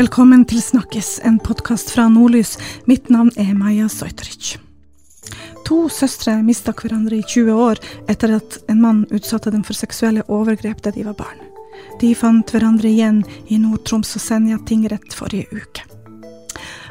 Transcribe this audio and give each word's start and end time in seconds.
Velkommen 0.00 0.46
til 0.48 0.62
Snakkes, 0.64 1.18
en 1.28 1.34
podkast 1.44 1.90
fra 1.92 2.06
Nordlys. 2.08 2.54
Mitt 2.88 3.10
navn 3.12 3.28
er 3.36 3.50
Maja 3.52 3.84
Sojteric. 3.92 4.54
To 5.68 5.90
søstre 5.92 6.38
mista 6.40 6.72
hverandre 6.72 7.18
i 7.18 7.24
20 7.28 7.50
år 7.52 7.80
etter 8.08 8.32
at 8.38 8.54
en 8.72 8.78
mann 8.80 9.02
utsatte 9.12 9.50
dem 9.52 9.60
for 9.66 9.76
seksuelle 9.76 10.22
overgrep 10.32 10.80
da 10.86 10.92
de 10.94 11.04
var 11.04 11.18
barn. 11.18 11.42
De 12.00 12.14
fant 12.16 12.48
hverandre 12.48 12.88
igjen 12.88 13.18
i 13.52 13.58
Nord-Troms 13.60 14.14
og 14.16 14.24
Senja 14.24 14.56
tingrett 14.70 15.12
forrige 15.18 15.50
uke. 15.52 15.84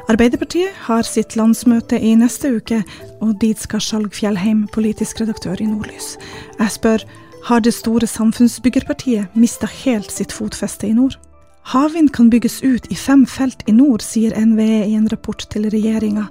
Arbeiderpartiet 0.06 0.78
har 0.86 1.02
sitt 1.08 1.34
landsmøte 1.40 1.98
i 1.98 2.12
neste 2.20 2.52
uke, 2.60 2.78
og 3.18 3.40
dit 3.42 3.58
skal 3.58 3.82
Skjalg 3.82 4.14
Fjellheim, 4.14 4.68
politisk 4.70 5.24
redaktør 5.24 5.58
i 5.58 5.66
Nordlys. 5.66 6.12
Jeg 6.60 6.76
spør, 6.76 7.08
har 7.50 7.66
det 7.66 7.74
store 7.74 8.06
samfunnsbyggerpartiet 8.06 9.34
mista 9.34 9.66
helt 9.80 10.14
sitt 10.14 10.30
fotfeste 10.36 10.86
i 10.86 10.94
nord? 10.94 11.18
Havvind 11.62 12.12
kan 12.12 12.30
bygges 12.30 12.62
ut 12.62 12.86
i 12.90 12.96
fem 12.96 13.26
felt 13.26 13.62
i 13.68 13.72
nord, 13.72 14.02
sier 14.02 14.34
NVE 14.34 14.84
i 14.88 14.94
en 14.98 15.08
rapport 15.12 15.44
til 15.52 15.68
regjeringa. 15.70 16.26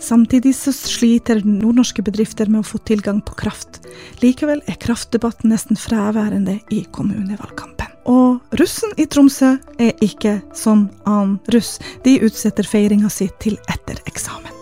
Samtidig 0.00 0.54
så 0.56 0.72
sliter 0.72 1.42
nordnorske 1.44 2.04
bedrifter 2.06 2.48
med 2.48 2.62
å 2.62 2.68
få 2.68 2.80
tilgang 2.88 3.20
på 3.20 3.36
kraft. 3.42 3.82
Likevel 4.22 4.62
er 4.70 4.78
kraftdebatten 4.80 5.50
nesten 5.52 5.76
fraværende 5.76 6.60
i 6.70 6.84
kommunevalgkampen. 6.94 7.96
Og 8.08 8.38
russen 8.56 8.94
i 8.96 9.04
Tromsø 9.10 9.56
er 9.82 10.04
ikke 10.04 10.38
som 10.56 10.86
annen 11.04 11.36
russ. 11.52 11.76
De 12.06 12.16
utsetter 12.24 12.64
feiringa 12.64 13.10
si 13.12 13.28
til 13.42 13.58
etter 13.68 14.00
eksamen. 14.08 14.57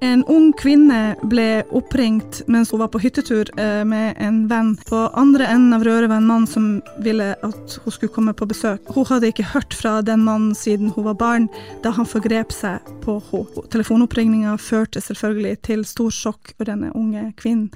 En 0.00 0.20
ung 0.30 0.52
kvinne 0.54 1.16
ble 1.26 1.64
oppringt 1.74 2.44
mens 2.46 2.70
hun 2.70 2.78
var 2.78 2.90
på 2.94 3.00
hyttetur 3.02 3.48
eh, 3.58 3.82
med 3.84 4.14
en 4.22 4.44
venn. 4.50 4.76
På 4.86 5.08
andre 5.18 5.48
enden 5.50 5.74
av 5.74 5.82
røret 5.86 6.10
var 6.10 6.20
en 6.20 6.28
mann 6.28 6.46
som 6.46 6.68
ville 7.02 7.32
at 7.34 7.74
hun 7.82 7.94
skulle 7.94 8.12
komme 8.14 8.34
på 8.38 8.46
besøk. 8.46 8.86
Hun 8.94 9.08
hadde 9.10 9.32
ikke 9.32 9.48
hørt 9.54 9.74
fra 9.74 9.96
den 10.06 10.22
mannen 10.26 10.54
siden 10.54 10.92
hun 10.94 11.08
var 11.08 11.18
barn, 11.18 11.48
da 11.82 11.90
han 11.96 12.06
forgrep 12.06 12.54
seg 12.54 12.78
på 13.02 13.18
henne. 13.30 13.66
Telefonoppringninga 13.74 14.54
førte 14.62 15.02
selvfølgelig 15.02 15.56
til 15.66 15.84
stor 15.88 16.14
sjokk 16.14 16.54
for 16.54 16.70
denne 16.70 16.92
unge 16.94 17.32
kvinnen. 17.40 17.68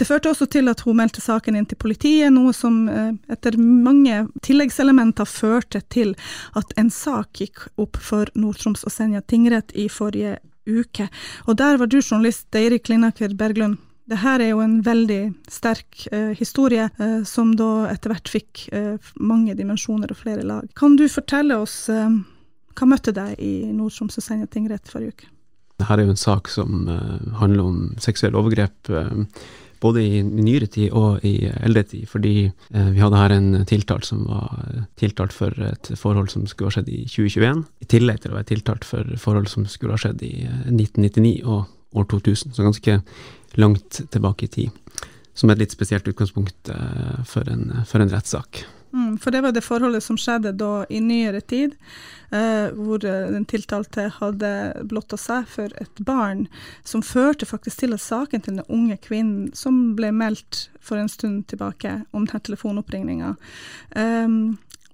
Det 0.00 0.08
førte 0.08 0.32
også 0.32 0.48
til 0.50 0.72
at 0.72 0.80
hun 0.86 0.96
meldte 0.96 1.20
saken 1.20 1.60
inn 1.60 1.68
til 1.68 1.80
politiet, 1.80 2.32
noe 2.32 2.56
som 2.56 2.86
eh, 2.88 3.12
etter 3.32 3.60
mange 3.60 4.24
tilleggselementer 4.46 5.28
førte 5.28 5.84
til 5.92 6.16
at 6.56 6.72
en 6.80 6.90
sak 6.92 7.36
gikk 7.44 7.68
opp 7.76 8.00
for 8.00 8.32
Nord-Troms 8.32 8.86
og 8.88 8.96
Senja 8.96 9.20
tingrett 9.20 9.76
i 9.76 9.90
forrige 9.92 10.38
uke. 10.66 11.08
Og 11.46 11.58
der 11.58 11.78
var 11.80 11.90
du 11.90 11.98
journalist, 12.00 12.48
Eirik 12.54 12.90
Linaker 12.90 13.34
Berglund. 13.34 13.78
Det 14.06 14.20
her 14.22 14.38
er 14.38 14.52
jo 14.52 14.60
en 14.62 14.78
veldig 14.86 15.20
sterk 15.50 16.04
eh, 16.14 16.30
historie, 16.38 16.86
eh, 17.02 17.22
som 17.26 17.56
da 17.58 17.88
etter 17.90 18.12
hvert 18.12 18.30
fikk 18.30 18.68
eh, 18.70 19.12
mange 19.18 19.56
dimensjoner 19.58 20.12
og 20.14 20.20
flere 20.20 20.46
lag. 20.46 20.68
Kan 20.78 20.94
du 20.98 21.08
fortelle 21.10 21.58
oss 21.58 21.88
eh, 21.90 22.20
hva 22.76 22.86
møtte 22.86 23.14
deg 23.16 23.34
i 23.42 23.72
Nord-Troms 23.72 24.20
og 24.20 24.26
Senja 24.26 24.46
tingrett 24.46 24.92
forrige 24.92 25.16
uke? 25.16 25.32
Dette 25.76 25.92
er 25.92 26.04
jo 26.06 26.14
en 26.14 26.20
sak 26.20 26.48
som 26.48 26.86
eh, 26.88 27.32
handler 27.40 27.66
om 27.66 27.80
seksuelle 28.00 28.38
overgrep 28.38 28.92
eh, 28.94 29.24
både 29.82 30.02
i 30.02 30.22
nyere 30.24 30.68
tid 30.72 30.94
og 30.96 31.24
i 31.26 31.48
eldre 31.48 31.82
tid, 31.90 32.06
fordi 32.10 32.34
eh, 32.46 32.90
vi 32.94 33.02
hadde 33.02 33.20
her 33.20 33.34
en 33.34 33.50
tiltalt 33.68 34.08
som 34.08 34.24
var 34.28 34.84
tiltalt 35.00 35.34
for 35.36 35.54
et 35.68 35.90
forhold 35.98 36.30
som 36.32 36.46
skulle 36.50 36.70
ha 36.70 36.76
skjedd 36.78 36.90
i 36.92 37.02
2021, 37.04 37.64
i 37.82 37.90
tillegg 37.92 38.22
til 38.22 38.34
å 38.34 38.38
være 38.38 38.50
tiltalt 38.52 38.86
for 38.88 39.16
forhold 39.20 39.50
som 39.52 39.66
skulle 39.70 39.96
ha 39.96 40.02
skjedd 40.02 40.24
i 40.26 40.34
1999 40.46 41.36
og 41.44 41.66
år 41.96 42.08
2000, 42.12 42.54
så 42.54 42.66
ganske 42.66 42.98
langt 43.60 44.00
tilbake 44.12 44.46
i 44.46 44.52
tid. 44.52 45.04
Som 45.36 45.50
er 45.50 45.56
et 45.56 45.66
litt 45.66 45.76
spesielt 45.76 46.08
utgangspunkt 46.08 46.72
eh, 46.72 47.20
for 47.28 47.48
en, 47.52 47.70
for 47.88 48.02
en 48.02 48.12
rettssak. 48.12 48.64
Mm, 48.96 49.18
for 49.18 49.30
det 49.30 49.42
var 49.44 49.52
det 49.52 49.64
forholdet 49.64 50.04
som 50.04 50.16
skjedde 50.16 50.54
da 50.56 50.86
i 50.88 51.02
nyere 51.04 51.42
tid, 51.44 51.74
eh, 52.32 52.72
hvor 52.72 53.02
den 53.02 53.44
tiltalte 53.44 54.06
hadde 54.14 54.52
blotta 54.88 55.18
seg 55.20 55.44
for 55.52 55.74
et 55.82 56.00
barn, 56.00 56.46
som 56.84 57.04
førte 57.04 57.48
faktisk 57.48 57.82
til 57.82 57.92
at 57.92 58.00
saken 58.00 58.40
til 58.40 58.56
den 58.56 58.70
unge 58.72 58.96
kvinnen, 59.04 59.50
som 59.52 59.92
ble 59.98 60.14
meldt 60.16 60.70
for 60.80 60.96
en 60.96 61.12
stund 61.12 61.44
tilbake 61.52 61.92
om 62.16 62.24
denne 62.24 62.40
telefonoppringninga, 62.48 63.34
eh, 64.00 64.40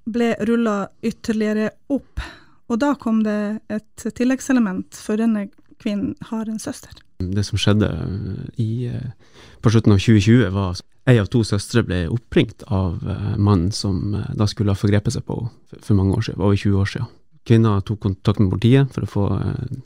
ble 0.03 0.35
rulla 0.51 0.89
ytterligere 1.07 1.71
opp. 1.95 2.19
Og 2.73 2.81
da 2.83 2.95
kom 2.99 3.23
det 3.23 3.61
et 3.71 4.07
tilleggselement, 4.19 4.99
for 4.99 5.21
denne 5.21 5.47
kvinnen 5.79 6.17
har 6.33 6.49
en 6.49 6.59
søster. 6.59 6.91
Det 7.23 7.45
som 7.47 7.61
skjedde 7.61 7.87
i, 8.59 8.91
på 9.63 9.71
slutten 9.71 9.95
av 9.95 10.01
2020, 10.03 10.49
var 10.51 10.81
ei 11.11 11.19
av 11.19 11.31
to 11.33 11.43
søstre 11.47 11.83
ble 11.87 12.05
oppringt 12.13 12.63
av 12.69 13.01
mannen 13.37 13.73
som 13.75 14.15
da 14.39 14.47
skulle 14.51 14.75
ha 14.75 14.79
forgrepet 14.79 15.17
seg 15.17 15.25
på 15.27 15.41
henne 15.41 15.83
for 15.83 15.99
mange 15.99 16.15
år 16.19 16.27
siden, 16.29 16.43
over 16.43 16.57
20 16.59 16.79
år 16.79 16.91
siden. 16.93 17.11
Kvinna 17.43 17.73
tok 17.83 17.99
kontakt 18.05 18.39
med 18.39 18.53
politiet 18.53 18.93
for 18.95 19.03
å 19.03 19.11
få 19.11 19.25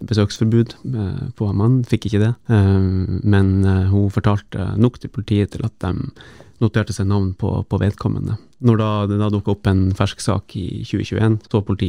besøksforbud 0.04 0.74
på 1.38 1.46
mannen, 1.56 1.86
fikk 1.88 2.10
ikke 2.10 2.20
det. 2.20 2.32
Men 3.24 3.54
hun 3.64 4.12
fortalte 4.12 4.74
nok 4.76 4.98
til 5.00 5.12
politiet 5.14 5.54
til 5.54 5.64
at 5.64 5.72
de 5.80 5.94
noterte 6.62 6.94
seg 6.96 7.08
navn 7.10 7.32
på, 7.38 7.50
på 7.68 7.80
vedkommende. 7.80 8.36
Når 8.66 8.78
da, 8.80 8.90
det 9.10 9.18
da 9.20 9.28
dukka 9.32 9.52
opp 9.52 9.68
en 9.68 9.82
fersk 9.96 10.22
sak 10.24 10.54
i 10.56 10.82
2021, 10.86 11.38
så 11.44 11.60
var 11.60 11.80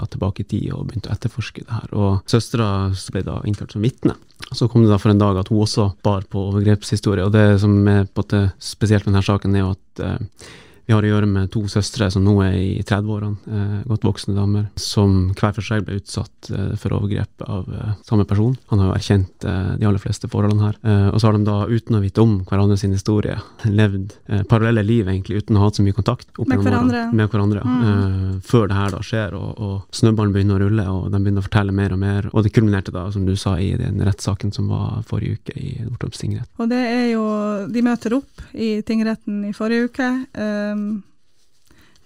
da 0.00 0.06
tilbake 0.10 0.42
i 0.42 0.48
tid 0.50 0.72
og 0.74 0.88
begynte 0.88 1.12
å 1.12 1.14
etterforske 1.14 1.62
det 1.62 1.76
her. 1.76 1.92
Og 1.94 2.30
søstera 2.30 2.70
ble 3.14 3.22
da 3.26 3.38
innkalt 3.46 3.76
som 3.76 3.84
vitne. 3.86 4.16
Så 4.50 4.68
kom 4.70 4.82
det 4.82 4.90
da 4.90 4.98
for 4.98 5.12
en 5.12 5.20
dag 5.20 5.38
at 5.38 5.50
hun 5.52 5.62
også 5.62 5.92
bar 6.06 6.26
på 6.30 6.48
overgrepshistorie. 6.50 7.26
Og 7.26 7.34
det 7.34 7.60
som 7.62 7.76
er 7.90 8.08
på 8.10 8.24
spesielt 8.58 9.06
med 9.06 9.14
denne 9.14 9.26
saken, 9.26 9.54
er 9.54 9.64
jo 9.64 9.74
at 9.76 10.02
eh, 10.04 10.48
vi 10.88 10.94
har 10.96 11.04
å 11.04 11.08
gjøre 11.10 11.26
med 11.28 11.50
to 11.52 11.60
søstre 11.68 12.06
som 12.08 12.22
nå 12.24 12.32
er 12.46 12.54
i 12.56 12.80
30-årene, 12.80 13.36
eh, 13.52 13.72
godt 13.90 14.06
voksne 14.08 14.32
damer, 14.32 14.70
som 14.80 15.34
hver 15.36 15.52
for 15.52 15.66
seg 15.66 15.82
ble 15.84 15.98
utsatt 16.00 16.48
eh, 16.48 16.70
for 16.80 16.94
overgrep 16.96 17.44
av 17.44 17.66
eh, 17.68 17.90
samme 18.08 18.24
person. 18.24 18.54
Han 18.70 18.80
har 18.80 18.88
jo 18.88 18.94
erkjent 18.96 19.44
eh, 19.44 19.66
de 19.76 19.84
aller 19.84 20.00
fleste 20.00 20.30
forholdene 20.32 20.64
her. 20.64 20.78
Eh, 20.80 21.10
og 21.10 21.20
så 21.20 21.28
har 21.28 21.36
de 21.36 21.44
da, 21.44 21.58
uten 21.68 21.98
å 21.98 22.00
vite 22.00 22.24
om 22.24 22.38
hverandre 22.48 22.78
sin 22.80 22.94
historie, 22.96 23.36
levd 23.80 24.14
eh, 24.32 24.46
parallelle 24.48 24.86
liv 24.88 25.10
egentlig, 25.12 25.42
uten 25.42 25.58
å 25.58 25.66
ha 25.66 25.68
hatt 25.68 25.76
så 25.76 25.84
mye 25.84 25.98
kontakt 25.98 26.32
med 26.40 26.64
hverandre. 26.64 27.04
Med 27.12 27.28
hverandre 27.34 27.66
mm. 27.68 28.40
før 28.48 28.72
det 28.72 28.80
her 28.80 28.96
da 28.96 29.02
skjer, 29.04 29.36
og, 29.36 29.60
og 29.60 30.00
snøballen 30.00 30.32
begynner 30.38 30.56
å 30.56 30.70
rulle, 30.70 30.88
og 30.88 31.12
de 31.12 31.20
begynner 31.20 31.44
å 31.44 31.48
fortelle 31.50 31.76
mer 31.82 31.98
og 31.98 32.00
mer. 32.06 32.30
Og 32.32 32.48
det 32.48 32.54
kulminerte 32.56 32.96
da, 32.96 33.04
som 33.12 33.28
du 33.28 33.34
sa, 33.36 33.58
i 33.60 33.74
den 33.76 34.00
rettssaken 34.08 34.56
som 34.56 34.72
var 34.72 35.04
forrige 35.12 35.36
uke 35.36 35.58
i 35.60 35.76
Nordtroms 35.82 36.24
tingrett. 36.24 36.48
Og 36.56 36.72
det 36.72 36.80
er 36.80 37.06
jo 37.10 37.28
De 37.68 37.84
møter 37.84 38.16
opp 38.16 38.48
i 38.56 38.78
tingretten 38.88 39.44
i 39.50 39.52
forrige 39.52 39.92
uke. 39.92 40.10
Um, 40.32 40.77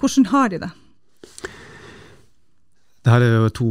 hvordan 0.01 0.31
har 0.33 0.53
de 0.53 0.63
det? 0.65 0.71
Det 3.03 3.11
her 3.11 3.25
er 3.25 3.35
jo 3.35 3.51
to, 3.55 3.71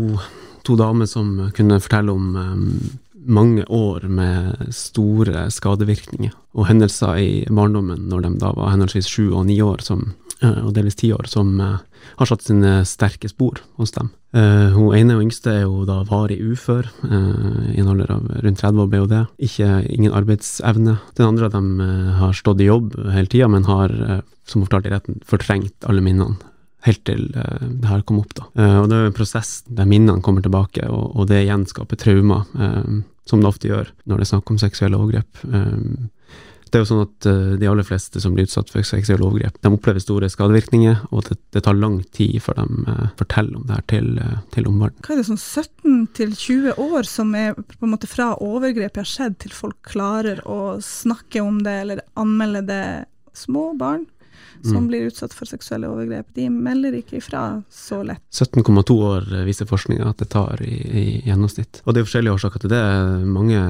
to 0.67 0.75
damer 0.79 1.07
som 1.07 1.37
kunne 1.55 1.79
fortelle 1.83 2.11
om 2.11 2.35
um, 2.35 2.65
mange 3.21 3.63
år 3.71 4.07
med 4.11 4.71
store 4.75 5.45
skadevirkninger 5.53 6.33
og 6.57 6.67
hendelser 6.67 7.19
i 7.21 7.31
barndommen 7.47 8.09
når 8.11 8.25
de 8.25 8.33
da 8.41 8.51
var 8.57 8.73
henholdsvis 8.73 9.07
sju 9.07 9.29
og 9.29 9.45
ni 9.47 9.59
år, 9.63 9.83
som, 9.85 10.13
uh, 10.43 10.65
og 10.65 10.73
delvis 10.75 10.99
ti 10.99 11.11
år, 11.15 11.29
som 11.31 11.53
uh, 11.59 11.77
har 12.19 12.29
satt 12.29 12.43
sine 12.43 12.81
sterke 12.87 13.29
spor 13.31 13.61
hos 13.79 13.93
dem. 13.95 14.11
Uh, 14.35 14.71
hun 14.75 14.95
ene 14.95 15.17
og 15.17 15.25
yngste 15.25 15.53
er 15.53 15.63
jo 15.63 15.85
da 15.87 16.01
varig 16.07 16.39
ufør, 16.43 16.87
uh, 17.05 17.71
i 17.71 17.79
en 17.81 17.91
alder 17.93 18.13
av 18.15 18.27
rundt 18.43 18.63
30 18.63 18.83
år 18.83 19.09
det. 19.11 19.23
Ikke, 19.47 19.69
ingen 19.91 20.15
arbeidsevne. 20.15 20.97
Den 21.17 21.27
andre 21.27 21.49
av 21.49 21.55
dem 21.55 21.73
uh, 21.79 22.11
har 22.19 22.35
stått 22.37 22.63
i 22.63 22.69
jobb 22.69 22.95
hele 23.11 23.31
tida, 23.31 23.49
men 23.51 23.67
har, 23.67 23.95
som 24.47 24.61
hun 24.61 24.67
fortalte 24.67 24.91
i 24.91 24.95
retten, 24.95 25.19
fortrengt 25.27 25.87
alle 25.89 26.03
minnene. 26.05 26.37
Helt 26.81 27.03
til 27.05 27.27
det 27.29 27.85
her 27.85 28.01
kom 28.09 28.23
opp, 28.23 28.31
da. 28.33 28.47
og 28.81 28.87
det 28.89 28.95
er 28.97 29.11
en 29.11 29.13
prosess 29.13 29.59
der 29.69 29.85
minnene 29.85 30.23
kommer 30.25 30.41
tilbake, 30.41 30.87
og, 30.89 31.11
og 31.13 31.27
det 31.29 31.43
gjenskaper 31.43 31.99
traumer, 32.01 32.47
uh, 32.57 33.03
som 33.29 33.43
det 33.43 33.51
ofte 33.51 33.69
gjør 33.69 33.91
når 34.09 34.17
det 34.17 34.25
er 34.25 34.31
snakk 34.31 34.49
om 34.49 34.57
seksuelle 34.57 34.97
overgrep. 34.97 35.43
Det 36.71 36.79
er 36.79 36.85
jo 36.85 36.87
sånn 36.87 37.01
at 37.03 37.25
uh, 37.27 37.53
de 37.59 37.67
aller 37.67 37.83
fleste 37.83 38.21
som 38.23 38.31
blir 38.31 38.47
utsatt 38.47 38.69
for 38.71 38.87
seksuelle 38.87 39.25
overgrep, 39.27 39.57
de 39.59 39.71
opplever 39.75 39.99
store 39.99 40.29
skadevirkninger, 40.31 41.01
og 41.11 41.25
det, 41.27 41.35
det 41.51 41.65
tar 41.65 41.75
lang 41.75 41.97
tid 42.15 42.37
før 42.45 42.61
de 42.61 42.85
uh, 42.87 43.09
forteller 43.19 43.57
om 43.59 43.65
det 43.67 43.75
her 43.75 43.83
til, 43.91 44.07
uh, 44.23 44.37
til 44.55 44.69
omverdenen. 44.69 45.03
Hva 45.03 45.17
er 45.17 45.19
det 45.19 45.27
sånn 45.27 46.15
17-20 46.15 46.79
år 46.79 47.09
som 47.11 47.35
er 47.35 47.59
på 47.59 47.83
en 47.83 47.91
måte 47.91 48.07
fra 48.07 48.29
overgrepet 48.39 49.03
har 49.03 49.11
skjedd, 49.11 49.35
til 49.43 49.55
folk 49.55 49.81
klarer 49.91 50.39
å 50.47 50.77
snakke 50.85 51.43
om 51.43 51.59
det 51.65 51.75
eller 51.83 52.05
anmelde 52.19 52.63
det? 52.71 52.83
Små 53.35 53.69
barn 53.79 54.07
som 54.63 54.83
mm. 54.83 54.87
blir 54.87 55.07
utsatt 55.09 55.33
for 55.33 55.49
seksuelle 55.49 55.89
overgrep. 55.89 56.27
De 56.33 56.47
melder 56.49 56.95
ikke 56.99 57.19
ifra 57.19 57.61
så 57.71 58.01
lett. 58.05 58.23
17,2 58.33 58.95
år 59.07 59.27
viser 59.45 59.69
forskninga 59.69 60.09
at 60.09 60.21
det 60.21 60.29
tar 60.33 60.61
i, 60.65 60.73
i, 60.73 61.05
gjennomsnitt. 61.27 61.81
Og 61.85 61.93
det 61.93 62.01
er 62.01 62.07
forskjellige 62.07 62.37
årsaker 62.37 62.63
til 62.63 62.73
det. 62.73 62.81
Mange, 63.27 63.61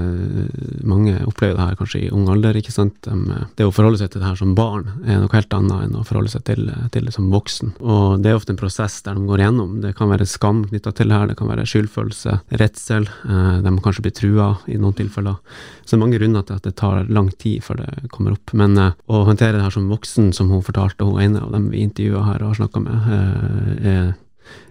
mange 0.88 1.18
opplever 1.28 1.58
det 1.58 1.66
her 1.66 1.80
kanskje 1.80 2.04
i 2.06 2.12
ung 2.14 2.30
alder. 2.32 2.58
ikke 2.58 2.74
sant? 2.76 3.10
Det 3.58 3.68
å 3.68 3.74
forholde 3.76 4.02
seg 4.02 4.14
til 4.14 4.24
det 4.24 4.30
her 4.30 4.40
som 4.40 4.56
barn 4.58 4.88
er 5.06 5.22
noe 5.22 5.36
helt 5.36 5.58
annet 5.58 5.88
enn 5.88 6.00
å 6.00 6.06
forholde 6.08 6.34
seg 6.34 6.46
til, 6.48 6.72
til 6.94 7.08
det 7.08 7.16
som 7.16 7.32
voksen. 7.34 7.76
Og 7.82 8.24
det 8.24 8.32
er 8.32 8.40
ofte 8.40 8.56
en 8.56 8.62
prosess 8.62 9.02
der 9.06 9.20
de 9.20 9.28
går 9.28 9.46
gjennom. 9.46 9.80
Det 9.84 9.94
kan 9.98 10.12
være 10.12 10.30
skam 10.30 10.64
knytta 10.70 10.96
til 10.96 11.12
det 11.12 11.20
her, 11.20 11.30
det 11.32 11.38
kan 11.40 11.52
være 11.52 11.68
skyldfølelse, 11.70 12.38
redsel. 12.62 13.10
Eh, 13.28 13.60
de 13.64 13.76
må 13.76 13.84
kanskje 13.84 14.06
bli 14.08 14.16
trua 14.16 14.54
i 14.72 14.80
noen 14.80 14.98
tilfeller. 14.98 15.40
Så 15.84 15.96
det 15.96 16.00
er 16.00 16.04
mange 16.06 16.20
grunner 16.22 16.44
til 16.48 16.60
at 16.60 16.68
det 16.68 16.76
tar 16.80 17.08
lang 17.12 17.28
tid 17.42 17.64
før 17.66 17.82
det 17.84 18.12
kommer 18.14 18.36
opp. 18.38 18.54
Men 18.56 18.78
uh, 18.80 18.94
å 19.12 19.26
håndtere 19.28 19.58
det 19.58 19.66
her 19.66 19.74
som 19.74 19.90
voksen, 19.92 20.30
som 20.36 20.52
hun 20.52 20.62
hun 20.62 20.66
fortalte, 20.90 21.08
hun 21.08 21.22
ene 21.24 21.42
av 21.46 21.52
dem 21.56 21.70
vi 21.72 21.84
intervjua 21.86 22.24
her 22.28 22.44
og 22.44 22.54
har 22.54 22.62
snakka 22.62 22.84
med, 22.84 23.12
er, 23.92 24.14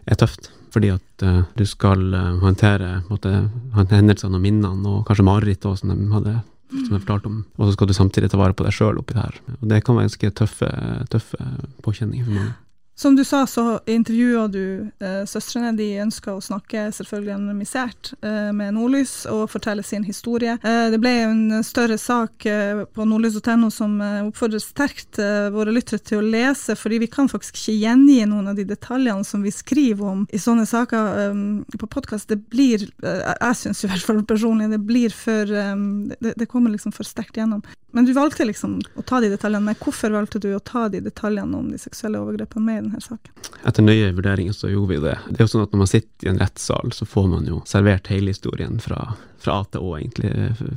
er 0.07 0.21
tøft 0.21 0.53
fordi 0.71 0.93
at 0.95 1.25
uh, 1.27 1.41
du 1.59 1.65
skal 1.67 2.03
uh, 2.15 2.37
håndtere 2.45 3.01
måtte, 3.09 3.33
hendelsene 3.75 4.39
og 4.39 4.45
minnene, 4.45 4.87
og 4.87 5.03
kanskje 5.09 5.27
mareritt 5.27 5.67
òg, 5.67 5.81
som 5.81 5.91
de 5.91 6.13
hadde 6.15 6.37
som 6.71 6.95
jeg 6.95 7.03
fortalte 7.03 7.31
om, 7.31 7.39
og 7.59 7.67
så 7.67 7.75
skal 7.75 7.89
du 7.91 7.95
samtidig 7.97 8.31
ta 8.31 8.39
vare 8.39 8.55
på 8.55 8.63
deg 8.63 8.75
sjøl 8.75 9.01
oppi 9.01 9.17
det 9.17 9.25
her. 9.25 9.39
Og 9.59 9.71
det 9.73 9.81
kan 9.83 9.97
være 9.99 10.07
ganske 10.07 10.31
tøffe, 10.39 10.69
tøffe 11.11 11.47
påkjenninger 11.83 12.29
for 12.29 12.37
mange. 12.37 12.53
Som 13.01 13.17
du 13.17 13.25
sa, 13.25 13.47
så 13.47 13.81
intervjua 13.87 14.49
du 14.49 14.91
eh, 14.99 15.25
søstrene. 15.25 15.73
De 15.73 15.87
ønska 16.03 16.35
å 16.37 16.41
snakke 16.45 16.83
selvfølgelig 16.93 17.33
anonymisert 17.33 18.11
eh, 18.21 18.51
med 18.53 18.75
Nordlys 18.77 19.23
og 19.25 19.47
fortelle 19.49 19.81
sin 19.81 20.05
historie. 20.05 20.59
Eh, 20.61 20.91
det 20.93 20.99
ble 21.01 21.15
en 21.23 21.65
større 21.65 21.97
sak 21.97 22.45
eh, 22.45 22.83
på 22.85 23.07
nordlys.no 23.09 23.71
som 23.73 23.95
eh, 24.05 24.19
oppfordrer 24.27 24.61
sterkt 24.61 25.17
eh, 25.17 25.49
våre 25.55 25.73
lyttere 25.73 26.05
til 26.05 26.21
å 26.21 26.29
lese, 26.29 26.77
fordi 26.77 27.01
vi 27.07 27.09
kan 27.09 27.33
faktisk 27.33 27.57
ikke 27.57 27.79
gjengi 27.87 28.19
noen 28.29 28.53
av 28.53 28.61
de 28.61 28.69
detaljene 28.69 29.25
som 29.25 29.49
vi 29.49 29.55
skriver 29.63 30.13
om 30.13 30.29
i 30.29 30.45
sånne 30.45 30.69
saker 30.69 31.73
på 31.81 31.89
podkast. 31.89 32.29
Det 32.29 32.43
blir, 32.53 32.85
jeg 33.01 33.61
syns 33.63 33.81
i 33.81 33.95
hvert 33.95 34.05
fall 34.05 34.21
personlig, 34.29 34.69
det 34.75 34.85
blir 34.85 35.17
for 35.17 35.49
det, 35.49 36.37
det 36.37 36.53
kommer 36.53 36.77
liksom 36.77 36.93
for 36.93 37.09
sterkt 37.09 37.41
gjennom. 37.41 37.65
Men 37.97 38.05
du 38.05 38.13
valgte 38.13 38.45
liksom 38.45 38.77
å 38.95 39.03
ta 39.03 39.19
de 39.25 39.33
detaljene. 39.33 39.75
Hvorfor 39.81 40.13
valgte 40.15 40.39
du 40.43 40.53
å 40.55 40.63
ta 40.63 40.87
de 40.93 41.01
detaljene 41.03 41.57
om 41.59 41.73
de 41.73 41.79
seksuelle 41.81 42.21
overgrepene 42.23 42.67
med 42.67 42.85
i 42.85 42.90
denne 42.91 43.03
saken? 43.05 43.51
Etter 43.71 43.87
nøye 43.87 44.13
vurderinger 44.17 44.57
så 44.57 44.71
gjorde 44.73 44.93
vi 44.93 45.01
det. 45.07 45.17
Det 45.31 45.41
er 45.41 45.47
jo 45.47 45.53
sånn 45.55 45.67
at 45.67 45.75
når 45.75 45.85
man 45.85 45.91
sitter 45.91 46.27
i 46.27 46.33
en 46.33 46.41
rettssal, 46.43 46.95
så 46.97 47.09
får 47.09 47.29
man 47.33 47.49
jo 47.49 47.63
servert 47.71 48.11
hele 48.13 48.35
historien 48.35 48.81
fra 48.83 49.05
fra 49.41 49.61
A 49.61 49.67
til 49.73 49.85
Å, 49.85 49.95
egentlig, 49.97 50.31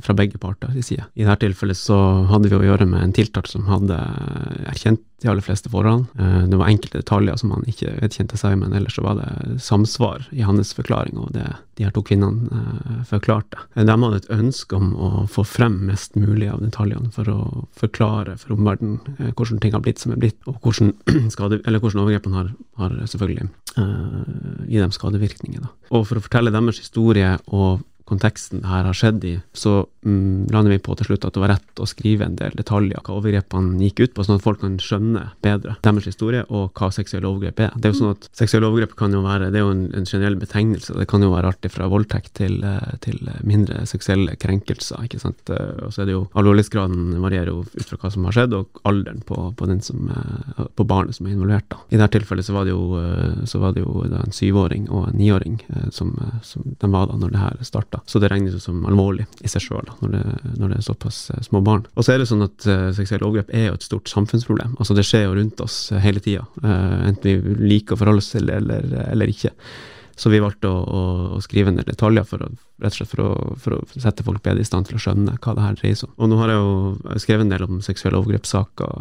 fra 0.04 0.14
begge 0.16 0.40
parter 0.40 0.72
i. 0.72 0.80
Dette 0.80 1.36
tilfellet 1.42 1.78
så 1.78 1.98
hadde 2.30 2.50
vi 2.50 2.58
å 2.58 2.64
gjøre 2.64 2.86
med 2.88 3.02
en 3.04 3.12
tiltalt 3.12 3.50
som 3.50 3.66
hadde 3.68 3.98
erkjent 4.70 5.02
de 5.24 5.30
aller 5.32 5.44
fleste 5.44 5.72
forholdene. 5.72 6.06
Eh, 6.20 6.42
det 6.52 6.60
var 6.60 6.68
enkelte 6.68 7.00
detaljer 7.00 7.40
som 7.40 7.54
han 7.56 7.64
ikke 7.70 7.96
vedkjente 8.02 8.38
seg, 8.40 8.58
men 8.60 8.76
ellers 8.76 8.98
så 8.98 9.04
var 9.06 9.20
det 9.22 9.58
samsvar 9.64 10.28
i 10.36 10.44
hans 10.44 10.74
forklaring, 10.76 11.16
og 11.18 11.32
det 11.36 11.48
de 11.74 11.84
her 11.84 11.94
to 11.94 12.02
kvinnene 12.06 12.48
eh, 12.54 12.98
forklarte. 13.08 13.58
De 13.74 13.84
hadde 13.90 14.20
et 14.20 14.30
ønske 14.32 14.76
om 14.76 14.92
å 14.94 15.08
få 15.30 15.44
frem 15.48 15.80
mest 15.88 16.14
mulig 16.18 16.48
av 16.52 16.62
detaljene 16.62 17.10
for 17.14 17.30
å 17.30 17.38
forklare 17.78 18.36
for 18.40 18.54
omverdenen 18.54 19.00
eh, 19.18 19.32
hvordan 19.32 19.62
ting 19.62 19.74
har 19.74 19.82
blitt 19.84 20.02
som 20.02 20.14
er 20.14 20.20
blitt, 20.22 20.38
og 20.50 20.60
hvordan, 20.62 20.94
skade, 21.34 21.62
hvordan 21.64 22.04
overgrepene 22.04 22.38
har, 22.38 22.52
har 22.78 22.94
selvfølgelig 23.10 23.48
uh, 23.78 24.62
gi 24.68 24.78
dem 24.78 24.94
skadevirkninger. 24.94 25.64
Da. 25.64 25.72
Og 25.94 26.06
for 26.08 26.20
å 26.20 26.24
fortelle 26.24 26.54
deres 26.54 26.80
historie 26.82 27.34
og 27.46 27.82
konteksten 28.08 28.64
her 28.68 28.84
har 28.84 28.96
skjedd 28.96 29.24
i, 29.24 29.34
så 29.56 29.86
mm, 30.04 30.50
lander 30.52 30.74
vi 30.74 30.82
på 30.82 30.96
til 30.98 31.08
slutt 31.08 31.24
at 31.24 31.36
det 31.36 31.42
var 31.42 31.54
rett 31.54 31.80
å 31.80 31.88
skrive 31.88 32.26
en 32.26 32.36
del 32.38 32.54
detaljer 32.58 33.00
hva 33.00 33.16
overgrepene 33.16 33.80
gikk 33.86 34.04
ut 34.04 34.14
på, 34.16 34.26
sånn 34.26 34.38
at 34.38 34.44
folk 34.44 34.60
kan 34.60 34.76
skjønne 34.82 35.22
bedre 35.44 35.76
deres 35.84 36.08
historie 36.10 36.44
og 36.50 36.76
hva 36.76 36.90
seksuelle 36.94 37.28
overgrep 37.30 37.62
er. 37.64 37.72
Det 37.76 37.88
er 37.88 37.94
jo 37.94 38.00
sånn 38.02 38.14
at 38.14 38.28
Seksuelle 38.34 38.68
overgrep 38.68 38.94
kan 38.98 39.12
jo 39.14 39.22
være 39.24 39.50
det 39.54 39.60
er 39.60 39.64
jo 39.64 39.72
en, 39.72 39.84
en 39.96 40.06
generell 40.08 40.36
betegnelse. 40.40 40.94
Det 40.98 41.06
kan 41.10 41.22
jo 41.22 41.30
være 41.32 41.52
artig 41.54 41.70
fra 41.72 41.86
voldtekt 41.90 42.34
til, 42.38 42.56
eh, 42.66 42.96
til 43.04 43.20
mindre 43.46 43.84
seksuelle 43.88 44.34
krenkelser. 44.40 45.04
ikke 45.06 45.20
sant? 45.22 45.52
Eh, 45.54 45.86
og 45.86 45.94
så 45.94 46.02
er 46.02 46.10
det 46.10 46.16
jo 46.16 46.24
Alvorlighetsgraden 46.34 47.14
varierer 47.22 47.52
jo 47.52 47.62
ut 47.62 47.88
fra 47.88 48.00
hva 48.02 48.10
som 48.12 48.26
har 48.28 48.36
skjedd, 48.36 48.56
og 48.58 48.82
alderen 48.90 49.22
på, 49.26 49.38
på, 49.56 49.68
som, 49.86 50.10
eh, 50.10 50.64
på 50.74 50.88
barnet 50.88 51.16
som 51.16 51.28
er 51.28 51.36
involvert. 51.36 51.68
da. 51.70 51.80
I 51.94 52.00
dette 52.00 52.18
tilfellet 52.18 52.48
så 52.48 52.56
var 52.56 52.66
det 52.68 52.74
jo, 52.74 52.98
var 53.64 53.76
det 53.76 53.84
jo 53.84 54.04
en 54.04 54.34
syvåring 54.34 54.88
og 54.90 55.08
en 55.08 55.18
niåring 55.18 55.60
som, 55.94 56.12
som 56.42 56.74
de 56.80 56.90
var 56.90 57.08
da 57.10 57.18
når 57.20 57.34
det 57.34 57.42
her 57.44 57.64
starta. 57.66 57.93
Så 58.10 58.20
det 58.22 58.30
regnes 58.32 58.56
jo 58.56 58.60
som 58.62 58.84
alvorlig 58.88 59.26
i 59.44 59.50
seg 59.50 59.64
sjøl 59.64 59.88
når, 60.02 60.18
når, 60.58 60.68
det 60.68 60.78
er 60.78 60.86
såpass 60.86 61.18
eh, 61.34 61.42
små 61.46 61.62
barn. 61.64 61.86
Og 61.94 62.06
så 62.06 62.14
er 62.14 62.22
det 62.22 62.28
sånn 62.30 62.46
at 62.46 62.68
uh, 62.68 62.90
seksuelle 62.96 63.26
overgrep 63.26 63.52
er 63.54 63.68
jo 63.68 63.78
et 63.78 63.86
stort 63.86 64.10
samfunnsproblem. 64.12 64.76
Altså 64.78 64.96
det 64.96 65.06
skjer 65.08 65.26
jo 65.28 65.34
rundt 65.38 65.64
oss 65.64 65.78
uh, 65.94 66.00
hele 66.02 66.22
tida, 66.24 66.46
uh, 66.64 67.08
enten 67.08 67.42
vi 67.44 67.58
liker 67.74 67.96
å 67.96 68.00
forholde 68.02 68.24
oss 68.24 68.32
til 68.34 68.48
det 68.50 68.60
eller, 68.62 68.88
eller 69.08 69.32
ikke. 69.32 69.54
Så 70.16 70.30
vi 70.30 70.38
valgte 70.42 70.70
å, 70.70 70.78
å, 70.78 71.00
å, 71.34 71.40
skrive 71.42 71.72
ned 71.74 71.88
detaljer 71.88 72.26
for 72.28 72.44
å, 72.46 72.50
rett 72.82 72.94
og 72.94 72.98
slett 72.98 73.10
for 73.10 73.22
å, 73.24 73.30
for 73.60 73.76
å, 73.76 73.80
sette 73.96 74.22
folk 74.26 74.44
bedre 74.44 74.62
i 74.62 74.68
stand 74.68 74.86
til 74.86 74.98
å 74.98 75.02
skjønne 75.02 75.34
hva 75.42 75.54
det 75.56 75.64
her 75.64 75.78
dreier 75.80 75.98
seg 75.98 76.12
om. 76.12 76.14
Og 76.22 76.30
nå 76.30 76.38
har 76.38 76.52
jeg 76.52 76.60
jo 76.60 77.16
skrevet 77.24 77.46
en 77.46 77.54
del 77.54 77.66
om 77.66 77.80
seksuelle 77.82 78.20
overgrepssaker 78.20 78.92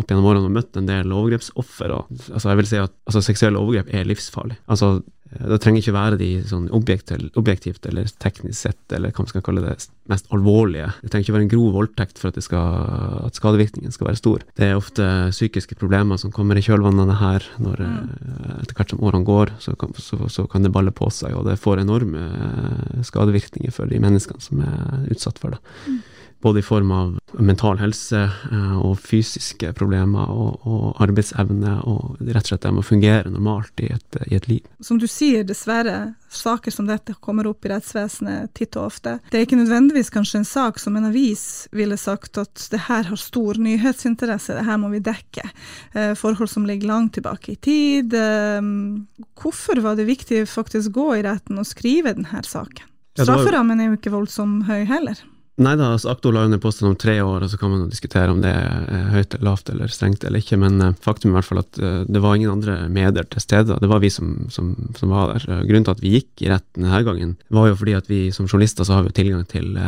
opp 0.00 0.06
gjennom 0.06 0.30
årene 0.30 0.48
og 0.48 0.56
møtt 0.56 0.80
en 0.80 0.88
del 0.88 1.12
overgrepsoffer. 1.12 1.92
Og, 1.98 2.24
altså 2.30 2.52
jeg 2.52 2.60
vil 2.62 2.70
si 2.70 2.80
at 2.80 2.94
altså, 3.04 3.24
seksuelle 3.26 3.60
overgrep 3.60 3.92
er 3.92 4.08
livsfarlig. 4.08 4.56
Altså 4.72 4.94
det 5.40 5.58
trenger 5.62 5.82
ikke 5.82 5.94
være 5.96 6.18
de 6.20 6.30
sånn 6.48 6.66
objektivt 6.76 7.86
eller 7.88 8.08
teknisk 8.22 8.58
sett, 8.66 8.80
eller 8.94 9.12
hva 9.12 9.24
man 9.24 9.30
skal 9.32 9.44
kalle 9.46 9.64
det, 9.64 9.76
mest 10.10 10.28
alvorlige. 10.34 10.88
Det 11.02 11.10
trenger 11.10 11.26
ikke 11.26 11.36
være 11.36 11.46
en 11.46 11.52
grov 11.52 11.70
voldtekt 11.74 12.20
for 12.22 12.30
at, 12.30 12.38
skal, 12.44 12.76
at 13.26 13.38
skadevirkningen 13.38 13.94
skal 13.94 14.10
være 14.10 14.20
stor. 14.20 14.44
Det 14.58 14.68
er 14.68 14.78
ofte 14.78 15.06
psykiske 15.34 15.78
problemer 15.80 16.20
som 16.22 16.34
kommer 16.34 16.58
i 16.58 16.64
kjølvannet 16.64 17.04
av 17.04 17.10
det 17.10 17.18
her. 17.20 17.48
Når, 17.66 17.82
mm. 17.82 18.10
Etter 18.60 18.78
hvert 18.78 18.94
som 18.94 19.02
årene 19.06 19.28
går, 19.28 19.54
så 19.62 19.74
kan, 19.80 19.94
så, 19.98 20.20
så 20.32 20.46
kan, 20.50 20.66
det 20.66 20.74
balle 20.74 20.94
på 20.94 21.10
seg, 21.14 21.34
og 21.36 21.48
det 21.50 21.58
får 21.62 21.82
enorme 21.82 23.02
skadevirkninger 23.06 23.74
for 23.74 23.90
de 23.90 24.02
menneskene 24.02 24.42
som 24.42 24.62
er 24.66 25.08
utsatt 25.14 25.42
for 25.42 25.56
det. 25.56 25.98
Både 26.46 26.60
i 26.62 26.62
form 26.62 26.92
av 26.94 27.16
mental 27.42 27.80
helse 27.80 28.20
eh, 28.52 28.76
og 28.78 29.00
fysiske 29.02 29.72
problemer 29.74 30.30
og, 30.30 30.62
og 30.62 31.00
arbeidsevne, 31.02 31.72
og 31.82 32.20
rett 32.22 32.44
og 32.44 32.52
slett 32.52 32.62
det 32.62 32.72
med 32.76 32.84
å 32.84 32.86
fungere 32.86 33.32
normalt 33.34 33.82
i 33.82 33.88
et, 33.90 34.18
i 34.30 34.36
et, 34.38 34.46
liv. 34.46 34.68
Som 34.78 35.00
du 35.02 35.08
sier, 35.10 35.42
dessverre, 35.48 36.14
saker 36.30 36.70
som 36.70 36.86
dette 36.86 37.16
kommer 37.18 37.48
opp 37.50 37.66
i 37.66 37.72
rettsvesenet 37.72 38.54
titt 38.54 38.78
og 38.78 38.92
ofte. 38.92 39.16
Det 39.32 39.40
er 39.40 39.46
ikke 39.48 39.58
nødvendigvis 39.58 40.12
kanskje 40.14 40.44
en 40.44 40.48
sak 40.48 40.78
som 40.82 40.94
en 40.98 41.10
avis 41.10 41.66
ville 41.74 41.98
sagt 41.98 42.38
at 42.38 42.68
det 42.70 42.84
her 42.86 43.10
har 43.10 43.20
stor 43.20 43.58
nyhetsinteresse, 43.66 44.54
det 44.54 44.66
her 44.70 44.80
må 44.82 44.94
vi 44.94 45.02
dekke. 45.02 45.50
Eh, 45.98 46.14
forhold 46.14 46.52
som 46.52 46.66
ligger 46.68 46.94
langt 46.94 47.16
tilbake 47.18 47.56
i 47.56 47.60
tid. 47.60 48.14
Eh, 48.14 48.72
hvorfor 49.42 49.82
var 49.82 49.98
det 49.98 50.06
viktig 50.14 50.44
faktisk 50.46 50.94
å 50.94 51.00
gå 51.00 51.08
i 51.18 51.24
retten 51.26 51.58
og 51.58 51.66
skrive 51.66 52.14
denne 52.14 52.46
saken? 52.46 52.92
Strafferammen 53.16 53.80
er 53.80 53.90
jo 53.90 53.96
ikke 53.96 54.12
voldsomt 54.12 54.68
høy 54.68 54.84
heller. 54.86 55.22
Nei 55.56 55.72
da, 55.80 55.86
altså 55.94 56.10
Aktor 56.12 56.34
la 56.36 56.42
under 56.44 56.60
posten 56.60 56.90
om 56.90 56.96
tre 57.00 57.14
år, 57.24 57.46
og 57.46 57.48
så 57.48 57.56
kan 57.56 57.70
man 57.72 57.86
diskutere 57.88 58.28
om 58.28 58.42
det 58.44 58.50
er 58.52 59.06
høyt 59.14 59.36
eller 59.38 59.46
lavt 59.48 59.70
eller 59.72 59.92
strengt 59.92 60.26
eller 60.28 60.42
ikke, 60.42 60.58
men 60.60 60.76
uh, 60.82 60.90
faktum 61.00 61.30
er 61.30 61.32
i 61.32 61.36
hvert 61.38 61.48
fall 61.48 61.60
at 61.62 61.80
uh, 61.80 62.02
det 62.04 62.20
var 62.20 62.36
ingen 62.36 62.52
andre 62.52 62.74
medier 62.92 63.24
til 63.32 63.40
stede. 63.40 63.78
Det 63.80 63.88
var 63.88 64.02
vi 64.04 64.10
som, 64.12 64.34
som, 64.52 64.74
som 64.98 65.14
var 65.14 65.32
der. 65.32 65.64
Grunnen 65.64 65.88
til 65.88 65.94
at 65.96 66.04
vi 66.04 66.12
gikk 66.18 66.44
i 66.44 66.50
retten 66.52 66.84
denne 66.84 67.00
gangen, 67.08 67.32
var 67.48 67.70
jo 67.70 67.78
fordi 67.80 67.96
at 67.96 68.12
vi 68.12 68.20
som 68.36 68.50
journalister 68.50 68.84
så 68.84 68.98
har 68.98 69.08
vi 69.08 69.16
tilgang 69.16 69.46
til 69.48 69.80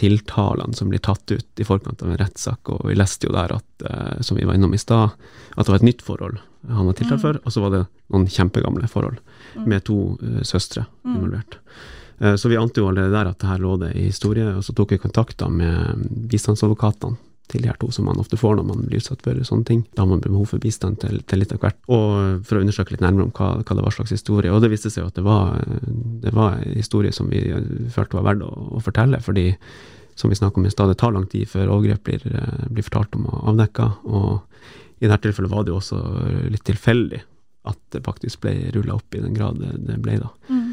tiltalene 0.00 0.74
som 0.74 0.90
blir 0.90 1.02
tatt 1.06 1.30
ut 1.30 1.62
i 1.62 1.66
forkant 1.70 2.02
av 2.02 2.10
en 2.10 2.18
rettssak, 2.18 2.74
og 2.74 2.82
vi 2.90 2.98
leste 2.98 3.30
jo 3.30 3.36
der 3.36 3.54
at, 3.60 3.86
som 4.26 4.38
vi 4.38 4.48
var 4.48 4.58
innom 4.58 4.74
i 4.74 4.80
stad, 4.80 5.14
at 5.54 5.62
det 5.62 5.70
var 5.70 5.78
et 5.78 5.90
nytt 5.92 6.02
forhold 6.02 6.42
han 6.68 6.86
var 6.86 6.94
tiltalt 6.94 7.18
mm. 7.18 7.24
for, 7.24 7.38
og 7.42 7.54
så 7.54 7.62
var 7.62 7.72
det 7.74 7.80
noen 8.14 8.28
kjempegamle 8.30 8.90
forhold 8.90 9.18
mm. 9.56 9.64
med 9.66 9.82
to 9.86 9.98
søstre 10.46 10.84
mm. 11.02 11.14
involvert. 11.16 11.58
Eh, 11.58 12.01
så 12.18 12.50
vi 12.50 12.58
ante 12.60 12.82
jo 12.82 12.88
allerede 12.90 13.14
der 13.14 13.30
at 13.30 13.38
det 13.40 13.48
her 13.48 13.60
lå 13.62 13.76
det 13.80 13.92
i 13.98 14.06
historie, 14.06 14.46
og 14.56 14.64
så 14.66 14.74
tok 14.76 14.94
vi 14.94 15.02
kontakter 15.02 15.50
med 15.52 16.02
bistandsadvokatene 16.30 17.16
til 17.52 17.64
de 17.64 17.68
her 17.68 17.78
to, 17.80 17.90
som 17.92 18.06
man 18.08 18.20
ofte 18.20 18.38
får 18.40 18.56
når 18.58 18.66
man 18.68 18.84
blir 18.86 19.00
utsatt 19.02 19.22
for 19.24 19.38
sånne 19.46 19.66
ting. 19.68 19.80
Da 19.92 20.04
har 20.04 20.10
man 20.10 20.22
behov 20.24 20.46
for 20.52 20.62
bistand 20.62 21.00
til, 21.02 21.20
til 21.28 21.42
litt 21.42 21.52
av 21.54 21.60
hvert, 21.62 21.78
og 21.92 22.44
for 22.48 22.58
å 22.58 22.62
undersøke 22.64 22.94
litt 22.94 23.04
nærmere 23.04 23.28
om 23.28 23.32
hva, 23.36 23.48
hva, 23.60 23.76
det 23.76 23.86
var 23.86 23.96
slags 23.96 24.14
historie. 24.14 24.52
Og 24.52 24.62
det 24.64 24.70
viste 24.72 24.92
seg 24.92 25.04
jo 25.04 25.10
at 25.10 25.18
det 25.18 25.26
var, 25.26 25.58
det 26.22 26.32
var 26.36 26.60
en 26.60 26.78
historie 26.78 27.12
som 27.14 27.28
vi 27.32 27.42
følte 27.92 28.18
var 28.18 28.30
verdt 28.30 28.46
å, 28.46 28.52
å 28.78 28.84
fortelle, 28.84 29.20
fordi 29.24 29.50
som 30.18 30.32
vi 30.32 30.38
snakket 30.38 30.60
om 30.60 30.68
i 30.68 30.72
stad, 30.72 30.92
det 30.92 31.00
tar 31.00 31.12
lang 31.14 31.26
tid 31.32 31.48
før 31.48 31.72
overgrep 31.72 32.02
blir, 32.04 32.24
blir 32.68 32.86
fortalt 32.86 33.16
om 33.18 33.28
og 33.32 33.52
avdekka. 33.52 33.88
Og 34.12 35.02
i 35.02 35.08
dette 35.08 35.24
tilfellet 35.26 35.52
var 35.52 35.64
det 35.64 35.72
jo 35.72 35.80
også 35.80 36.00
litt 36.52 36.64
tilfeldig 36.68 37.22
at 37.70 37.78
det 37.94 38.02
faktisk 38.04 38.42
ble 38.42 38.56
rulla 38.74 38.96
opp 38.98 39.14
i 39.14 39.22
den 39.22 39.36
grad 39.36 39.60
det 39.60 39.98
ble 40.02 40.18
da. 40.18 40.32
Mm. 40.50 40.71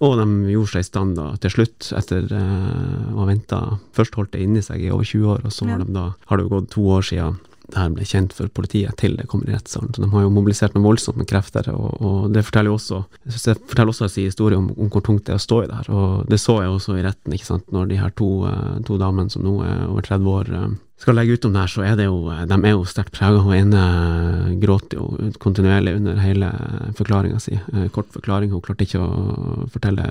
Og 0.00 0.16
de 0.16 0.26
gjorde 0.48 0.72
seg 0.72 0.84
i 0.84 0.88
stand 0.88 1.18
da, 1.18 1.26
til 1.42 1.52
slutt, 1.52 1.90
etter 1.96 2.24
uh, 2.32 3.12
å 3.12 3.20
ha 3.20 3.28
venta 3.28 3.60
Først 3.96 4.16
holdt 4.16 4.32
det 4.32 4.46
inni 4.46 4.62
seg 4.64 4.80
i 4.80 4.92
over 4.94 5.04
20 5.04 5.32
år, 5.34 5.42
og 5.44 5.52
så 5.52 5.68
ja. 5.68 5.74
har, 5.74 5.84
de 5.84 5.96
da, 5.96 6.06
har 6.30 6.40
det 6.40 6.48
gått 6.52 6.70
to 6.72 6.86
år 6.96 7.04
siden 7.04 7.36
det 7.72 7.80
her 7.80 7.94
ble 7.94 8.06
kjent 8.08 8.34
for 8.36 8.50
politiet 8.54 8.96
til 9.00 9.16
det 9.18 9.28
kommer 9.30 9.48
i 9.50 9.54
rettssalen. 9.54 9.92
Så 9.94 10.04
de 10.04 10.10
har 10.12 10.26
jo 10.26 10.32
mobilisert 10.34 10.76
noe 10.76 10.86
voldsomt 10.86 11.20
med 11.20 11.28
krefter, 11.30 11.70
og, 11.72 11.96
og 12.00 12.28
det 12.34 12.44
forteller 12.46 12.72
jo 12.72 12.78
også 12.78 13.00
det 13.24 13.56
forteller 13.56 13.94
også 13.94 14.10
sin 14.10 14.28
historie 14.30 14.58
om, 14.58 14.70
om, 14.76 14.90
hvor 14.92 15.04
tungt 15.06 15.26
det 15.26 15.34
er 15.34 15.40
å 15.40 15.46
stå 15.46 15.62
i 15.62 15.70
det 15.70 15.80
her. 15.80 15.90
Og 15.94 16.28
det 16.30 16.40
så 16.42 16.60
jeg 16.60 16.74
også 16.74 16.98
i 16.98 17.04
retten, 17.06 17.34
ikke 17.36 17.48
sant, 17.48 17.66
når 17.74 17.90
de 17.90 17.98
her 18.00 18.14
to, 18.18 18.30
uh, 18.46 18.78
to 18.86 18.98
damene 19.00 19.32
som 19.32 19.44
nå 19.46 19.56
er 19.66 19.84
over 19.88 20.06
30 20.06 20.30
år 20.34 20.54
uh, 20.54 20.70
skal 21.00 21.16
legge 21.16 21.38
ut 21.38 21.46
om 21.48 21.54
det 21.54 21.62
her, 21.62 21.72
så 21.72 21.84
er 21.86 21.94
det 21.96 22.06
jo 22.10 22.18
De 22.28 22.56
er 22.58 22.74
jo 22.74 22.84
sterkt 22.88 23.14
prega. 23.16 23.40
Hun 23.40 23.56
ene 23.56 24.56
gråter 24.60 25.00
jo 25.00 25.30
kontinuerlig 25.40 25.94
under 25.96 26.20
hele 26.20 26.50
forklaringa 26.98 27.40
si. 27.40 27.56
Eh, 27.56 27.86
kort 27.94 28.10
forklaring. 28.12 28.52
Hun 28.52 28.60
klarte 28.64 28.84
ikke 28.84 29.00
å 29.00 29.68
fortelle 29.72 30.04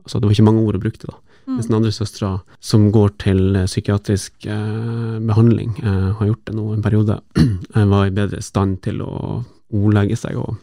Altså, 0.00 0.16
det 0.18 0.26
var 0.26 0.32
ikke 0.32 0.44
mange 0.48 0.62
ord 0.64 0.78
hun 0.78 0.82
brukte, 0.82 1.10
da. 1.10 1.29
Mm. 1.50 1.56
Mens 1.56 1.66
den 1.66 1.74
andre 1.80 1.90
søstera, 1.90 2.28
som 2.62 2.84
går 2.94 3.10
til 3.18 3.40
psykiatrisk 3.66 4.46
eh, 4.46 5.18
behandling, 5.26 5.72
eh, 5.82 6.10
har 6.20 6.28
gjort 6.28 6.44
det 6.46 6.54
nå 6.54 6.66
en 6.76 6.82
periode, 6.84 7.16
eh, 7.74 7.84
var 7.90 8.06
i 8.06 8.12
bedre 8.14 8.38
stand 8.42 8.78
til 8.86 9.00
å 9.02 9.40
ordlegge 9.74 10.16
seg, 10.18 10.38
og, 10.38 10.56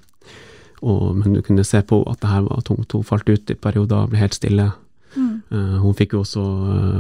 og, 0.82 1.10
men 1.17 1.34
du 1.36 1.41
kunne 1.44 1.65
se 1.67 1.82
på 1.84 2.00
at 2.08 2.22
det 2.24 2.32
her 2.32 2.46
var 2.48 2.63
tungt. 2.67 2.94
Hun 2.96 3.03
falt 3.03 3.27
ut 3.27 3.51
i 3.51 3.56
perioder, 3.60 4.08
ble 4.12 4.22
helt 4.22 4.38
stille. 4.38 4.70
Mm. 5.17 5.34
Eh, 5.51 5.75
hun 5.84 5.96
fikk 5.98 6.13
jo 6.13 6.22
også 6.22 6.41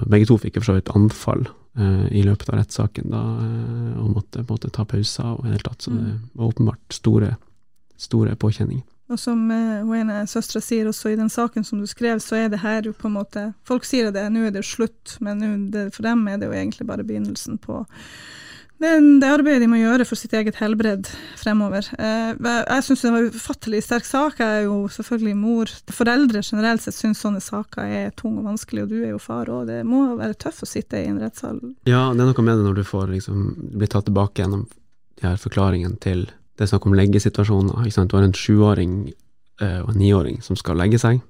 Begge 0.09 0.25
to 0.27 0.37
fikk 0.41 0.55
jo 0.57 0.61
for 0.63 0.71
så 0.71 0.75
vidt 0.79 0.89
anfall 0.95 1.43
eh, 1.77 2.05
i 2.17 2.23
løpet 2.25 2.49
av 2.49 2.57
rettssaken 2.59 3.11
da, 3.13 3.23
eh, 3.45 3.97
og 4.01 4.13
måtte 4.15 4.43
måtte 4.49 4.71
ta 4.73 4.83
pauser 4.89 5.27
og 5.35 5.43
i 5.45 5.51
det 5.51 5.57
hele 5.59 5.67
tatt. 5.69 5.81
Så 5.85 5.91
det 5.93 6.01
Mm. 6.01 6.19
var 6.35 6.51
åpenbart 6.51 6.95
store, 6.95 7.35
store 7.97 8.35
påkjenninger. 8.35 8.83
Og 9.07 9.19
som 9.19 9.45
eh, 9.51 9.83
hun 9.87 10.01
ene 10.01 10.23
søstera 10.27 10.61
sier 10.63 10.89
også 10.89 11.13
i 11.13 11.19
den 11.19 11.31
saken 11.31 11.63
som 11.67 11.79
du 11.79 11.87
skrev, 11.87 12.19
så 12.23 12.41
er 12.41 12.49
det 12.51 12.63
her 12.63 12.89
jo 12.89 12.95
på 12.95 13.07
en 13.07 13.15
måte 13.19 13.45
Folk 13.67 13.87
sier 13.87 14.11
det, 14.11 14.25
nå 14.33 14.47
er 14.47 14.55
det 14.55 14.65
slutt, 14.67 15.15
men 15.23 15.69
det, 15.71 15.89
for 15.95 16.07
dem 16.07 16.25
er 16.27 16.41
det 16.41 16.49
jo 16.49 16.57
egentlig 16.57 16.87
bare 16.89 17.07
begynnelsen 17.07 17.59
på 17.63 17.85
det, 18.77 18.89
det 19.21 19.29
arbeidet 19.29 19.63
de 19.63 19.69
må 19.71 19.79
gjøre 19.79 20.05
for 20.05 20.19
sitt 20.19 20.35
eget 20.37 20.59
helbred 20.61 21.07
fremover. 21.39 21.87
Eh, 21.97 22.35
jeg 22.37 22.83
syns 22.85 23.03
det 23.05 23.13
var 23.15 23.29
ufattelig 23.33 23.79
sterk 23.81 24.05
sak. 24.05 24.37
Jeg 24.37 24.59
er 24.59 24.67
jo 24.67 24.75
selvfølgelig 24.93 25.37
mor. 25.39 25.71
Foreldre 25.97 26.43
generelt 26.45 26.83
sett 26.85 26.97
syns 26.97 27.23
sånne 27.23 27.41
saker 27.41 27.89
er 27.89 28.11
tung 28.19 28.37
og 28.37 28.51
vanskelig, 28.51 28.85
og 28.85 28.93
du 28.93 28.99
er 28.99 29.15
jo 29.15 29.21
far 29.21 29.49
òg. 29.49 29.65
Det 29.71 29.79
må 29.87 30.03
være 30.19 30.37
tøft 30.37 30.61
å 30.61 30.69
sitte 30.69 31.01
i 31.01 31.09
en 31.09 31.17
rettssal. 31.21 31.57
Ja, 31.89 32.11
det 32.13 32.21
er 32.21 32.29
noe 32.29 32.45
med 32.45 32.59
det 32.59 32.67
når 32.67 32.77
du 32.77 32.83
får 32.85 33.09
liksom 33.15 33.47
blir 33.79 33.89
tatt 33.89 34.05
tilbake 34.11 34.43
gjennom 34.43 34.67
de 35.17 35.25
her 35.25 35.41
forklaringene 35.41 35.97
til 36.03 36.27
Det 36.57 36.65
er 36.65 36.71
snakk 36.71 36.87
om 36.89 36.95
leggesituasjoner. 36.97 37.85
Ikke 37.85 37.99
sant? 37.99 38.11
Du 38.11 38.17
har 38.17 38.25
en 38.25 38.35
sjuåring 38.35 38.93
eh, 39.61 39.81
og 39.83 39.91
en 39.93 39.99
niåring 40.01 40.39
som 40.45 40.57
skal 40.57 40.79
legge 40.81 40.99
seg, 41.01 41.21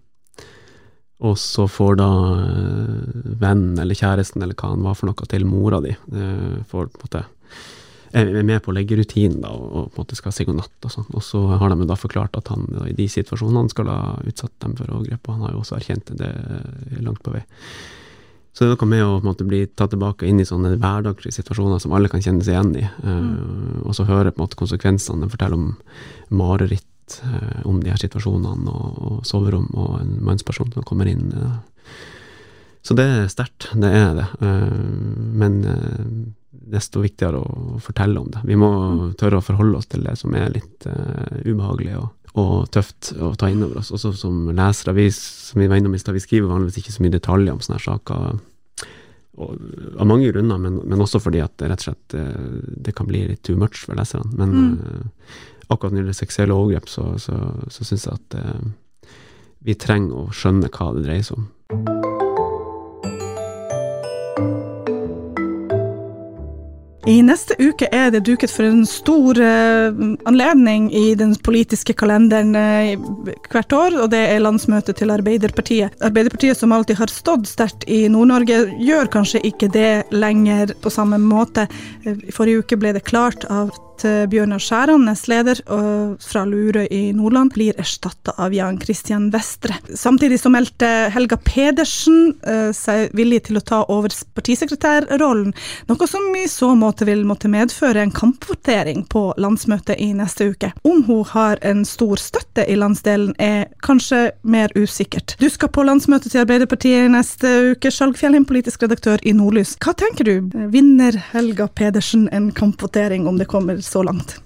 og 1.27 1.33
så 1.41 1.65
får 1.67 1.97
da 1.99 2.11
eh, 2.45 3.25
vennen 3.41 3.79
eller 3.81 3.97
kjæresten 3.97 4.43
eller 4.43 4.55
hva 4.57 4.71
han 4.75 4.85
var 4.85 4.95
for 4.99 5.09
noe 5.09 5.27
til 5.29 5.47
mora 5.49 5.81
di, 5.83 5.91
eh, 5.91 6.61
får 6.69 6.93
på 6.93 7.01
en 7.01 7.05
måte 7.07 7.25
er 8.15 8.29
med 8.47 8.61
på 8.63 8.71
leggerutinen 8.71 9.41
da, 9.43 9.49
og, 9.51 9.89
på 9.91 9.99
en 9.99 10.05
måte 10.05 10.15
skal 10.15 10.31
si 10.31 10.45
god 10.47 10.61
natt 10.61 10.85
og 10.87 10.93
sånn. 10.93 11.09
Og 11.11 11.23
så 11.27 11.41
har 11.59 11.73
de 11.73 11.89
da 11.89 11.97
forklart 11.99 12.37
at 12.39 12.47
han 12.53 12.63
da, 12.71 12.85
i 12.87 12.95
de 12.95 13.09
situasjonene 13.11 13.73
skal 13.73 13.91
ha 13.91 14.15
utsatt 14.23 14.53
dem 14.63 14.77
for 14.79 14.93
overgrep, 14.95 15.27
og 15.27 15.35
han 15.35 15.43
har 15.43 15.57
jo 15.57 15.63
også 15.65 15.75
erkjent 15.75 16.13
det 16.15 16.31
langt 17.03 17.19
på 17.25 17.35
vei. 17.35 17.43
Så 18.57 18.65
det 18.65 18.71
er 18.71 18.73
noe 18.73 18.89
med 18.89 19.03
å 19.05 19.17
måte, 19.21 19.45
bli 19.45 19.59
tatt 19.69 19.91
tilbake 19.93 20.25
inn 20.25 20.41
i 20.41 20.45
sånne 20.49 20.79
hverdagslige 20.81 21.35
situasjoner 21.35 21.77
som 21.77 21.91
alle 21.93 22.09
kan 22.09 22.23
kjenne 22.25 22.41
seg 22.41 22.55
igjen 22.55 22.71
i, 22.79 22.85
eh, 22.87 23.83
og 23.83 23.93
så 23.93 24.07
høre 24.07 24.31
på 24.31 24.41
en 24.41 24.47
måte 24.47 24.57
konsekvensene. 24.57 25.29
fortelle 25.29 25.53
om 25.53 25.75
mareritt, 26.33 27.19
uh, 27.21 27.61
om 27.69 27.77
de 27.83 27.91
her 27.93 28.01
situasjonene, 28.01 28.71
og, 28.73 28.97
og 28.97 29.19
soverom, 29.29 29.69
og 29.77 30.01
en 30.01 30.17
mannsperson 30.25 30.73
som 30.73 30.83
kommer 30.83 31.05
inn. 31.05 31.29
Uh. 31.37 31.59
Så 32.81 32.97
det 32.97 33.05
er 33.05 33.29
sterkt, 33.29 33.69
det 33.77 33.93
er 33.93 34.17
det. 34.17 34.25
Men 34.41 35.61
desto 36.67 37.01
viktigere 37.03 37.39
å 37.39 37.79
fortelle 37.83 38.19
om 38.19 38.29
det. 38.31 38.41
Vi 38.47 38.57
må 38.59 38.69
tørre 39.19 39.39
å 39.39 39.45
forholde 39.45 39.79
oss 39.79 39.89
til 39.91 40.03
det 40.07 40.15
som 40.19 40.35
er 40.37 40.51
litt 40.53 40.87
eh, 40.89 41.43
ubehagelig 41.47 41.97
og, 41.99 42.09
og 42.37 42.69
tøft 42.73 43.11
å 43.17 43.31
ta 43.39 43.49
inn 43.49 43.63
over 43.65 43.81
oss. 43.81 43.89
Også 43.95 44.13
som 44.17 44.51
lesere, 44.53 44.93
vi, 44.97 45.07
som 45.13 45.61
vi 45.61 45.69
var 45.69 45.79
innom 45.79 45.95
i 45.97 46.01
stad, 46.01 46.15
vi 46.17 46.23
skriver 46.23 46.51
vanligvis 46.51 46.83
ikke 46.83 46.93
så 46.93 47.03
mye 47.05 47.15
detaljer 47.15 47.55
om 47.55 47.63
sånne 47.63 47.81
saker. 47.81 48.39
Og, 49.37 49.67
av 49.97 50.09
mange 50.09 50.31
grunner, 50.31 50.61
men, 50.61 50.79
men 50.85 51.03
også 51.03 51.21
fordi 51.21 51.41
at 51.43 51.53
det 51.61 51.69
rett 51.71 51.83
og 51.83 51.89
slett 51.89 52.17
eh, 52.17 52.47
det 52.87 52.93
kan 52.97 53.09
bli 53.09 53.23
litt 53.29 53.43
too 53.45 53.57
much 53.59 53.83
for 53.85 53.97
leserne. 53.97 54.29
Men 54.37 54.77
eh, 54.77 55.35
akkurat 55.67 55.91
når 55.91 55.97
det 55.97 56.03
gjelder 56.05 56.19
seksuelle 56.21 56.57
overgrep, 56.57 56.89
så, 56.89 57.09
så, 57.21 57.37
så 57.73 57.85
syns 57.85 58.07
jeg 58.07 58.17
at 58.17 58.37
uh, 58.39 59.11
vi 59.67 59.75
trenger 59.75 60.15
å 60.15 60.33
skjønne 60.35 60.69
hva 60.71 60.93
det 60.95 61.03
dreier 61.05 61.25
seg 61.27 61.41
om. 61.41 61.47
I 67.07 67.21
neste 67.23 67.55
uke 67.55 67.87
er 67.95 68.09
det 68.11 68.25
duket 68.27 68.51
for 68.51 68.67
en 68.67 68.81
stor 68.87 69.37
eh, 69.39 69.99
anledning 70.27 70.89
i 70.91 71.13
den 71.15 71.37
politiske 71.39 71.95
kalenderen 71.95 72.51
eh, 72.59 72.99
hvert 73.47 73.75
år, 73.77 73.95
og 74.03 74.09
det 74.11 74.25
er 74.27 74.43
landsmøtet 74.43 74.99
til 74.99 75.13
Arbeiderpartiet. 75.15 75.95
Arbeiderpartiet, 76.03 76.59
som 76.59 76.75
alltid 76.75 76.99
har 76.99 77.13
stått 77.13 77.47
sterkt 77.47 77.87
i 77.87 78.01
Nord-Norge, 78.11 78.59
gjør 78.83 79.07
kanskje 79.13 79.39
ikke 79.47 79.71
det 79.71 79.91
lenger 80.11 80.75
på 80.83 80.91
samme 80.91 81.21
måte. 81.23 81.69
Eh, 82.03 82.19
I 82.27 82.35
forrige 82.35 82.65
uke 82.65 82.81
ble 82.81 82.91
det 82.99 83.07
klart 83.07 83.47
at 83.97 84.05
eh, 84.05 84.25
Bjørnar 84.29 84.61
Skjæran, 84.61 85.05
nestleder 85.07 85.61
fra 86.21 86.43
Lurøy 86.45 86.87
i 86.93 87.11
Nordland, 87.15 87.53
blir 87.55 87.77
erstatta 87.79 88.33
av 88.37 88.53
Jan 88.53 88.77
Christian 88.81 89.29
Vestre. 89.33 89.77
Samtidig 89.95 90.39
så 90.41 90.51
meldte 90.53 90.87
Helga 91.13 91.37
Pedersen 91.41 92.35
eh, 92.45 92.69
seg 92.75 93.13
villig 93.17 93.47
til 93.47 93.59
å 93.59 93.63
ta 93.65 93.81
over 93.91 94.13
partisekretærrollen, 94.37 95.53
noe 95.89 96.09
som 96.09 96.25
i 96.37 96.45
så 96.51 96.73
måte 96.77 97.07
vil 97.07 97.23
måtte 97.27 97.49
medføre 97.51 98.03
en 98.03 98.13
kampvotering 98.13 99.05
på 99.09 99.31
landsmøtet 99.41 99.97
i 100.03 100.11
neste 100.17 100.51
uke. 100.51 100.71
Om 100.87 101.03
hun 101.07 101.23
har 101.33 101.61
en 101.65 101.83
stor 101.87 102.21
støtte 102.21 102.65
i 102.67 102.77
landsdelen 102.77 103.33
er 103.41 103.67
kanskje 103.85 104.31
mer 104.43 104.73
usikkert. 104.77 105.35
Du 105.41 105.47
skal 105.49 105.71
på 105.73 105.85
landsmøtet 105.87 106.33
til 106.33 106.43
Arbeiderpartiet 106.43 107.07
i 107.07 107.13
neste 107.13 107.53
uke, 107.73 107.91
Skjalg 107.93 108.19
Fjellheim, 108.19 108.45
politisk 108.47 108.85
redaktør 108.85 109.21
i 109.23 109.33
Nordlys. 109.37 109.75
Hva 109.81 109.95
tenker 109.97 110.27
du? 110.27 110.35
Vinner 110.73 111.17
Helga 111.31 111.67
Pedersen 111.67 112.27
en 112.35 112.51
kampvotering 112.55 113.27
om 113.27 113.39
det 113.39 113.49
kommer 113.49 113.81
så 113.87 114.03
langt? 114.05 114.37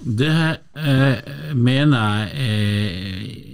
Det 0.00 0.32
eh, 0.76 1.54
mener 1.56 1.98
jeg 1.98 2.46
eh, 2.46 3.46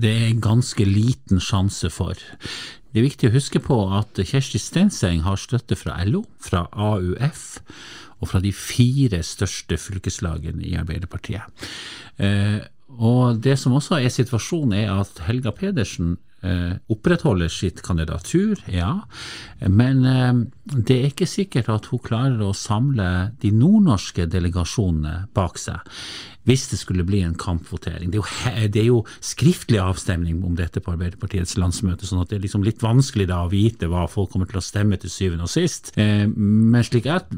det 0.00 0.12
er 0.12 0.42
ganske 0.42 0.84
liten 0.86 1.40
sjanse 1.42 1.90
for. 1.92 2.18
Det 2.90 3.00
er 3.00 3.06
viktig 3.06 3.30
å 3.30 3.34
huske 3.34 3.60
på 3.62 3.76
at 3.98 4.18
Kjersti 4.18 4.58
Stenseng 4.58 5.22
har 5.26 5.38
støtte 5.38 5.76
fra 5.78 5.98
LO, 6.08 6.24
fra 6.42 6.64
AUF 6.72 7.60
og 8.20 8.30
fra 8.32 8.40
de 8.42 8.52
fire 8.56 9.22
største 9.24 9.78
fylkeslagene 9.80 10.64
i 10.66 10.74
Arbeiderpartiet. 10.80 11.68
Eh, 12.18 12.58
og 12.98 13.38
Det 13.44 13.56
som 13.58 13.76
også 13.78 14.00
er 14.00 14.10
situasjonen, 14.10 14.74
er 14.74 14.90
at 15.00 15.22
Helga 15.28 15.52
Pedersen 15.54 16.18
opprettholder 16.40 17.50
sitt 17.52 17.82
kandidatur, 17.84 18.60
ja, 18.72 19.02
men 19.68 20.04
eh, 20.08 20.32
det 20.72 20.96
er 20.96 21.08
ikke 21.10 21.28
sikkert 21.28 21.68
at 21.72 21.90
hun 21.92 22.02
klarer 22.04 22.40
å 22.46 22.56
samle 22.56 23.30
de 23.42 23.52
nordnorske 23.52 24.24
delegasjonene 24.30 25.26
bak 25.36 25.60
seg 25.60 25.84
hvis 26.48 26.64
det 26.72 26.78
skulle 26.80 27.04
bli 27.06 27.20
en 27.22 27.36
kampvotering. 27.38 28.10
Det, 28.10 28.22
det, 28.72 28.80
er 28.80 28.88
jo 28.88 29.02
skriftlig 29.22 29.78
avstemning 29.82 30.40
om 30.46 30.56
dette 30.58 30.80
på 30.82 30.94
Arbeiderpartiets 30.94 31.58
landsmøte, 31.60 32.08
sånn 32.08 32.22
at 32.24 32.32
det 32.32 32.38
er 32.38 32.46
liksom 32.46 32.64
litt 32.66 32.82
vanskelig 32.82 33.28
da 33.30 33.42
å 33.44 33.50
vite 33.52 33.90
hva 33.92 34.06
folk 34.10 34.32
kommer 34.32 34.48
til 34.50 34.58
å 34.58 34.64
stemme 34.64 34.98
til 35.00 35.12
syvende 35.12 35.46
og 35.46 35.52
sist. 35.52 35.92
Eh, 36.00 36.24
men 36.26 36.86
slik 36.86 37.10
jeg 37.10 37.28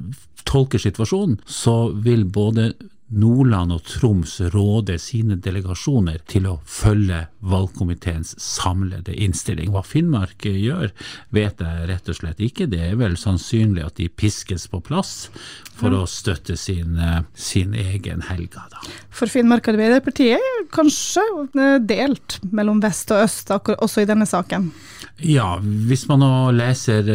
tolker 0.48 0.80
situasjonen, 0.82 1.40
så 1.44 1.90
vil 1.92 2.24
både 2.30 2.70
Nordland 3.12 3.74
og 3.74 3.84
Troms 3.86 4.38
råde 4.54 4.96
sine 5.00 5.36
delegasjoner 5.42 6.22
til 6.30 6.48
å 6.48 6.54
følge 6.64 7.26
valgkomiteens 7.44 8.34
samlede 8.40 9.14
innstilling. 9.14 9.72
Hva 9.74 9.82
Finnmark 9.86 10.46
gjør, 10.46 10.92
vet 11.34 11.60
jeg 11.60 11.88
rett 11.90 12.08
og 12.08 12.18
slett 12.18 12.40
ikke. 12.42 12.68
Det 12.72 12.80
er 12.92 12.96
vel 13.00 13.18
sannsynlig 13.20 13.84
at 13.84 13.98
de 14.00 14.08
piskes 14.08 14.68
på 14.70 14.80
plass 14.84 15.28
for 15.76 15.94
å 15.96 16.04
støtte 16.08 16.56
sin, 16.60 16.96
sin 17.34 17.74
egen 17.74 18.22
Helga. 18.28 18.64
Da. 18.72 18.82
For 19.12 19.30
Finnmark 19.30 19.68
Arbeiderparti 19.72 20.30
er 20.36 20.64
kanskje 20.72 21.24
delt 21.84 22.38
mellom 22.54 22.80
vest 22.82 23.10
og 23.12 23.26
øst, 23.26 23.52
også 23.52 24.04
i 24.04 24.08
denne 24.08 24.28
saken? 24.28 24.70
Ja, 25.22 25.58
hvis 25.60 26.06
man 26.08 26.22
nå 26.22 26.32
leser 26.56 27.06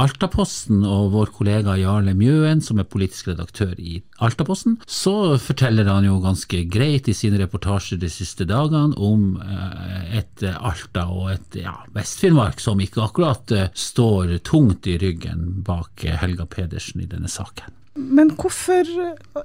Altaposten 0.00 0.82
og 0.88 1.12
vår 1.14 1.32
kollega 1.34 1.76
Jarle 1.78 2.14
Mjøen, 2.16 2.62
som 2.64 2.80
er 2.80 2.88
politisk 2.88 3.30
redaktør 3.30 3.74
i 3.78 4.00
Altaposten, 4.22 4.78
så 4.86 5.36
forteller 5.44 5.90
han 5.90 6.06
jo 6.06 6.20
ganske 6.22 6.62
greit 6.72 7.10
i 7.10 7.16
sine 7.16 7.40
reportasjer 7.42 8.00
de 8.00 8.10
siste 8.12 8.46
dagene 8.48 8.96
om 8.96 9.36
et 10.14 10.44
Alta 10.52 11.08
og 11.10 11.30
et 11.34 11.60
ja, 11.64 11.74
Vest-Finnmark 11.94 12.62
som 12.62 12.80
ikke 12.82 13.04
akkurat 13.04 13.54
står 13.74 14.38
tungt 14.46 14.88
i 14.90 14.98
ryggen 15.02 15.62
bak 15.66 16.06
Helga 16.22 16.46
Pedersen 16.46 17.04
i 17.04 17.10
denne 17.10 17.30
saken. 17.30 17.81
Men 17.94 18.30
hvorfor 18.40 18.88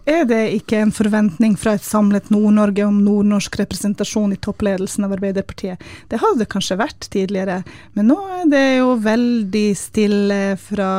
er 0.08 0.24
det 0.30 0.39
ikke 0.56 0.80
en 0.80 0.94
forventning 0.96 1.58
fra 1.60 1.74
et 1.75 1.84
samlet 1.84 2.30
Nord-Norge 2.32 2.86
om 2.88 3.01
nordnorsk 3.04 3.58
representasjon 3.60 4.32
i 4.32 4.39
toppledelsen 4.39 5.04
av 5.04 5.18
Arbeiderpartiet? 5.18 5.84
Det 6.08 6.22
hadde 6.22 6.46
det 6.46 6.48
kanskje 6.54 6.77
vært 6.80 7.10
tidligere, 7.12 7.58
men 7.98 8.08
nå 8.08 8.18
er 8.38 8.48
det 8.54 8.63
jo 8.77 8.94
veldig 9.04 9.66
stille 9.75 10.39
fra 10.63 10.89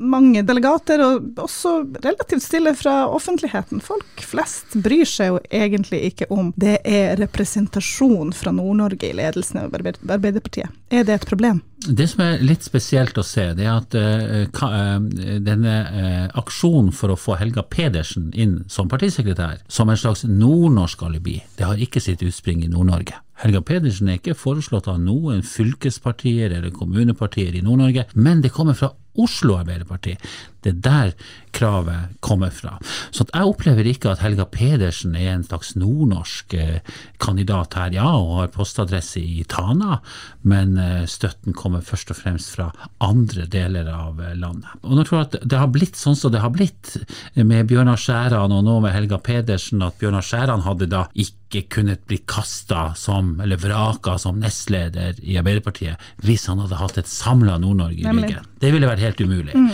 mange 0.00 0.44
delegater, 0.48 1.04
og 1.04 1.44
også 1.44 1.74
relativt 2.00 2.46
stille 2.46 2.72
fra 2.78 3.02
offentligheten. 3.12 3.84
Folk 3.84 4.24
flest 4.24 4.78
bryr 4.80 5.04
seg 5.04 5.34
jo 5.34 5.40
egentlig 5.50 6.00
ikke 6.12 6.30
om 6.32 6.54
det 6.56 6.78
er 6.88 7.16
representasjon 7.20 8.32
fra 8.36 8.56
Nord-Norge 8.56 9.12
i 9.12 9.16
ledelsen 9.20 9.66
av 9.66 9.76
Arbeiderpartiet. 9.76 10.72
Er 10.88 11.04
det 11.04 11.20
et 11.20 11.28
problem? 11.28 11.60
Det 11.86 12.06
som 12.10 12.22
er 12.24 12.42
litt 12.42 12.64
spesielt 12.66 13.18
å 13.18 13.24
se, 13.26 13.44
det 13.54 13.66
er 13.66 13.76
at 13.76 13.94
uh, 13.94 14.96
denne 15.44 15.74
uh, 15.86 16.24
aksjonen 16.40 16.90
for 16.94 17.12
å 17.12 17.18
få 17.20 17.36
Helga 17.38 17.62
Pedersen 17.62 18.32
inn 18.34 18.58
som 18.72 18.90
partisekretær, 18.90 19.60
som 19.70 19.90
en 19.92 20.00
slags 20.00 20.24
nordnorsk 20.26 21.04
alibi, 21.06 21.38
det 21.58 21.68
har 21.68 21.80
ikke 21.80 22.02
sitt 22.02 22.24
utspring 22.26 22.64
i 22.64 22.70
Nord-Norge. 22.72 23.20
Helga 23.42 23.60
Pedersen 23.68 24.08
er 24.08 24.18
ikke 24.18 24.36
foreslått 24.38 24.88
av 24.88 24.98
noen 25.02 25.42
fylkespartier 25.46 26.54
eller 26.56 26.74
kommunepartier 26.74 27.54
i 27.54 27.62
Nord-Norge, 27.64 28.06
men 28.16 28.42
det 28.42 28.54
kommer 28.56 28.78
fra 28.78 28.94
Oslo 29.22 29.58
Arbeiderparti. 29.60 30.16
Det 30.66 30.72
er 30.72 30.82
der 30.82 31.10
kravet 31.56 32.16
kommer 32.20 32.50
fra. 32.52 32.74
Så 33.14 33.24
jeg 33.28 33.48
opplever 33.48 33.86
ikke 33.86 34.10
at 34.12 34.22
Helga 34.24 34.44
Pedersen 34.50 35.14
er 35.16 35.30
en 35.32 35.44
slags 35.46 35.74
nordnorsk 35.78 36.56
eh, 36.58 36.80
kandidat 37.22 37.76
her. 37.78 37.94
Ja, 37.94 38.08
hun 38.18 38.40
har 38.40 38.50
postadresse 38.52 39.22
i 39.22 39.44
Tana, 39.48 40.00
men 40.42 40.76
eh, 40.80 41.06
støtten 41.08 41.56
kommer 41.56 41.84
først 41.86 42.10
og 42.12 42.18
fremst 42.18 42.56
fra 42.56 42.70
andre 43.04 43.46
deler 43.52 43.88
av 43.92 44.20
eh, 44.20 44.34
landet. 44.36 44.74
Og 44.82 44.98
nå 44.98 45.06
tror 45.06 45.22
jeg 45.22 45.30
at 45.30 45.38
det 45.46 45.62
har 45.62 45.72
blitt 45.72 46.00
sånn 46.00 46.18
som 46.18 46.34
det 46.34 46.42
har 46.44 46.52
blitt 46.54 46.96
med 47.38 47.70
Bjørnar 47.70 48.00
Skjæran 48.00 48.52
og 48.52 48.66
nå 48.66 48.80
med 48.84 48.96
Helga 48.96 49.20
Pedersen, 49.22 49.84
at 49.86 49.96
Bjørnar 50.02 50.26
Skjæran 50.26 50.66
hadde 50.66 50.90
da 50.92 51.06
ikke 51.14 51.45
kunnet 51.70 52.06
bli 52.06 52.18
kasta 52.26 52.94
som, 52.98 53.40
eller 53.40 53.56
vraka 53.56 54.18
som 54.18 54.40
nestleder 54.42 55.14
i 55.22 55.38
Arbeiderpartiet 55.38 56.02
hvis 56.26 56.48
han 56.50 56.58
hadde 56.64 56.80
hatt 56.80 56.98
et 56.98 57.10
samla 57.10 57.58
Nord-Norge 57.62 58.02
i 58.02 58.10
ryggen. 58.10 58.50
Det 58.60 58.72
ville 58.74 58.90
vært 58.90 59.04
helt 59.04 59.22
umulig. 59.22 59.54
Mm. 59.54 59.70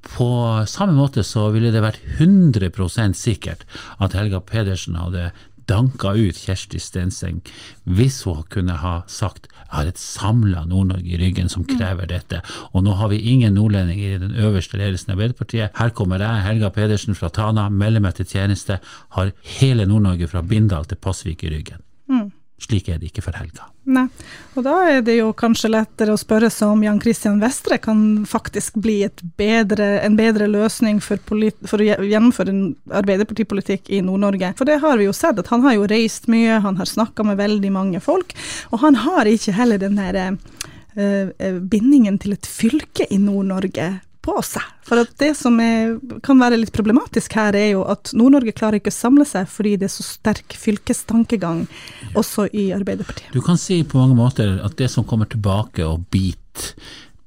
På 0.00 0.30
samme 0.68 0.96
måte 0.96 1.24
så 1.26 1.50
ville 1.52 1.72
det 1.74 1.84
vært 1.84 2.00
100% 2.18 3.18
sikkert 3.20 3.66
at 4.00 4.16
Helga 4.16 4.40
Pedersen 4.40 4.96
hadde 4.96 5.28
danka 5.70 6.14
ut 6.16 6.40
Kjersti 6.40 6.80
Stenseng 6.82 7.42
hvis 7.84 8.22
hun 8.26 8.42
kunne 8.50 8.80
ha 8.80 9.00
sagt 9.10 9.50
har 9.74 9.90
et 9.90 10.00
samla 10.00 10.64
Nord-Norge 10.70 11.14
i 11.14 11.20
ryggen 11.20 11.50
som 11.52 11.66
krever 11.68 12.10
dette, 12.10 12.42
og 12.72 12.84
nå 12.86 12.96
har 13.00 13.12
vi 13.12 13.20
ingen 13.32 13.54
nordlendinger 13.58 14.16
i 14.16 14.22
den 14.22 14.34
øverste 14.38 14.80
ledelsen 14.80 15.12
av 15.12 15.18
Arbeiderpartiet. 15.18 15.76
Her 15.78 15.94
kommer 15.96 16.22
jeg, 16.22 16.46
Helga 16.46 16.72
Pedersen 16.74 17.18
fra 17.18 17.30
Tana, 17.34 17.68
melder 17.70 18.04
meg 18.04 18.18
til 18.18 18.28
tjeneste, 18.30 18.80
har 19.16 19.34
hele 19.58 19.86
Nord-Norge 19.90 20.30
fra 20.30 20.42
Bindal 20.42 20.88
til 20.90 21.00
Pasvik 21.00 21.44
i 21.46 21.54
ryggen. 21.54 21.84
Slik 22.60 22.90
er 22.92 22.98
det 23.00 23.08
ikke 23.08 23.22
for 23.24 23.36
helga. 23.38 23.70
Nei, 23.90 24.04
og 24.52 24.64
da 24.66 24.74
er 24.90 24.98
det 25.04 25.14
jo 25.16 25.30
kanskje 25.36 25.70
lettere 25.72 26.12
å 26.12 26.20
spørre 26.20 26.50
seg 26.52 26.74
om 26.74 26.82
Jan 26.84 27.00
Christian 27.00 27.40
Vestre 27.40 27.78
kan 27.80 28.02
faktisk 28.28 28.76
bli 28.84 28.98
bedre, 29.40 29.88
en 30.04 30.18
bedre 30.18 30.46
løsning 30.50 31.00
for, 31.04 31.22
for, 31.24 31.80
å 31.80 32.04
gjennomføre 32.04 32.52
en 32.52 32.62
arbeiderpartipolitikk 33.00 33.88
i 33.88 34.02
Nord-Norge. 34.04 34.52
For 34.60 34.68
det 34.68 34.80
har 34.84 35.00
vi 35.00 35.08
jo 35.08 35.16
sett, 35.16 35.40
at 35.40 35.48
han 35.54 35.64
har 35.64 35.78
jo 35.78 35.88
reist 35.90 36.28
mye, 36.30 36.60
han 36.60 36.76
har 36.76 36.90
snakka 36.90 37.24
med 37.30 37.40
veldig 37.40 37.72
mange 37.72 38.04
folk, 38.04 38.36
og 38.70 38.84
han 38.84 39.00
har 39.06 39.30
ikke 39.30 39.56
heller 39.56 39.80
den 39.80 39.96
der 39.96 40.20
uh, 40.36 41.58
bindingen 41.72 42.20
til 42.20 42.36
et 42.36 42.46
fylke 42.46 43.08
i 43.08 43.18
Nord-Norge 43.22 43.94
på 44.30 44.42
seg. 44.46 44.66
For 44.86 45.02
det 45.20 45.32
som 45.38 45.58
er, 45.62 45.96
kan 46.26 46.40
være 46.40 46.58
litt 46.60 46.72
problematisk 46.74 47.34
her, 47.38 47.56
er 47.58 47.72
jo 47.74 47.84
at 47.90 48.12
Nord-Norge 48.16 48.54
klarer 48.56 48.80
ikke 48.80 48.92
å 48.92 48.96
samle 48.96 49.26
seg 49.28 49.48
fordi 49.50 49.76
det 49.80 49.88
er 49.88 49.94
så 49.94 50.06
sterk 50.06 50.56
fylkestankegang 50.58 51.64
også 52.18 52.48
i 52.54 52.70
Arbeiderpartiet. 52.76 53.32
Du 53.34 53.42
kan 53.44 53.58
si 53.60 53.82
på 53.86 54.00
mange 54.00 54.18
måter 54.18 54.58
at 54.64 54.76
det 54.78 54.90
som 54.92 55.06
kommer 55.06 55.30
tilbake 55.30 55.86
og 55.86 56.06
biter 56.14 56.74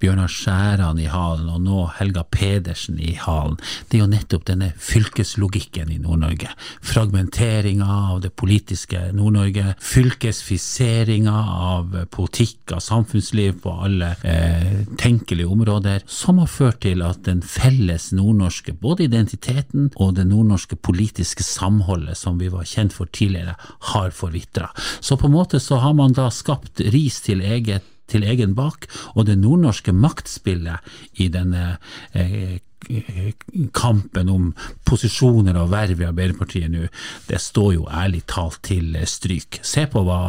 Bjørnar 0.04 0.28
Skjæran 0.28 0.98
i 1.00 1.06
halen, 1.08 1.48
og 1.48 1.62
nå 1.64 1.86
Helga 1.96 2.26
Pedersen 2.28 2.98
i 3.00 3.14
halen, 3.16 3.56
det 3.88 3.96
er 3.96 4.02
jo 4.02 4.08
nettopp 4.12 4.44
denne 4.50 4.74
fylkeslogikken 4.76 5.94
i 5.94 6.00
Nord-Norge. 6.04 6.50
Fragmenteringa 6.84 7.88
av 8.12 8.20
det 8.26 8.34
politiske 8.36 9.00
Nord-Norge, 9.16 9.78
fylkesfiseringa 9.80 11.36
av 11.70 11.96
politikk, 12.12 12.74
av 12.76 12.82
samfunnsliv 12.84 13.62
på 13.64 13.78
alle 13.86 14.10
eh, 14.28 14.84
tenkelige 15.00 15.48
områder, 15.56 16.04
som 16.04 16.44
har 16.44 16.52
ført 16.52 16.82
til 16.84 17.06
at 17.08 17.24
den 17.30 17.40
felles 17.40 18.10
nordnorske, 18.12 18.76
både 18.84 19.08
identiteten 19.08 19.88
og 19.96 20.18
det 20.20 20.28
nordnorske 20.28 20.76
politiske 20.84 21.48
samholdet 21.48 22.20
som 22.20 22.44
vi 22.44 22.52
var 22.52 22.68
kjent 22.68 22.92
for 22.98 23.08
tidligere, 23.08 23.56
har 23.94 24.12
forvitra. 24.12 24.68
Så 25.00 25.16
på 25.16 25.32
en 25.32 25.38
måte 25.40 25.64
så 25.64 25.80
har 25.80 25.96
man 25.96 26.12
da 26.20 26.28
skapt 26.28 26.84
ris 26.92 27.24
til 27.24 27.40
eget 27.40 27.88
til 28.08 28.24
egen 28.28 28.56
bak, 28.56 28.88
og 29.16 29.28
det 29.28 29.38
nordnorske 29.40 29.94
maktspillet 29.96 31.22
i 31.24 31.30
denne 31.34 31.78
eh, 32.14 32.60
kampen 33.74 34.30
om 34.30 34.50
posisjoner 34.88 35.58
og 35.60 35.72
verv 35.74 36.02
i 36.02 36.08
Arbeiderpartiet 36.08 36.72
nå, 36.72 36.88
det 37.30 37.40
står 37.42 37.74
jo 37.78 37.88
ærlig 37.92 38.24
talt 38.30 38.62
til 38.66 38.96
stryk. 39.10 39.60
Se 39.66 39.86
på 39.90 40.04
hva, 40.08 40.20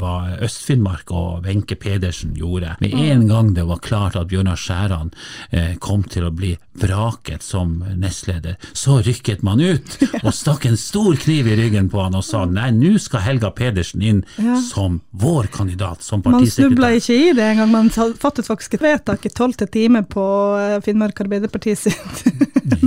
hva 0.00 0.14
Øst-Finnmark 0.44 1.12
og 1.14 1.44
Wenche 1.46 1.78
Pedersen 1.80 2.34
gjorde. 2.38 2.76
Med 2.80 2.94
en 2.94 3.26
gang 3.28 3.54
det 3.56 3.66
var 3.68 3.82
klart 3.84 4.18
at 4.18 4.28
Bjørnar 4.30 4.60
Skjæran 4.60 5.12
eh, 5.50 5.74
kom 5.82 6.04
til 6.08 6.28
å 6.28 6.34
bli 6.34 6.54
vraket 6.80 7.42
som 7.42 7.76
nestleder, 7.98 8.56
så 8.72 8.98
rykket 9.04 9.44
man 9.46 9.62
ut 9.62 9.98
og 10.24 10.32
stakk 10.34 10.66
en 10.66 10.78
stor 10.80 11.14
kniv 11.22 11.48
i 11.50 11.56
ryggen 11.58 11.90
på 11.92 12.02
han 12.02 12.16
og 12.18 12.24
sa 12.26 12.44
nei, 12.50 12.70
nå 12.74 12.96
skal 13.02 13.22
Helga 13.24 13.52
Pedersen 13.54 14.02
inn 14.02 14.22
ja. 14.36 14.58
som 14.62 15.00
vår 15.10 15.50
kandidat, 15.54 16.02
som 16.02 16.22
partisekretær. 16.24 16.70
Man 16.70 16.74
snubla 16.74 16.92
ikke 16.98 17.18
i 17.18 17.32
det 17.36 17.46
engang, 17.52 17.72
man 17.74 17.92
fattet 17.94 18.48
faktisk 18.48 18.78
et 18.78 18.84
vedtak 18.84 19.26
i 19.26 19.32
tolvte 19.34 19.68
time 19.70 20.04
på 20.10 20.26
eh, 20.58 20.78
Finnmark 20.84 21.24
Arbeiderparti 21.24 21.76
sin 21.78 22.03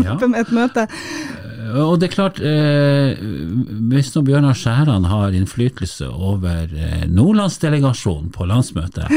ja. 0.05 0.17
et 0.41 0.53
møte. 0.55 0.87
Eh, 0.87 1.81
og 1.83 1.99
det 1.99 2.09
er 2.09 2.15
klart, 2.15 2.39
eh, 2.39 3.19
hvis 3.91 4.13
nå 4.15 4.23
Bjørnar 4.27 4.57
Skjæran 4.57 5.09
har 5.11 5.35
innflytelse 5.35 6.09
over 6.09 6.71
eh, 6.71 7.05
Nordlandsdelegasjonen 7.09 8.31
på 8.35 8.47
landsmøtet, 8.49 9.11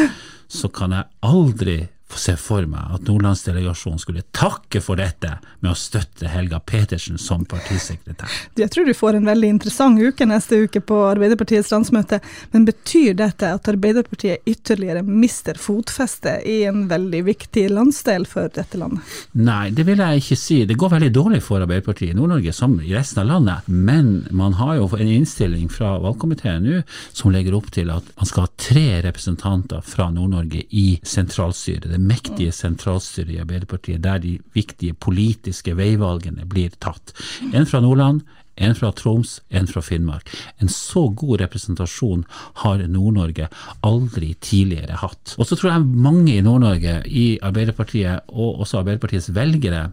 så 0.50 0.70
kan 0.74 0.96
jeg 0.96 1.08
aldri 1.22 1.78
se 2.18 2.34
for 2.40 2.66
meg 2.70 2.96
at 2.96 3.06
nordlandsdelegasjonen 3.06 4.00
skulle 4.02 4.24
takke 4.36 4.80
for 4.82 4.98
dette 5.00 5.36
med 5.60 5.70
å 5.72 5.78
støtte 5.78 6.30
Helga 6.30 6.60
Petersen 6.64 7.18
som 7.20 7.44
partisekretær. 7.48 8.30
Jeg 8.58 8.70
tror 8.72 8.88
du 8.88 8.94
får 8.96 9.18
en 9.18 9.28
veldig 9.28 9.50
interessant 9.54 10.00
uke 10.00 10.26
neste 10.28 10.62
uke 10.64 10.82
på 10.84 10.98
Arbeiderpartiets 11.10 11.70
landsmøte, 11.72 12.20
men 12.54 12.66
betyr 12.68 13.14
dette 13.18 13.52
at 13.54 13.68
Arbeiderpartiet 13.70 14.46
ytterligere 14.48 15.04
mister 15.06 15.58
fotfeste 15.60 16.38
i 16.48 16.62
en 16.68 16.86
veldig 16.90 17.22
viktig 17.28 17.66
landsdel 17.70 18.26
for 18.28 18.50
dette 18.54 18.80
landet? 18.80 19.04
Nei, 19.38 19.70
det 19.76 19.86
vil 19.88 20.02
jeg 20.02 20.24
ikke 20.24 20.40
si. 20.40 20.60
Det 20.68 20.78
går 20.80 20.94
veldig 20.96 21.12
dårlig 21.14 21.42
for 21.46 21.62
Arbeiderpartiet 21.62 22.14
i 22.14 22.18
Nord-Norge 22.18 22.54
som 22.56 22.78
i 22.80 22.94
resten 22.96 23.22
av 23.24 23.30
landet, 23.30 23.70
men 23.70 24.12
man 24.34 24.56
har 24.58 24.78
jo 24.80 24.88
en 24.96 25.14
innstilling 25.14 25.68
fra 25.72 25.96
valgkomiteen 26.02 26.64
nå 26.64 26.82
som 27.12 27.32
legger 27.32 27.56
opp 27.56 27.70
til 27.74 27.92
at 27.92 28.06
man 28.16 28.28
skal 28.28 28.46
ha 28.46 28.54
tre 28.60 28.86
representanter 29.04 29.84
fra 29.86 30.10
Nord-Norge 30.14 30.64
i 30.76 30.86
sentralstyret 31.06 31.99
mektige 32.00 32.52
sentralstyret 32.54 33.34
i 33.34 33.40
Arbeiderpartiet, 33.42 34.02
der 34.04 34.20
de 34.22 34.38
viktige 34.56 34.96
politiske 34.96 35.76
veivalgene 35.78 36.46
blir 36.48 36.74
tatt. 36.82 37.14
En 37.52 37.68
fra 37.68 37.82
Nordland, 37.84 38.24
en 38.60 38.74
fra 38.76 38.90
Troms, 38.92 39.38
en 39.48 39.68
fra 39.70 39.80
Finnmark. 39.84 40.28
En 40.60 40.68
så 40.68 41.06
god 41.16 41.40
representasjon 41.44 42.26
har 42.64 42.82
Nord-Norge 42.88 43.48
aldri 43.86 44.34
tidligere 44.40 45.00
hatt. 45.00 45.36
Og 45.38 45.48
så 45.48 45.56
tror 45.56 45.72
jeg 45.72 46.02
mange 46.04 46.34
i 46.34 46.44
Nord-Norge, 46.44 47.00
i 47.06 47.38
Arbeiderpartiet 47.42 48.28
og 48.28 48.60
også 48.64 48.82
Arbeiderpartiets 48.82 49.32
velgere, 49.36 49.88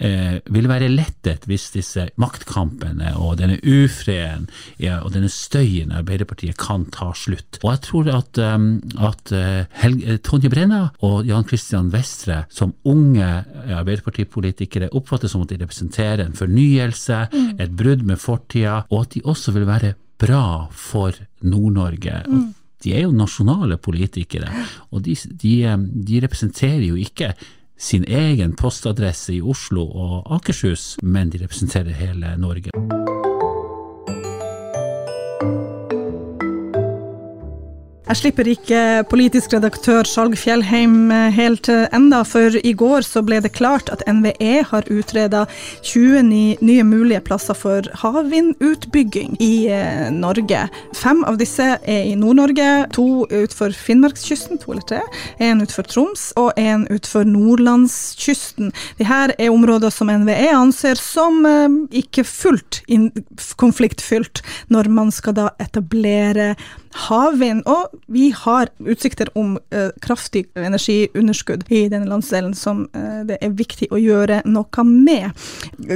eh, 0.00 0.38
vil 0.52 0.68
være 0.70 0.90
lettet 0.92 1.46
hvis 1.50 1.70
disse 1.74 2.06
maktkampene 2.20 3.14
og 3.20 3.38
denne 3.40 3.58
ufreden 3.62 4.48
ja, 4.80 5.00
og 5.02 5.12
denne 5.16 5.30
støyen 5.32 5.92
Arbeiderpartiet 5.96 6.58
kan 6.60 6.86
ta 6.94 7.10
slutt. 7.16 7.60
Og 7.62 7.72
jeg 7.72 7.82
tror 7.88 8.10
at, 8.14 8.40
um, 8.42 8.68
at 9.02 9.34
uh, 9.34 9.64
Helge, 9.82 10.18
Tonje 10.24 10.50
Brenna 10.52 10.82
og 11.04 11.28
Jan 11.28 11.46
Christian 11.48 11.90
Vestre 11.92 12.42
som 12.52 12.74
unge 12.88 13.28
Arbeiderpartipolitikere 13.66 14.92
oppfattes 14.96 15.32
som 15.34 15.44
at 15.44 15.52
de 15.52 15.60
representerer 15.62 16.24
en 16.24 16.36
fornyelse, 16.36 17.26
mm. 17.32 17.52
et 17.62 17.76
brudd 17.76 18.04
med 18.06 18.20
fortida, 18.20 18.82
og 18.90 19.06
at 19.06 19.14
de 19.16 19.24
også 19.24 19.54
vil 19.56 19.68
være 19.68 19.94
bra 20.22 20.68
for 20.70 21.16
Nord-Norge. 21.42 22.22
Mm. 22.28 22.50
De 22.82 22.94
er 22.96 23.04
jo 23.06 23.14
nasjonale 23.14 23.78
politikere, 23.78 24.50
og 24.90 25.04
de, 25.06 25.14
de, 25.14 25.54
de 26.08 26.22
representerer 26.24 26.84
jo 26.88 26.98
ikke 26.98 27.32
sin 27.82 28.04
egen 28.08 28.54
postadresse 28.54 29.34
i 29.34 29.40
Oslo 29.42 29.82
og 29.82 30.34
Akershus, 30.36 30.96
men 31.02 31.30
de 31.30 31.42
representerer 31.42 31.90
hele 31.98 32.36
Norge. 32.38 32.70
Jeg 38.12 38.18
slipper 38.18 38.48
ikke 38.50 38.80
politisk 39.08 39.54
redaktør 39.54 40.04
Skjalg 40.04 40.34
Fjellheim 40.36 41.06
eh, 41.08 41.30
helt 41.32 41.64
eh, 41.72 41.86
enda, 41.96 42.18
for 42.28 42.52
i 42.60 42.74
går 42.76 43.06
så 43.06 43.22
ble 43.24 43.38
det 43.40 43.54
klart 43.56 43.88
at 43.88 44.02
NVE 44.04 44.58
har 44.68 44.90
utreda 44.92 45.46
20 45.80 46.20
nye 46.60 46.84
mulige 46.84 47.22
plasser 47.24 47.56
for 47.56 47.88
havvindutbygging 48.02 49.38
i 49.40 49.48
eh, 49.72 50.10
Norge. 50.12 50.66
Fem 50.92 51.22
av 51.24 51.40
disse 51.40 51.70
er 51.80 52.10
i 52.10 52.12
Nord-Norge, 52.20 52.68
to 52.92 53.24
utenfor 53.30 53.72
Finnmarkskysten, 53.80 54.60
to 54.60 54.76
eller 54.76 54.84
tre, 54.92 55.00
en 55.40 55.64
utenfor 55.64 55.88
Troms 55.88 56.28
og 56.36 56.52
en 56.60 56.84
utenfor 56.92 57.24
nordlandskysten. 57.32 58.74
Disse 59.00 59.24
er 59.32 59.56
områder 59.56 59.88
som 59.88 60.12
NVE 60.12 60.52
anser 60.52 61.00
som 61.00 61.40
ikke 61.88 62.28
fullt 62.28 62.82
konfliktfylt 63.56 64.44
når 64.68 64.92
man 65.00 65.16
skal 65.16 65.40
da 65.40 65.50
etablere 65.64 66.52
havvind, 66.92 67.62
og 67.66 67.92
vi 68.12 68.30
har 68.36 68.70
utsikter 68.78 69.30
om 69.38 69.56
eh, 69.70 69.90
kraftig 70.04 70.44
energiunderskudd 70.58 71.64
i 71.72 71.86
denne 71.92 72.08
landsdelen 72.10 72.54
som 72.56 72.84
eh, 72.96 73.22
det 73.28 73.38
er 73.40 73.54
viktig 73.56 73.88
å 73.92 74.00
gjøre 74.00 74.42
noe 74.48 74.84
med. 74.88 75.30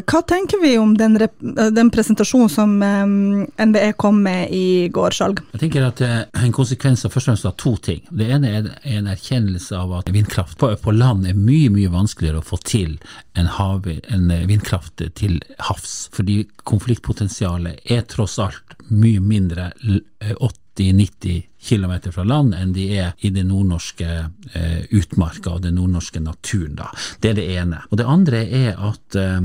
Hva 0.07 0.23
tenker 0.29 0.61
vi 0.63 0.77
om 0.81 0.95
den, 0.99 1.19
den 1.21 1.93
presentasjonen 1.93 2.53
som 2.53 2.77
eh, 2.83 3.67
NVE 3.67 3.93
kom 4.01 4.23
med 4.25 4.53
i 4.55 4.89
går, 4.93 5.17
Skjalg? 5.17 5.43
Jeg 5.57 5.67
tenker 5.67 5.89
at 5.89 6.03
En 6.07 6.53
konsekvens 6.55 7.05
av 7.07 7.13
først 7.13 7.27
og 7.27 7.33
fremst 7.33 7.49
av 7.49 7.55
to 7.61 7.75
ting. 7.83 8.03
Det 8.11 8.29
ene 8.33 8.53
er 8.59 8.69
en 8.97 9.09
erkjennelse 9.11 9.77
av 9.77 9.95
at 9.99 10.11
vindkraft 10.15 10.59
på, 10.61 10.71
på 10.81 10.95
land 10.95 11.27
er 11.29 11.39
mye 11.39 11.71
mye 11.73 11.93
vanskeligere 11.93 12.43
å 12.43 12.47
få 12.47 12.59
til 12.65 12.97
enn 13.37 13.51
en 13.51 14.31
vindkraft 14.49 15.03
til 15.19 15.39
havs. 15.69 15.97
Fordi 16.15 16.43
konfliktpotensialet 16.69 17.91
er 17.93 18.07
tross 18.09 18.39
alt 18.43 18.77
mye 18.91 19.21
mindre 19.21 19.73
80-90 20.77 21.43
km 21.67 21.95
fra 22.13 22.25
land 22.25 22.55
enn 22.55 22.75
de 22.77 22.87
er 22.99 23.15
i 23.25 23.33
det 23.35 23.47
nordnorske 23.49 24.09
eh, 24.55 24.83
utmarka 24.95 25.57
og 25.57 25.65
den 25.67 25.79
nordnorske 25.81 26.23
naturen. 26.23 26.77
Da. 26.79 26.91
Det 27.21 27.33
er 27.33 27.39
det 27.41 27.47
ene. 27.57 27.83
Og 27.91 28.01
det 28.01 28.09
andre 28.11 28.43
er 28.47 28.77
at, 28.91 29.19
eh, 29.19 29.41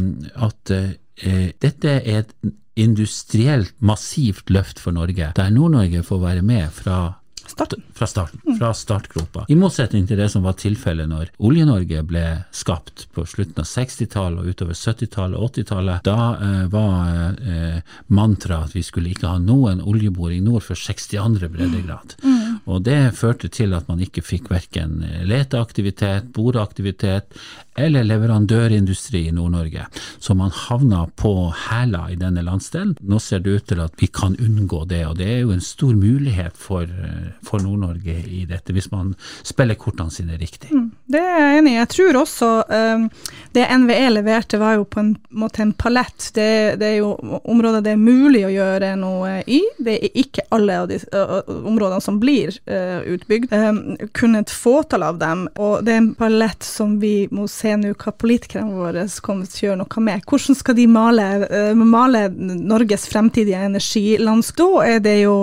at 0.48 0.76
eh, 0.76 1.48
dette 1.62 1.96
er 2.02 2.24
et 2.24 2.36
industrielt 2.80 3.74
massivt 3.84 4.50
løft 4.50 4.80
for 4.80 4.96
Norge, 4.96 5.34
der 5.36 5.50
Nord-Norge 5.52 6.04
får 6.08 6.22
være 6.22 6.46
med 6.46 6.70
fra 6.72 7.21
starten. 7.52 7.84
Fra 7.98 8.08
starten, 8.08 8.58
fra 8.58 8.72
startgropa. 8.74 9.46
I 9.52 9.58
motsetning 9.60 10.08
til 10.10 10.20
det 10.20 10.30
som 10.34 10.46
var 10.46 10.58
tilfellet 10.60 11.10
når 11.12 11.32
Olje-Norge 11.44 12.04
ble 12.08 12.26
skapt 12.56 13.08
på 13.16 13.26
slutten 13.30 13.64
av 13.64 13.70
60-tallet 13.70 14.42
og 14.42 14.52
utover 14.52 14.78
70-tallet 14.78 15.40
og 15.40 15.52
80-tallet. 15.52 16.06
Da 16.08 16.30
eh, 16.36 16.66
var 16.72 17.36
eh, 17.42 17.98
mantraet 18.14 18.72
at 18.72 18.78
vi 18.78 18.86
skulle 18.86 19.14
ikke 19.14 19.30
ha 19.32 19.42
noen 19.42 19.84
oljeboring 19.84 20.44
nord 20.48 20.66
for 20.66 20.80
62. 20.80 21.52
breddegrad. 21.52 22.18
Mm. 22.24 22.41
Og 22.70 22.84
det 22.86 23.16
førte 23.18 23.50
til 23.50 23.74
at 23.78 23.88
man 23.90 24.02
ikke 24.04 24.24
fikk 24.26 24.52
verken 24.52 25.00
leteaktivitet, 25.28 26.30
boreaktivitet 26.36 27.40
eller 27.80 28.04
leverandørindustri 28.04 29.24
i 29.30 29.32
Nord-Norge. 29.32 29.86
Så 30.20 30.34
man 30.36 30.52
havna 30.52 31.06
på 31.16 31.32
hæla 31.56 32.06
i 32.12 32.18
denne 32.20 32.44
landsdelen. 32.44 32.98
Nå 33.00 33.20
ser 33.24 33.40
det 33.40 33.56
ut 33.56 33.68
til 33.72 33.80
at 33.84 33.96
vi 34.00 34.10
kan 34.12 34.36
unngå 34.36 34.84
det, 34.90 35.06
og 35.08 35.16
det 35.22 35.30
er 35.32 35.40
jo 35.46 35.54
en 35.56 35.64
stor 35.64 35.94
mulighet 35.96 36.58
for, 36.60 36.84
eh, 36.84 37.32
for 37.48 37.64
Nord-Norge 37.64 38.18
i 38.28 38.44
dette, 38.50 38.74
hvis 38.76 38.92
man 38.92 39.14
spiller 39.44 39.80
kortene 39.80 40.12
sine 40.12 40.38
riktig. 40.38 40.72
Mm, 40.72 40.92
det 41.08 41.22
er 41.22 41.40
jeg 41.40 41.62
enig 41.62 41.72
i. 41.72 41.80
Jeg 41.80 41.92
tror 41.96 42.22
også 42.22 42.52
um, 42.68 43.08
det 43.56 43.68
NVE 43.80 44.10
leverte 44.18 44.60
var 44.60 44.76
jo 44.76 44.84
på 44.84 45.00
en 45.00 45.16
måte 45.32 45.64
en 45.64 45.74
palett. 45.74 46.32
Det, 46.36 46.76
det, 46.82 46.92
er 46.92 46.98
jo 47.00 47.16
områder 47.42 47.86
det 47.86 47.96
er 47.96 48.04
mulig 48.04 48.44
å 48.46 48.52
gjøre 48.52 48.96
noe 49.00 49.40
i. 49.48 49.62
Det 49.80 49.96
er 49.96 50.22
ikke 50.26 50.46
alle 50.52 50.82
av 50.84 50.92
de 50.92 51.00
uh, 51.16 51.40
områdene 51.48 52.04
som 52.04 52.20
blir 52.20 52.51
uh, 52.70 53.02
utbygd. 53.14 53.54
Um, 53.54 53.98
kun 54.18 54.36
et 54.40 54.52
fåtall 54.52 55.06
av 55.08 55.20
dem. 55.22 55.46
Og 55.62 55.86
det 55.86 55.96
er 55.96 56.02
en 56.02 56.12
palett 56.18 56.66
som 56.66 56.98
vi 57.02 57.28
må 57.32 57.48
se 57.52 57.76
nå 57.80 57.94
hva 57.96 58.14
politikerne 58.14 58.76
våre 58.76 59.06
kommer 59.22 59.50
til 59.50 59.66
å 59.66 59.70
gjøre 59.70 59.82
noe 59.84 60.06
med. 60.06 60.26
Hvordan 60.28 60.58
skal 60.58 60.78
de 60.78 60.88
male, 60.92 61.28
uh, 61.48 61.74
male 61.78 62.26
Norges 62.32 63.08
fremtidige 63.12 63.62
energilandskap? 63.70 64.60
Da 64.62 64.84
er 64.86 65.00
det 65.02 65.14
jo 65.24 65.36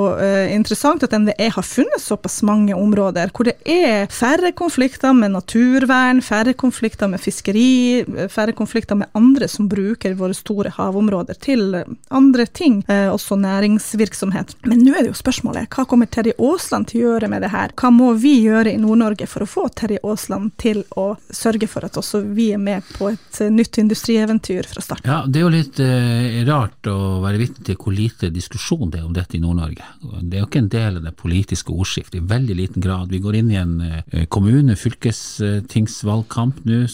interessant 0.53 1.03
at 1.03 1.15
NVE 1.17 1.49
har 1.55 1.65
funnet 1.67 2.03
såpass 2.03 2.37
mange 2.47 2.77
områder 2.77 3.33
hvor 3.35 3.49
det 3.49 3.57
er 3.67 4.07
færre 4.13 4.53
konflikter 4.57 5.15
med 5.17 5.33
naturvern, 5.35 6.21
færre 6.23 6.53
konflikter 6.59 7.11
med 7.11 7.23
fiskeri, 7.23 8.05
færre 8.31 8.55
konflikter 8.57 8.99
med 9.01 9.11
andre 9.19 9.49
som 9.51 9.67
bruker 9.71 10.15
våre 10.19 10.37
store 10.37 10.73
havområder 10.77 11.39
til 11.43 11.81
andre 12.09 12.47
ting, 12.47 12.85
eh, 12.89 13.09
også 13.13 13.37
næringsvirksomhet. 13.37 14.55
Men 14.65 14.83
nå 14.85 14.95
er 14.95 15.07
det 15.07 15.13
jo 15.13 15.19
spørsmålet, 15.23 15.69
hva 15.73 15.87
kommer 15.89 16.07
Terje 16.11 16.37
Aasland 16.39 16.91
til 16.91 16.98
gjøre 16.99 17.29
med 17.31 17.45
det 17.45 17.53
her? 17.53 17.73
Hva 17.79 17.91
må 17.95 18.13
vi 18.19 18.35
gjøre 18.45 18.73
i 18.73 18.81
Nord-Norge 18.81 19.29
for 19.31 19.45
å 19.45 19.49
få 19.49 19.67
Terje 19.77 20.01
Aasland 20.05 20.53
til 20.61 20.83
å 20.99 21.11
sørge 21.31 21.69
for 21.71 21.87
at 21.87 21.97
også 22.01 22.21
vi 22.37 22.51
er 22.55 22.63
med 22.63 22.87
på 22.97 23.11
et 23.13 23.41
eh, 23.43 23.53
nytt 23.53 23.81
industrieventyr 23.81 24.69
fra 24.71 24.85
start? 24.85 25.07
Ja, 25.09 25.23
det 25.27 25.41
er 25.41 25.47
jo 25.47 25.53
litt 25.55 25.81
eh, 25.83 26.41
rart 26.49 26.91
å 26.91 26.99
være 27.25 27.43
vitne 27.43 27.67
til 27.69 27.79
hvor 27.79 27.97
lite 27.97 28.33
diskusjon 28.35 28.93
det 28.93 29.03
er 29.03 29.09
om 29.09 29.17
dette 29.17 29.39
i 29.39 29.43
Nord-Norge. 29.43 29.87
Det 30.23 30.39
er 30.39 30.43
jo 30.43 30.49
ikke 30.49 30.65
en 30.65 30.73
del 30.75 31.01
av 31.01 31.09
det 31.09 31.15
politiske 31.19 31.75
ordskiftet, 31.75 32.21
i 32.21 32.31
veldig 32.35 32.59
liten 32.59 32.85
grad. 32.85 33.13
Vi 33.13 33.23
går 33.25 33.41
inn 33.41 33.53
i 33.53 33.61
en 33.61 33.77
eh, 33.85 34.27
kommune-, 34.33 34.79
fylkestingsvalgkamp 34.79 36.65
nå 36.69 36.85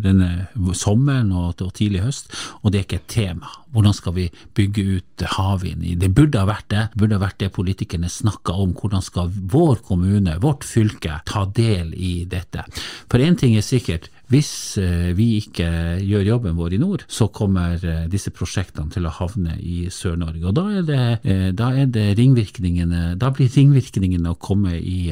denne 0.00 0.30
sommeren 0.76 1.32
og, 1.36 1.60
tidlig 1.76 2.04
høst, 2.04 2.32
og 2.62 2.72
det 2.72 2.80
er 2.80 2.88
ikke 2.88 3.02
et 3.02 3.10
tema. 3.10 3.59
Hvordan 3.70 3.94
skal 3.94 4.14
vi 4.16 4.26
bygge 4.56 4.84
ut 4.98 5.24
havvind? 5.36 5.84
Det 6.00 6.10
burde 6.14 6.40
ha 6.42 6.48
vært 6.48 6.68
det. 6.72 6.86
Det 6.92 7.02
burde 7.02 7.18
ha 7.18 7.24
vært 7.24 7.40
det 7.42 7.52
politikerne 7.54 8.10
snakka 8.10 8.56
om. 8.64 8.72
Hvordan 8.78 9.04
skal 9.04 9.30
vår 9.30 9.82
kommune, 9.86 10.38
vårt 10.42 10.66
fylke, 10.66 11.20
ta 11.28 11.44
del 11.56 11.94
i 11.94 12.24
dette? 12.30 12.66
For 13.10 13.22
én 13.22 13.38
ting 13.38 13.56
er 13.56 13.66
sikkert, 13.66 14.10
hvis 14.30 14.78
eh, 14.78 15.10
vi 15.18 15.32
ikke 15.40 15.66
gjør 16.06 16.26
jobben 16.28 16.58
vår 16.58 16.76
i 16.76 16.80
nord, 16.80 17.02
så 17.10 17.26
kommer 17.34 17.80
eh, 17.82 18.04
disse 18.10 18.30
prosjektene 18.34 18.92
til 18.94 19.08
å 19.08 19.14
havne 19.16 19.56
i 19.58 19.88
Sør-Norge. 19.90 20.44
Og 20.46 20.54
da 20.54 20.66
er, 20.70 20.84
det, 20.86 21.00
eh, 21.26 21.48
da 21.56 21.72
er 21.74 21.90
det 21.90 22.12
ringvirkningene 22.18 23.16
Da 23.18 23.32
blir 23.34 23.50
ringvirkningene 23.50 24.30
å 24.30 24.38
komme 24.38 24.76
i 24.78 25.10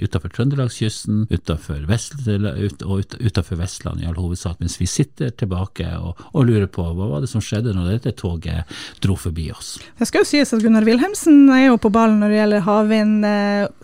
utenfor 0.00 0.32
Trøndelagskysten, 0.32 1.26
utenfor 1.28 1.84
ut, 1.84 2.84
og 2.86 3.16
utenfor 3.20 3.60
Vestland 3.60 4.00
i 4.00 4.08
all 4.08 4.16
hovedsak, 4.16 4.56
mens 4.62 4.78
vi 4.80 4.88
sitter 4.88 5.34
tilbake 5.36 5.86
og, 5.98 6.20
og, 6.32 6.40
lurer 6.48 6.68
på 6.70 6.84
hva 6.84 7.10
var 7.10 7.24
det 7.24 7.30
som 7.30 7.44
skjedde 7.44 7.74
når 7.76 7.98
dette 7.98 8.14
toget 8.20 8.70
dro 9.04 9.16
forbi 9.18 9.50
oss. 9.52 9.76
Det 9.98 10.08
skal 10.08 10.24
jo 10.24 10.30
sies 10.30 10.54
at 10.56 10.64
Gunnar 10.64 10.86
Wilhelmsen 10.88 11.52
er 11.52 11.66
jo 11.66 11.78
på 11.80 11.92
ballen 11.92 12.22
når 12.22 12.32
det 12.32 12.40
gjelder 12.40 12.66
havvind, 12.66 13.28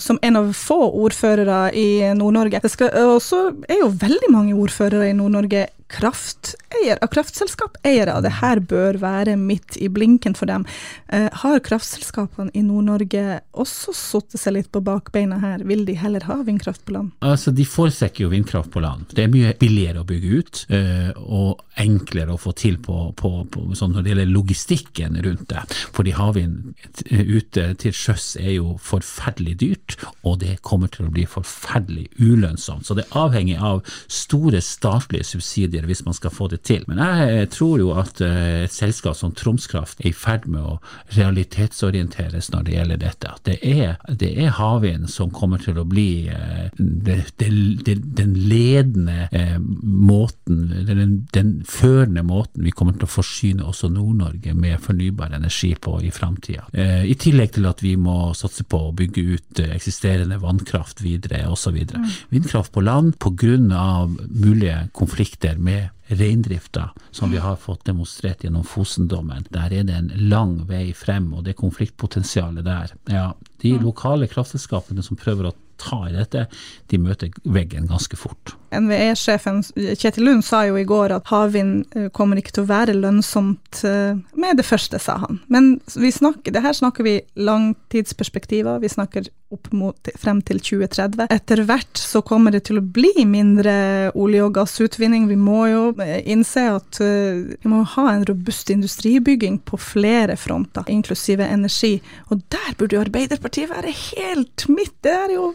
som 0.00 0.20
en 0.24 0.40
av 0.40 0.50
få 0.56 0.78
ordførere 1.04 1.60
i 1.76 1.88
Nord-Norge. 2.16 2.62
Det 2.64 2.72
skal, 2.72 2.96
også, 3.16 3.42
er 3.68 3.82
jo 3.82 3.92
veldig 4.00 4.32
mange 4.32 4.56
ordførere 4.56 4.69
ordførere 4.70 5.10
i 5.10 5.18
Nord-Norge 5.18 5.66
krafteier, 5.90 6.98
av 7.02 7.10
kraftselskapeiere. 7.10 8.14
Det 8.22 8.32
her 8.38 8.60
bør 8.70 8.98
være 9.02 9.34
midt 9.38 9.76
i 9.82 9.88
blinken 9.90 10.36
for 10.38 10.50
dem. 10.50 10.64
Eh, 11.08 11.28
har 11.42 11.62
kraftselskapene 11.66 12.52
i 12.54 12.62
Nord-Norge 12.62 13.40
også 13.58 13.94
satt 13.96 14.36
seg 14.38 14.54
litt 14.54 14.70
på 14.72 14.82
bakbeina 14.86 15.40
her? 15.42 15.64
Vil 15.66 15.82
de 15.88 15.96
heller 15.98 16.24
ha 16.28 16.38
vindkraft 16.46 16.84
på 16.86 16.94
land? 16.94 17.10
Altså, 17.26 17.50
De 17.50 17.66
foretrekker 17.66 18.24
jo 18.24 18.30
vindkraft 18.30 18.70
på 18.70 18.82
land. 18.84 19.10
Det 19.10 19.24
er 19.24 19.32
mye 19.32 19.54
billigere 19.58 20.04
å 20.04 20.06
bygge 20.06 20.38
ut, 20.38 20.62
eh, 20.70 21.10
og 21.26 21.64
enklere 21.80 22.36
å 22.36 22.40
få 22.40 22.54
til 22.54 22.78
på, 22.78 23.10
på, 23.18 23.32
på 23.50 23.66
sånn 23.74 23.96
når 23.96 24.04
det 24.04 24.14
gjelder 24.14 24.32
logistikken 24.34 25.18
rundt 25.26 25.48
det. 25.50 25.64
Fordi 25.96 26.14
havvind 26.14 26.74
ute 27.10 27.66
til 27.82 27.96
sjøs 27.96 28.36
er 28.38 28.54
jo 28.60 28.76
forferdelig 28.78 29.56
dyrt, 29.64 29.98
og 30.22 30.38
det 30.44 30.60
kommer 30.66 30.92
til 30.92 31.08
å 31.08 31.14
bli 31.14 31.26
forferdelig 31.26 32.06
ulønnsomt. 32.20 32.86
Så 32.86 32.94
det 32.94 33.08
er 33.08 33.20
avhengig 33.24 33.58
av 33.58 33.82
store 34.06 34.59
statlige 34.64 35.26
subsidier 35.26 35.86
hvis 35.88 36.04
man 36.06 36.16
skal 36.16 36.32
få 36.34 36.48
det 36.52 36.62
til. 36.68 36.84
Men 36.88 37.00
jeg 37.00 37.50
tror 37.54 37.80
jo 37.82 37.90
at 37.98 38.20
eh, 38.24 38.64
et 38.64 38.74
selskap 38.74 39.16
som 39.18 39.34
Tromskraft 39.36 40.00
er 40.02 40.10
i 40.10 40.16
ferd 40.16 40.46
med 40.50 40.62
å 40.62 40.78
realitetsorienteres 41.16 42.50
når 42.54 42.66
det 42.66 42.76
gjelder 42.76 43.02
dette. 43.04 43.32
At 43.34 43.44
det 43.48 43.58
er, 43.66 43.96
det 44.08 44.32
er 44.40 44.54
havvind 44.58 45.08
som 45.10 45.32
kommer 45.34 45.62
til 45.62 45.80
å 45.80 45.86
bli 45.88 46.28
eh, 46.32 46.70
det, 46.78 47.18
det, 47.40 47.96
den 48.20 48.34
ledende 48.50 49.28
eh, 49.32 49.56
måten, 49.60 50.68
den, 50.88 51.16
den 51.34 51.54
førende 51.68 52.24
måten 52.26 52.64
vi 52.66 52.74
kommer 52.74 52.96
til 52.96 53.08
å 53.08 53.12
forsyne 53.12 53.66
også 53.66 53.90
Nord-Norge 53.92 54.54
med 54.54 54.80
fornybar 54.82 55.34
energi 55.36 55.72
på 55.80 55.98
i 56.04 56.10
framtida. 56.14 56.66
I 56.70 57.14
tillegg 57.18 57.54
til 57.54 57.66
at 57.68 57.82
vi 57.82 57.94
må 58.00 58.32
satse 58.36 58.64
på 58.68 58.78
å 58.88 58.92
bygge 58.96 59.22
ut 59.34 59.60
eksisterende 59.62 60.38
vannkraft 60.42 61.02
videre 61.04 61.42
osv. 61.50 61.76
Mm. 61.76 62.06
Vindkraft 62.32 62.72
på 62.74 62.84
land 62.84 63.16
pga. 63.20 64.08
Mulige 64.50 64.88
konflikter 64.92 65.56
med 65.58 65.88
reindrifta, 66.10 66.90
som 67.10 67.30
vi 67.30 67.38
har 67.38 67.56
fått 67.56 67.84
demonstrert 67.84 68.44
gjennom 68.44 68.64
Fosen-dommen. 68.64 69.46
Der 69.48 69.70
er 69.70 69.84
det 69.86 69.94
en 69.94 70.12
lang 70.30 70.56
vei 70.68 70.90
frem, 70.96 71.32
og 71.34 71.44
det 71.46 71.58
konfliktpotensialet 71.60 72.66
der. 72.66 72.94
Ja, 73.10 73.32
de 73.62 73.76
lokale 73.78 74.26
kraftselskapene 74.30 75.04
som 75.06 75.18
prøver 75.20 75.50
å 75.50 75.56
ta 75.80 76.02
i 76.08 76.12
dette, 76.12 76.44
de 76.90 76.98
møter 77.00 77.30
veggen 77.48 77.88
ganske 77.88 78.18
fort. 78.18 78.54
NVE-sjefen 78.74 79.62
Kjetil 79.74 80.26
Lund 80.26 80.44
sa 80.44 80.64
jo 80.68 80.76
i 80.78 80.84
går 80.84 81.14
at 81.16 81.30
havvind 81.32 81.96
eh, 81.96 82.10
kommer 82.14 82.40
ikke 82.40 82.52
til 82.58 82.66
å 82.66 82.70
være 82.70 82.98
lønnsomt 82.98 83.80
eh, 83.88 84.18
med 84.36 84.60
det 84.60 84.66
første, 84.68 85.00
sa 85.00 85.16
han. 85.24 85.40
Men 85.48 85.72
vi 85.94 86.12
snakker, 86.12 86.52
det 86.52 86.64
her 86.66 86.76
snakker 86.76 87.06
vi 87.06 87.16
langtidsperspektiver, 87.40 88.82
vi 88.82 88.92
snakker 88.92 89.30
opp 89.50 89.70
mot 89.76 90.10
frem 90.20 90.40
til 90.46 90.60
2030. 90.62 91.26
Etter 91.30 91.64
hvert 91.68 92.00
så 92.00 92.22
kommer 92.26 92.54
det 92.54 92.64
til 92.68 92.80
å 92.80 92.84
bli 92.84 93.24
mindre 93.28 93.74
olje- 94.14 94.46
og 94.46 94.54
gassutvinning. 94.58 95.28
Vi 95.30 95.38
må 95.40 95.64
jo 95.70 95.82
eh, 96.02 96.20
innse 96.30 96.66
at 96.76 97.00
vi 97.00 97.70
må 97.70 97.82
ha 97.94 98.06
en 98.12 98.24
robust 98.28 98.70
industribygging 98.72 99.60
på 99.66 99.78
flere 99.80 100.36
fronter, 100.40 100.86
inklusive 100.92 101.46
energi. 101.46 101.96
Og 102.30 102.42
der 102.52 102.74
burde 102.78 102.96
jo 102.96 103.04
Arbeiderpartiet 103.04 103.70
være 103.70 103.92
helt 103.94 104.66
midt. 104.70 104.96
Det 105.04 105.14
er 105.14 105.34
jo 105.34 105.50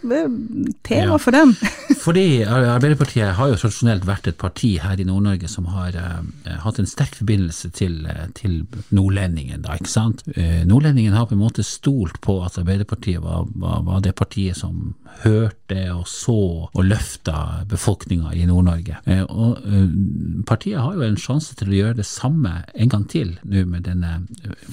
tema 0.84 1.16
ja. 1.16 1.22
for 1.22 1.36
dem. 1.36 1.54
Fordi 2.06 2.44
Arbeiderpartiet 2.44 3.36
har 3.38 3.50
jo 3.52 3.58
tradisjonelt 3.60 4.06
vært 4.08 4.30
et 4.30 4.38
parti 4.40 4.76
her 4.82 5.00
i 5.00 5.06
Nord-Norge 5.08 5.50
som 5.52 5.68
har 5.74 5.96
uh, 5.98 6.22
hatt 6.64 6.80
en 6.82 6.90
sterk 6.90 7.16
forbindelse 7.20 7.72
til, 7.76 7.98
uh, 8.10 8.28
til 8.38 8.64
nordlendingen, 8.96 9.64
da, 9.66 9.78
ikke 9.80 9.92
sant. 9.92 10.24
Uh, 10.36 10.64
nordlendingen 10.68 11.16
har 11.16 11.28
på 11.30 11.36
en 11.38 11.44
måte 11.44 11.66
stolt 11.66 12.20
på 12.26 12.38
at 12.46 12.60
Arbeiderpartiet 12.62 13.24
var, 13.24 13.48
var, 13.56 13.84
var 13.86 14.02
det 14.06 14.16
partiet 14.18 14.58
som 14.58 14.94
hørte 15.24 15.80
og 15.94 16.06
så 16.10 16.38
og 16.68 16.84
løfta 16.84 17.66
befolkninga 17.70 18.34
i 18.36 18.46
Nord-Norge. 18.50 19.00
og 19.30 20.44
partiet 20.48 20.82
har 20.82 20.96
jo 20.96 21.06
en 21.06 21.20
sjanse 21.20 21.56
til 21.56 21.72
å 21.72 21.78
gjøre 21.78 22.00
det 22.02 22.08
samme 22.10 22.52
en 22.74 22.92
gang 22.92 23.06
til 23.10 23.36
nå 23.44 23.64
med 23.70 23.86
denne 23.88 24.26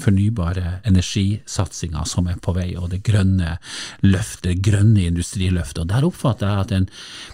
fornybare 0.03 0.81
energisatsinga 0.88 2.05
som 2.09 2.29
er 2.29 2.40
på 2.42 2.55
vei, 2.57 2.72
og 2.77 2.90
det 2.92 3.03
grønne 3.07 3.57
løftet, 4.03 4.42
det 4.42 4.64
grønne 4.64 5.07
industriløftet. 5.07 5.85
Og 5.85 5.90
Der 5.92 6.07
oppfatter 6.07 6.48
jeg 6.48 6.64
at 6.66 6.72
en 6.77 6.88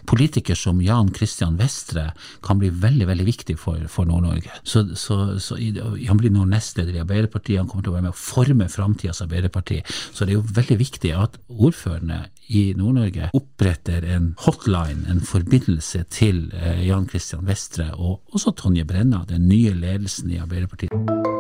politiker 0.09 0.59
som 0.59 0.83
Jan 0.85 1.13
Christian 1.15 1.57
Vestre 1.61 2.11
kan 2.45 2.61
bli 2.61 2.71
veldig 2.71 3.09
veldig 3.09 3.27
viktig 3.29 3.59
for, 3.61 3.81
for 3.89 4.09
Nord-Norge. 4.09 4.53
Så, 4.63 4.85
så, 4.97 5.39
så, 5.41 5.57
Han 5.57 6.21
blir 6.21 6.35
nå 6.35 6.45
nestleder 6.49 6.97
i 6.97 7.03
Arbeiderpartiet, 7.03 7.59
han 7.59 7.69
kommer 7.71 7.87
til 7.87 7.95
å 7.95 7.99
være 7.99 8.09
med 8.09 8.17
å 8.17 8.21
forme 8.21 8.69
framtidas 8.73 9.23
Arbeiderparti. 9.25 9.81
Så 10.13 10.25
det 10.25 10.35
er 10.35 10.39
jo 10.39 10.47
veldig 10.61 10.79
viktig 10.81 11.15
at 11.17 11.39
ordførerne 11.69 12.25
i 12.49 12.73
Nord-Norge 12.77 13.31
oppretter 13.37 14.07
en 14.17 14.33
hotline, 14.41 15.05
en 15.11 15.21
forbindelse 15.21 16.05
til 16.11 16.47
eh, 16.57 16.87
Jan 16.87 17.09
Christian 17.09 17.47
Vestre 17.49 17.91
og 17.95 18.23
også 18.33 18.55
Tonje 18.57 18.87
Brenna, 18.89 19.25
den 19.29 19.49
nye 19.49 19.75
ledelsen 19.77 20.33
i 20.33 20.41
Arbeiderpartiet. 20.41 21.38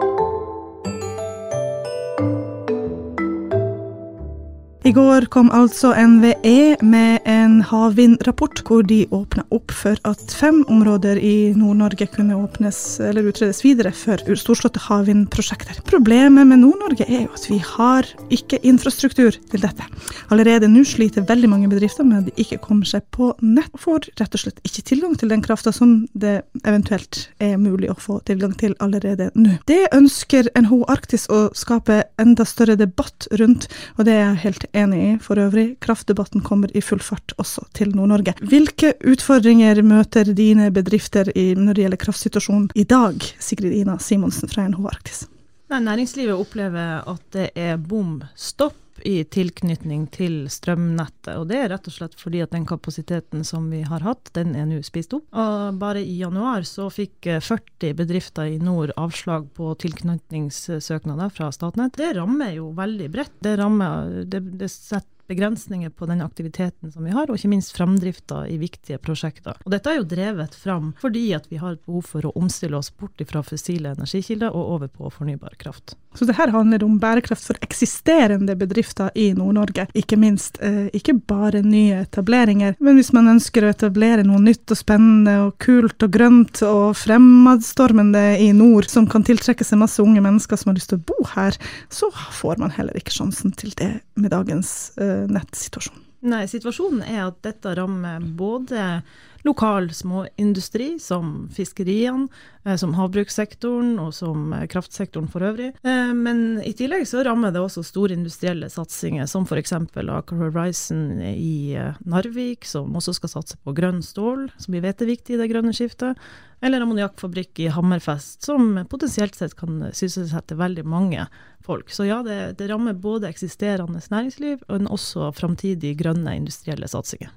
I 4.88 4.92
går 4.92 5.26
kom 5.28 5.50
altså 5.52 5.90
NVE 5.92 6.78
med 6.80 7.26
en 7.28 7.58
havvindrapport 7.68 8.62
hvor 8.64 8.86
de 8.88 9.02
åpna 9.12 9.42
opp 9.52 9.72
for 9.76 9.98
at 10.08 10.30
fem 10.32 10.62
områder 10.72 11.18
i 11.20 11.50
Nord-Norge 11.52 12.06
kunne 12.14 12.38
åpnes 12.38 12.78
eller 13.04 13.26
utredes 13.28 13.60
videre 13.60 13.92
for 13.92 14.22
storslåtte 14.40 14.80
havvindprosjekter. 14.86 15.82
Problemet 15.90 16.48
med 16.48 16.62
Nord-Norge 16.62 17.04
er 17.04 17.26
jo 17.26 17.34
at 17.36 17.44
vi 17.50 17.58
har 17.60 18.08
ikke 18.32 18.62
infrastruktur 18.70 19.36
til 19.36 19.60
dette. 19.66 19.84
Allerede 20.32 20.70
nå 20.72 20.86
sliter 20.88 21.26
veldig 21.28 21.52
mange 21.52 21.68
bedrifter 21.68 22.08
med 22.08 22.22
at 22.22 22.30
de 22.30 22.46
ikke 22.46 22.60
kommer 22.64 22.88
seg 22.88 23.04
på 23.12 23.34
nett, 23.44 23.68
og 23.76 23.84
får 23.84 24.08
rett 24.22 24.40
og 24.40 24.44
slett 24.46 24.64
ikke 24.64 24.86
tilgang 24.88 25.20
til 25.20 25.28
den 25.28 25.44
krafta 25.44 25.68
som 25.68 25.98
det 26.16 26.38
eventuelt 26.62 27.26
er 27.44 27.60
mulig 27.60 27.92
å 27.92 27.98
få 28.00 28.22
tilgang 28.30 28.56
til 28.56 28.72
allerede 28.80 29.28
nå. 29.36 29.58
Det 29.68 29.82
ønsker 29.92 30.48
NHO 30.56 30.80
Arktis 30.88 31.28
å 31.28 31.50
skape 31.52 32.06
enda 32.16 32.48
større 32.48 32.80
debatt 32.80 33.28
rundt, 33.36 33.68
og 33.98 34.08
det 34.08 34.16
er 34.16 34.24
jeg 34.24 34.44
helt 34.48 34.64
enig 34.72 34.77
enig 34.78 35.00
i 35.04 35.14
for 35.22 35.40
øvrig. 35.42 35.66
Kraftdebatten 35.84 36.44
kommer 36.46 36.72
i 36.76 36.82
full 36.84 37.02
fart 37.04 37.34
også 37.38 37.66
til 37.76 37.94
Nord-Norge. 37.96 38.36
Hvilke 38.40 38.94
utfordringer 39.06 39.82
møter 39.86 40.32
dine 40.32 40.70
bedrifter 40.74 41.30
i, 41.34 41.50
når 41.58 41.76
det 41.76 41.86
gjelder 41.86 42.02
kraftsituasjonen 42.04 42.70
i 42.78 42.86
dag, 42.88 43.22
Sigrid 43.42 43.74
Ina 43.80 43.98
Simonsen 44.02 44.50
fra 44.50 44.68
NHO 44.68 44.88
Arktis? 44.90 45.26
Næringslivet 45.68 46.38
opplever 46.38 47.02
at 47.10 47.24
det 47.34 47.50
er 47.58 47.76
bom 47.76 48.22
stopp 48.38 48.78
i 49.08 49.22
tilknytning 49.24 50.06
til 50.12 50.42
strømnettet. 50.52 51.32
Og 51.38 51.48
det 51.48 51.58
er 51.62 51.70
rett 51.72 51.88
og 51.88 51.94
slett 51.94 52.16
fordi 52.20 52.42
at 52.44 52.52
den 52.52 52.66
kapasiteten 52.68 53.44
som 53.46 53.70
vi 53.72 53.80
har 53.88 54.04
hatt, 54.04 54.30
den 54.36 54.54
er 54.58 54.68
nå 54.68 54.82
spist 54.86 55.14
opp. 55.16 55.26
Og 55.32 55.78
bare 55.80 56.02
i 56.04 56.18
januar 56.20 56.66
så 56.68 56.90
fikk 56.92 57.30
40 57.40 57.96
bedrifter 57.98 58.50
i 58.52 58.58
nord 58.60 58.92
avslag 59.00 59.48
på 59.56 59.72
tilknytningssøknader 59.80 61.32
fra 61.34 61.50
Statnett. 61.54 61.96
Det 61.96 62.12
rammer 62.18 62.52
jo 62.58 62.72
veldig 62.76 63.08
bredt. 63.14 63.38
Det, 63.44 63.56
rammer, 63.60 64.26
det, 64.28 64.44
det 64.60 64.70
setter 64.72 65.17
begrensninger 65.28 65.90
på 65.90 66.08
den 66.08 66.22
aktiviteten 66.24 66.92
som 66.92 67.04
vi 67.04 67.12
har, 67.14 67.28
og 67.28 67.38
ikke 67.38 67.52
minst 67.52 67.74
framdrifta 67.76 68.44
i 68.48 68.58
viktige 68.60 68.98
prosjekter. 69.02 69.58
Og 69.64 69.72
dette 69.74 69.92
er 69.92 70.00
jo 70.00 70.08
drevet 70.08 70.56
fram 70.56 70.92
fordi 71.02 71.28
at 71.36 71.48
vi 71.52 71.60
har 71.60 71.76
et 71.76 71.84
behov 71.86 72.08
for 72.08 72.28
å 72.28 72.34
omstille 72.38 72.78
oss 72.78 72.90
bort 72.90 73.20
fra 73.28 73.42
fossile 73.44 73.92
energikilder 73.96 74.54
og 74.54 74.74
over 74.76 74.92
på 74.92 75.10
fornybar 75.12 75.58
kraft. 75.60 75.96
Så 76.14 76.24
det 76.24 76.38
her 76.38 76.50
handler 76.50 76.82
om 76.84 76.96
bærekraft 76.98 77.44
for 77.44 77.58
eksisterende 77.62 78.56
bedrifter 78.58 79.10
i 79.14 79.28
Nord-Norge, 79.36 79.86
ikke 79.94 80.16
minst. 80.18 80.56
Eh, 80.64 80.88
ikke 80.96 81.14
bare 81.28 81.60
nye 81.62 82.00
etableringer, 82.02 82.74
men 82.80 82.96
hvis 82.98 83.12
man 83.14 83.28
ønsker 83.34 83.64
å 83.64 83.70
etablere 83.70 84.24
noe 84.26 84.40
nytt 84.42 84.72
og 84.72 84.80
spennende 84.80 85.36
og 85.44 85.58
kult 85.62 86.02
og 86.02 86.14
grønt 86.14 86.62
og 86.66 86.96
fremadstormende 86.98 88.24
i 88.42 88.50
nord, 88.56 88.88
som 88.90 89.06
kan 89.10 89.26
tiltrekke 89.26 89.66
seg 89.66 89.82
masse 89.82 90.02
unge 90.02 90.22
mennesker 90.24 90.58
som 90.58 90.72
har 90.72 90.78
lyst 90.80 90.90
til 90.94 90.98
å 90.98 91.06
bo 91.12 91.28
her, 91.34 91.58
så 91.92 92.10
får 92.40 92.58
man 92.62 92.74
heller 92.74 92.96
ikke 92.98 93.14
sjansen 93.14 93.54
til 93.54 93.74
det 93.78 93.92
med 94.18 94.32
dagens 94.34 94.72
eh, 94.98 95.17
nettsituasjon? 95.26 96.04
Nei, 96.28 96.44
situasjonen 96.50 97.04
er 97.06 97.28
at 97.28 97.42
dette 97.46 97.74
rammer 97.78 98.22
både 98.38 99.02
lokal 99.48 99.88
småindustri, 99.94 100.98
som 101.00 101.48
fiskeriene, 101.54 102.28
eh, 102.64 102.76
som 102.76 102.94
havbrukssektoren 102.96 103.96
og 104.02 104.12
som 104.16 104.52
eh, 104.52 104.66
kraftsektoren 104.70 105.28
for 105.32 105.44
øvrig. 105.48 105.70
Eh, 105.82 106.12
men 106.14 106.60
i 106.66 106.74
tillegg 106.76 107.06
så 107.08 107.24
rammer 107.26 107.54
det 107.54 107.62
også 107.62 107.84
store 107.86 108.16
industrielle 108.16 108.68
satsinger, 108.72 109.28
som 109.30 109.46
f.eks. 109.48 109.72
Aker 109.72 110.42
Horizon 110.42 111.22
i 111.22 111.78
Narvik, 112.04 112.68
som 112.68 112.94
også 112.96 113.16
skal 113.18 113.34
satse 113.38 113.58
på 113.64 113.74
grønn 113.76 114.02
stål, 114.04 114.48
som 114.58 114.76
vi 114.76 114.84
vet 114.84 115.02
er 115.02 115.12
viktig 115.14 115.36
i 115.36 115.40
det 115.40 115.50
grønne 115.52 115.74
skiftet. 115.76 116.20
Eller 116.60 116.82
ammoniakkfabrikk 116.82 117.60
i 117.62 117.68
Hammerfest, 117.70 118.42
som 118.42 118.72
potensielt 118.90 119.36
sett 119.38 119.54
kan 119.58 119.92
sysselsette 119.94 120.58
veldig 120.58 120.82
mange 120.90 121.28
folk. 121.62 121.92
Så 121.94 122.08
ja, 122.08 122.18
det, 122.26 122.58
det 122.58 122.66
rammer 122.70 122.98
både 122.98 123.30
eksisterende 123.30 124.02
næringsliv, 124.10 124.64
men 124.66 124.90
også 124.90 125.30
framtidige 125.38 126.00
grønne 126.00 126.34
industrielle 126.40 126.90
satsinger. 126.90 127.30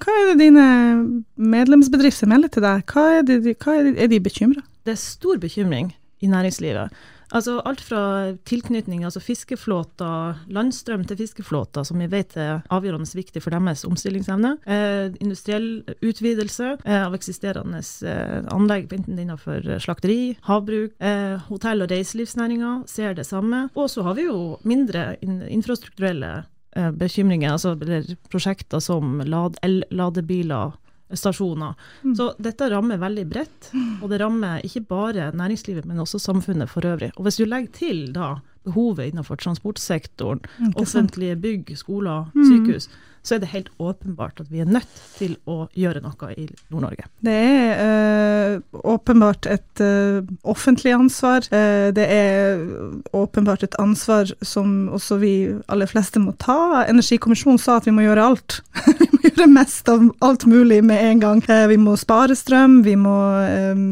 Hva 0.00 0.16
er 0.16 0.32
det 0.32 0.40
dine 0.40 0.66
medlemsbedrifter 1.36 2.30
melder 2.30 2.52
til 2.54 2.66
deg? 2.66 2.84
Hva 2.90 3.06
er, 3.18 3.24
de, 3.28 3.54
hva 3.54 3.78
er, 3.78 3.88
de, 3.88 3.94
er 4.00 4.10
de 4.10 4.20
bekymra? 4.22 4.64
Det 4.86 4.96
er 4.96 5.00
stor 5.00 5.40
bekymring 5.42 5.92
i 6.20 6.30
næringslivet. 6.30 6.92
Altså 7.30 7.60
Alt 7.64 7.80
fra 7.86 8.32
tilknytning, 8.48 9.04
altså 9.06 9.20
fiskeflåter, 9.22 10.40
landstrøm 10.50 11.04
til 11.06 11.20
fiskeflåter, 11.20 11.84
som 11.86 12.02
vi 12.02 12.08
vet 12.10 12.34
er 12.36 12.64
avgjørende 12.74 13.06
viktig 13.14 13.42
for 13.42 13.54
deres 13.54 13.84
omstillingsevne. 13.86 14.56
Eh, 14.66 15.14
industriell 15.22 15.84
utvidelse 16.02 16.72
eh, 16.84 17.04
av 17.04 17.14
eksisterende 17.14 17.82
eh, 18.02 18.40
anlegg, 18.50 18.90
enten 18.96 19.18
innenfor 19.18 19.62
slakteri, 19.78 20.36
havbruk, 20.48 20.96
eh, 20.98 21.38
hotell- 21.46 21.86
og 21.86 21.94
reiselivsnæringa 21.94 22.80
ser 22.90 23.14
det 23.14 23.26
samme. 23.26 23.68
Og 23.78 23.90
så 23.90 24.02
har 24.02 24.18
vi 24.18 24.26
jo 24.26 24.58
mindre 24.66 25.14
in 25.22 25.42
infrastrukturelle 25.46 26.40
bekymringer, 26.74 27.56
altså 27.56 27.74
prosjekter 28.30 28.82
som 28.84 29.20
el-ladebiler 29.26 30.76
stasjoner. 31.16 31.74
Mm. 32.04 32.14
Så 32.14 32.28
dette 32.38 32.68
rammer 32.70 33.00
veldig 33.02 33.26
bredt, 33.30 33.70
og 34.00 34.10
det 34.12 34.20
rammer 34.22 34.62
ikke 34.66 34.84
bare 34.90 35.30
næringslivet, 35.36 35.88
men 35.88 35.98
også 36.02 36.20
samfunnet 36.22 36.70
for 36.70 36.86
øvrig. 36.86 37.10
Og 37.16 37.26
hvis 37.26 37.40
du 37.40 37.44
legger 37.48 37.72
til 37.74 38.04
da 38.14 38.36
behovet 38.66 39.10
innenfor 39.10 39.40
transportsektoren, 39.40 40.42
offentlige 40.78 41.36
bygg, 41.40 41.72
skoler, 41.80 42.28
mm. 42.34 42.78
Så 43.22 43.36
er 43.36 43.42
det 43.42 43.50
helt 43.52 43.68
åpenbart 43.78 44.40
at 44.40 44.48
vi 44.50 44.62
er 44.62 44.68
nødt 44.70 45.00
til 45.18 45.36
å 45.50 45.66
gjøre 45.76 46.02
noe 46.04 46.30
i 46.32 46.46
Nord-Norge. 46.72 47.06
Det 47.24 47.36
er 47.36 47.82
øh, 47.84 48.80
åpenbart 48.94 49.48
et 49.50 49.82
øh, 49.84 50.22
offentlig 50.42 50.94
ansvar. 50.96 51.44
Uh, 51.52 51.90
det 51.94 52.06
er 52.06 52.62
åpenbart 53.16 53.64
et 53.66 53.76
ansvar 53.82 54.30
som 54.42 54.88
også 54.92 55.20
vi 55.20 55.34
aller 55.68 55.90
fleste 55.90 56.22
må 56.22 56.32
ta. 56.40 56.86
Energikommisjonen 56.88 57.60
sa 57.60 57.78
at 57.80 57.88
vi 57.88 57.94
må 57.94 58.06
gjøre 58.06 58.26
alt. 58.32 58.60
vi 59.00 59.10
må 59.12 59.22
gjøre 59.28 59.48
mest 59.52 59.90
av 59.92 60.06
alt 60.24 60.46
mulig 60.48 60.80
med 60.86 61.04
en 61.04 61.22
gang. 61.22 61.44
Vi 61.44 61.78
må 61.80 61.96
spare 62.00 62.36
strøm, 62.38 62.80
vi 62.86 62.96
må 63.00 63.16
øh, 63.44 63.84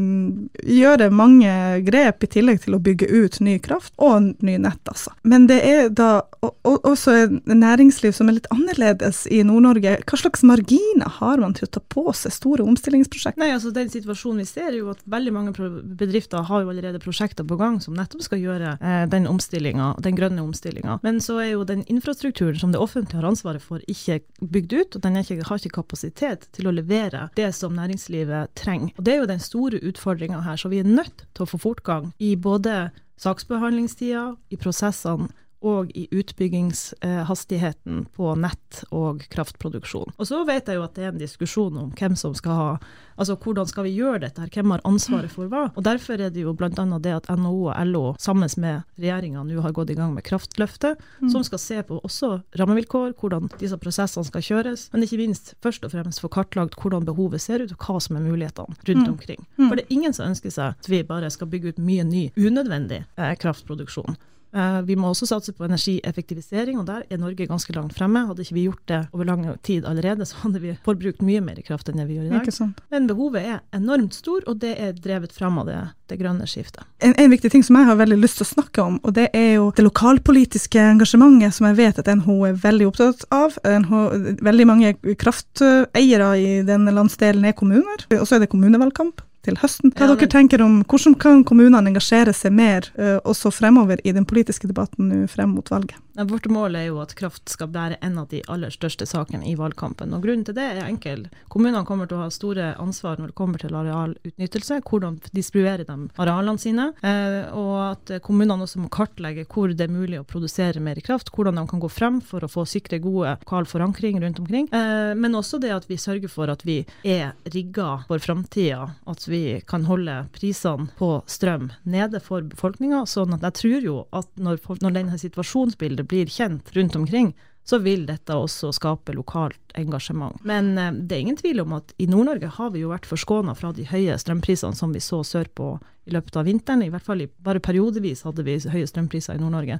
gjøre 0.65 1.11
mange 1.13 1.53
grep 1.85 2.25
i 2.25 2.31
tillegg 2.33 2.63
til 2.65 2.77
å 2.77 2.81
bygge 2.83 3.09
ut 3.13 3.39
ny 3.45 3.59
kraft 3.63 3.93
og 4.01 4.33
ny 4.45 4.57
nett, 4.61 4.81
altså. 4.89 5.13
Men 5.21 5.47
det 5.49 5.61
er 5.65 5.93
da 5.93 6.09
også 6.41 7.15
et 7.25 7.37
næringsliv 7.51 8.13
som 8.15 8.29
er 8.29 8.39
litt 8.39 8.49
annerledes 8.53 9.18
i 9.27 9.41
Nord-Norge, 9.43 9.95
hva 10.07 10.19
slags 10.19 10.43
marginer 10.47 11.09
har 11.19 11.41
man 11.41 11.55
til 11.57 11.67
å 11.67 11.71
ta 11.75 11.81
på 11.81 12.05
seg 12.15 12.33
store 12.35 12.65
omstillingsprosjekter? 12.67 13.41
Nei, 13.41 13.51
altså 13.55 13.71
Den 13.75 13.91
situasjonen 13.91 14.43
vi 14.43 14.47
ser, 14.49 14.69
er 14.71 14.79
jo 14.79 14.91
at 14.93 15.01
veldig 15.09 15.33
mange 15.35 15.53
bedrifter 15.99 16.45
har 16.47 16.63
jo 16.63 16.71
allerede 16.71 17.01
prosjekter 17.03 17.47
på 17.47 17.57
gang 17.59 17.79
som 17.83 17.97
nettopp 17.97 18.23
skal 18.25 18.43
gjøre 18.43 18.75
eh, 18.79 19.03
den 19.11 19.27
den 19.29 20.17
grønne 20.17 20.43
omstillinga. 20.43 20.99
Men 21.03 21.19
så 21.23 21.39
er 21.43 21.51
jo 21.53 21.65
den 21.67 21.83
infrastrukturen 21.91 22.59
som 22.59 22.71
det 22.71 22.81
offentlige 22.81 23.21
har 23.21 23.29
ansvaret 23.29 23.63
for, 23.63 23.83
ikke 23.87 24.21
bygd 24.41 24.73
ut. 24.73 24.95
og 24.95 25.01
Den 25.03 25.19
ikke, 25.21 25.41
har 25.47 25.59
ikke 25.59 25.81
kapasitet 25.81 26.47
til 26.55 26.69
å 26.69 26.75
levere 26.75 27.29
det 27.35 27.51
som 27.55 27.75
næringslivet 27.75 28.55
trenger. 28.59 28.93
Og 28.97 29.03
Det 29.03 29.13
er 29.13 29.21
jo 29.23 29.29
den 29.33 29.43
store 29.43 29.81
utfordringa 29.83 30.41
her. 30.45 30.57
Så 30.57 30.71
vi 30.71 30.79
er 30.79 30.87
nødt 30.87 31.25
til 31.33 31.45
å 31.45 31.49
få 31.49 31.59
fortgang 31.59 32.11
i 32.19 32.35
både 32.35 32.89
saksbehandlingstida, 33.19 34.35
i 34.49 34.57
prosessene 34.59 35.29
og 35.65 35.91
i 35.97 36.07
utbyggingshastigheten 36.11 38.05
på 38.15 38.31
nett 38.39 38.83
og 38.95 39.25
kraftproduksjon. 39.33 40.13
Og 40.15 40.27
så 40.27 40.41
vet 40.47 40.69
jeg 40.69 40.79
jo 40.79 40.85
at 40.85 40.95
det 40.95 41.05
er 41.05 41.13
en 41.13 41.21
diskusjon 41.21 41.77
om 41.81 41.91
hvem 41.99 42.15
som 42.19 42.35
skal 42.37 42.59
ha 42.59 42.71
Altså 43.19 43.35
hvordan 43.35 43.67
skal 43.67 43.83
vi 43.83 43.97
gjøre 43.97 44.21
dette 44.23 44.39
her, 44.39 44.47
hvem 44.47 44.71
har 44.71 44.83
ansvaret 44.87 45.27
for 45.33 45.51
hva? 45.51 45.65
Og 45.75 45.83
derfor 45.83 46.21
er 46.23 46.29
det 46.31 46.45
jo 46.45 46.53
bl.a. 46.55 46.69
det 47.03 47.11
at 47.11 47.27
NHO 47.27 47.65
og 47.67 47.89
LO 47.89 48.03
sammen 48.15 48.47
med 48.63 48.85
regjeringa 48.95 49.43
nå 49.43 49.59
har 49.59 49.73
gått 49.75 49.91
i 49.91 49.97
gang 49.97 50.13
med 50.15 50.23
Kraftløftet, 50.23 51.01
mm. 51.19 51.27
som 51.33 51.43
skal 51.43 51.59
se 51.59 51.81
på 51.83 51.99
også 51.99 52.29
rammevilkår, 52.55 53.17
hvordan 53.19 53.51
disse 53.59 53.75
prosessene 53.81 54.23
skal 54.23 54.45
kjøres, 54.45 54.87
men 54.93 55.03
ikke 55.03 55.19
minst 55.19 55.51
først 55.59 55.83
og 55.83 55.91
fremst 55.91 56.23
få 56.23 56.31
kartlagt 56.31 56.79
hvordan 56.79 57.03
behovet 57.09 57.43
ser 57.43 57.65
ut, 57.65 57.75
og 57.75 57.83
hva 57.83 57.99
som 58.07 58.15
er 58.15 58.23
mulighetene 58.23 58.79
rundt 58.87 59.03
mm. 59.03 59.11
omkring. 59.11 59.43
Mm. 59.57 59.67
For 59.67 59.75
det 59.75 59.83
er 59.83 59.95
ingen 59.99 60.15
som 60.15 60.31
ønsker 60.31 60.55
seg 60.55 60.79
at 60.79 60.91
vi 60.91 61.03
bare 61.03 61.27
skal 61.35 61.51
bygge 61.51 61.75
ut 61.75 61.83
mye 61.83 62.07
ny, 62.07 62.25
unødvendig 62.39 63.03
eh, 63.19 63.35
kraftproduksjon. 63.43 64.15
Eh, 64.55 64.81
vi 64.81 64.95
må 64.97 65.11
også 65.11 65.27
satse 65.29 65.53
på 65.53 65.65
energieffektivisering, 65.67 66.79
og 66.81 66.87
der 66.87 67.03
er 67.09 67.21
Norge 67.21 67.45
ganske 67.49 67.73
langt 67.75 67.93
fremme. 67.97 68.25
Hadde 68.29 68.45
ikke 68.45 68.57
vi 68.57 68.65
gjort 68.65 68.85
det 68.89 69.01
over 69.13 69.29
lang 69.29 69.45
tid 69.65 69.85
allerede, 69.85 70.25
så 70.25 70.41
hadde 70.43 70.61
vi 70.63 70.75
forbrukt 70.85 71.21
mye 71.25 71.41
mer 71.45 71.59
kraft 71.65 71.89
enn 71.89 72.01
det 72.01 72.07
vi 72.09 72.17
gjør 72.17 72.29
i 72.29 72.33
dag. 72.33 72.73
Men 72.89 73.07
behovet 73.09 73.45
er 73.45 73.61
enormt 73.77 74.17
stor, 74.17 74.41
og 74.49 74.59
det 74.63 74.73
er 74.81 74.97
drevet 74.97 75.35
fram 75.35 75.61
av 75.61 75.69
det, 75.69 75.77
det 76.09 76.19
grønne 76.21 76.49
skiftet. 76.49 76.87
En, 77.05 77.13
en, 77.13 77.29
viktig 77.29 77.51
ting 77.53 77.63
som 77.65 77.77
jeg 77.77 77.87
har 77.91 77.99
veldig 77.99 78.17
lyst 78.19 78.41
til 78.41 78.47
å 78.47 78.53
snakke 78.55 78.83
om, 78.83 78.99
og 79.05 79.15
det 79.19 79.29
er 79.37 79.53
jo 79.59 79.69
det 79.75 79.85
lokalpolitiske 79.85 80.81
engasjementet 80.95 81.55
som 81.55 81.69
jeg 81.69 81.79
vet 81.79 82.01
at 82.01 82.09
NHO 82.09 82.41
er 82.49 82.59
veldig 82.59 82.89
opptatt 82.89 83.25
av. 83.35 83.57
NHO, 83.63 84.03
veldig 84.41 84.69
mange 84.69 84.93
krafteiere 85.21 86.33
i 86.41 86.51
denne 86.65 86.93
landsdelen 86.95 87.45
er 87.45 87.57
kommuner, 87.57 88.07
og 88.17 88.25
så 88.25 88.37
er 88.37 88.45
det 88.45 88.53
kommunevalgkamp 88.53 89.21
til 89.45 89.59
høsten. 89.61 89.93
Hva 89.95 90.07
ja, 90.07 90.15
dere 90.15 90.31
tenker 90.31 90.63
om 90.65 90.81
Hvordan 90.83 91.15
kan 91.19 91.43
kommunene 91.47 91.91
engasjere 91.91 92.33
seg 92.35 92.55
mer 92.55 92.89
uh, 92.99 93.17
også 93.23 93.51
fremover 93.55 94.01
i 94.03 94.13
den 94.15 94.27
politiske 94.27 94.69
debatten 94.69 95.27
frem 95.31 95.55
mot 95.55 95.71
valget? 95.71 95.97
Vårt 96.27 96.49
mål 96.51 96.75
er 96.75 96.89
jo 96.89 96.99
at 96.99 97.13
kraft 97.15 97.47
skal 97.51 97.69
være 97.71 97.99
en 98.03 98.17
av 98.19 98.27
de 98.31 98.41
aller 98.51 98.73
største 98.73 99.05
sakene 99.07 99.47
i 99.47 99.55
valgkampen. 99.55 100.11
og 100.13 100.23
Grunnen 100.25 100.43
til 100.47 100.57
det 100.57 100.65
er 100.65 100.81
enkel. 100.83 101.27
Kommunene 101.47 101.85
kommer 101.87 102.09
til 102.09 102.17
å 102.17 102.25
ha 102.25 102.33
store 102.33 102.73
ansvar 102.81 103.19
når 103.19 103.31
det 103.31 103.37
kommer 103.37 103.61
til 103.61 103.75
arealutnyttelse, 103.77 104.81
hvordan 104.89 105.19
distribuerer 105.31 105.85
de 105.87 105.97
arealene 106.19 106.59
sine, 106.59 106.89
uh, 107.03 107.55
og 107.55 107.75
at 107.85 108.13
kommunene 108.25 108.65
også 108.65 108.81
må 108.83 108.91
kartlegge 108.91 109.45
hvor 109.49 109.71
det 109.71 109.87
er 109.87 109.93
mulig 109.93 110.19
å 110.19 110.27
produsere 110.27 110.83
mer 110.83 110.99
kraft, 111.05 111.31
hvordan 111.35 111.61
de 111.61 111.65
kan 111.69 111.83
gå 111.83 111.91
frem 111.91 112.19
for 112.25 112.43
å 112.43 112.51
få 112.51 112.65
sikre 112.67 112.99
gode 113.03 113.37
lokal 113.39 113.69
forankring 113.69 114.19
rundt 114.23 114.41
omkring. 114.43 114.67
Uh, 114.73 115.15
men 115.15 115.37
også 115.39 115.61
det 115.63 115.71
at 115.75 115.87
vi 115.89 115.99
sørger 116.01 116.31
for 116.31 116.51
at 116.51 116.65
vi 116.67 116.81
er 117.07 117.31
rigga 117.53 118.01
for 118.09 118.19
framtida. 118.23 118.89
At 119.09 119.23
vi 119.29 119.61
kan 119.69 119.87
holde 119.87 120.19
prisene 120.35 120.89
på 120.99 121.13
strøm 121.29 121.69
nede 121.87 122.19
for 122.23 122.43
befolkninga. 122.43 123.05
Sånn 123.09 123.37
at 123.37 123.45
jeg 123.47 123.59
tror 123.61 123.87
jo 123.87 123.97
at 124.15 124.29
når, 124.39 124.59
når 124.83 124.95
denne 124.99 125.19
situasjonsbildet 125.21 126.08
blir 126.09 126.31
kjent 126.33 126.73
rundt 126.75 126.97
omkring, 126.99 127.33
så 127.69 127.77
vil 127.83 128.05
dette 128.07 128.33
også 128.33 128.71
skape 128.73 129.13
lokalt 129.13 129.75
engasjement. 129.77 130.39
Men 130.47 130.71
eh, 130.77 130.93
det 130.93 131.15
er 131.15 131.25
ingen 131.25 131.37
tvil 131.39 131.61
om 131.63 131.75
at 131.77 131.93
i 132.01 132.07
Nord-Norge 132.09 132.49
har 132.55 132.71
vi 132.73 132.83
jo 132.83 132.93
vært 132.93 133.07
forskåna 133.09 133.53
fra 133.57 133.71
de 133.75 133.85
høye 133.89 134.17
strømprisene 134.17 134.77
som 134.77 134.95
vi 134.95 135.03
så 135.03 135.21
sørpå 135.27 135.75
i 136.09 136.15
løpet 136.15 136.39
av 136.39 136.49
vinteren. 136.49 136.81
I 136.81 136.89
hvert 136.89 137.05
fall 137.05 137.27
bare 137.45 137.61
periodevis 137.61 138.25
hadde 138.25 138.45
vi 138.47 138.57
høye 138.73 138.89
strømpriser 138.89 139.37
i 139.37 139.43
Nord-Norge. 139.43 139.77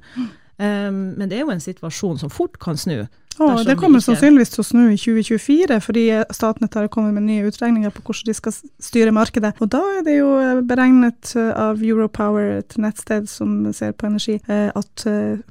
Um, 0.60 1.16
men 1.16 1.30
det 1.30 1.38
er 1.38 1.46
jo 1.46 1.54
en 1.54 1.62
situasjon 1.62 2.18
som 2.20 2.30
fort 2.32 2.58
kan 2.60 2.76
snu. 2.76 3.06
Oh, 3.40 3.62
det 3.64 3.76
kommer 3.80 4.02
sannsynligvis 4.04 4.50
til 4.52 4.60
å 4.60 4.66
snu 4.66 4.80
i 4.92 4.98
2024, 5.00 5.78
fordi 5.80 6.02
Statnett 6.34 6.74
har 6.76 6.90
kommet 6.92 7.14
med 7.16 7.24
nye 7.24 7.46
utregninger 7.48 7.92
på 7.94 8.02
hvordan 8.04 8.28
de 8.28 8.34
skal 8.36 8.54
styre 8.84 9.14
markedet. 9.16 9.54
Og 9.64 9.70
da 9.72 9.80
er 9.96 10.04
det 10.04 10.18
jo 10.18 10.34
eh, 10.42 10.60
beregnet 10.68 11.32
eh, 11.38 11.48
av 11.56 11.80
Europower, 11.80 12.58
et 12.58 12.76
nettsted 12.76 13.30
som 13.32 13.70
ser 13.76 13.94
på 13.96 14.10
energi, 14.10 14.36
eh, 14.44 14.68
at 14.76 15.06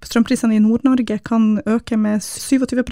strømprisene 0.06 0.60
i 0.60 0.62
Nord-Norge 0.62 1.18
kan 1.26 1.56
øke 1.66 1.98
med 1.98 2.22
27 2.22 2.84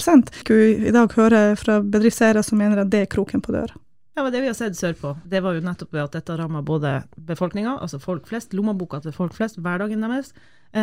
I 0.87 0.95
dag 0.95 1.13
hører 1.13 1.53
fra 1.59 1.77
bedriftseiere 1.83 2.41
som 2.41 2.57
mener 2.57 2.81
at 2.81 2.89
det 2.89 3.05
er 3.05 3.11
kroken 3.11 3.43
på 3.43 3.53
døra. 3.53 3.77
Ja, 4.17 4.25
det 4.33 4.41
vi 4.41 4.49
har 4.49 4.55
sett 4.57 4.73
sørpå, 4.73 5.11
det 5.29 5.43
var 5.45 5.53
jo 5.53 5.61
nettopp 5.61 5.93
at 6.01 6.15
dette 6.17 6.33
ramma 6.39 6.63
både 6.65 7.03
befolkninga, 7.21 7.75
altså 7.85 7.99
folk 8.01 8.25
flest, 8.25 8.55
lommeboka 8.57 8.97
til 9.03 9.13
folk 9.13 9.35
flest, 9.37 9.59
hverdagen 9.61 10.01
deres, 10.01 10.31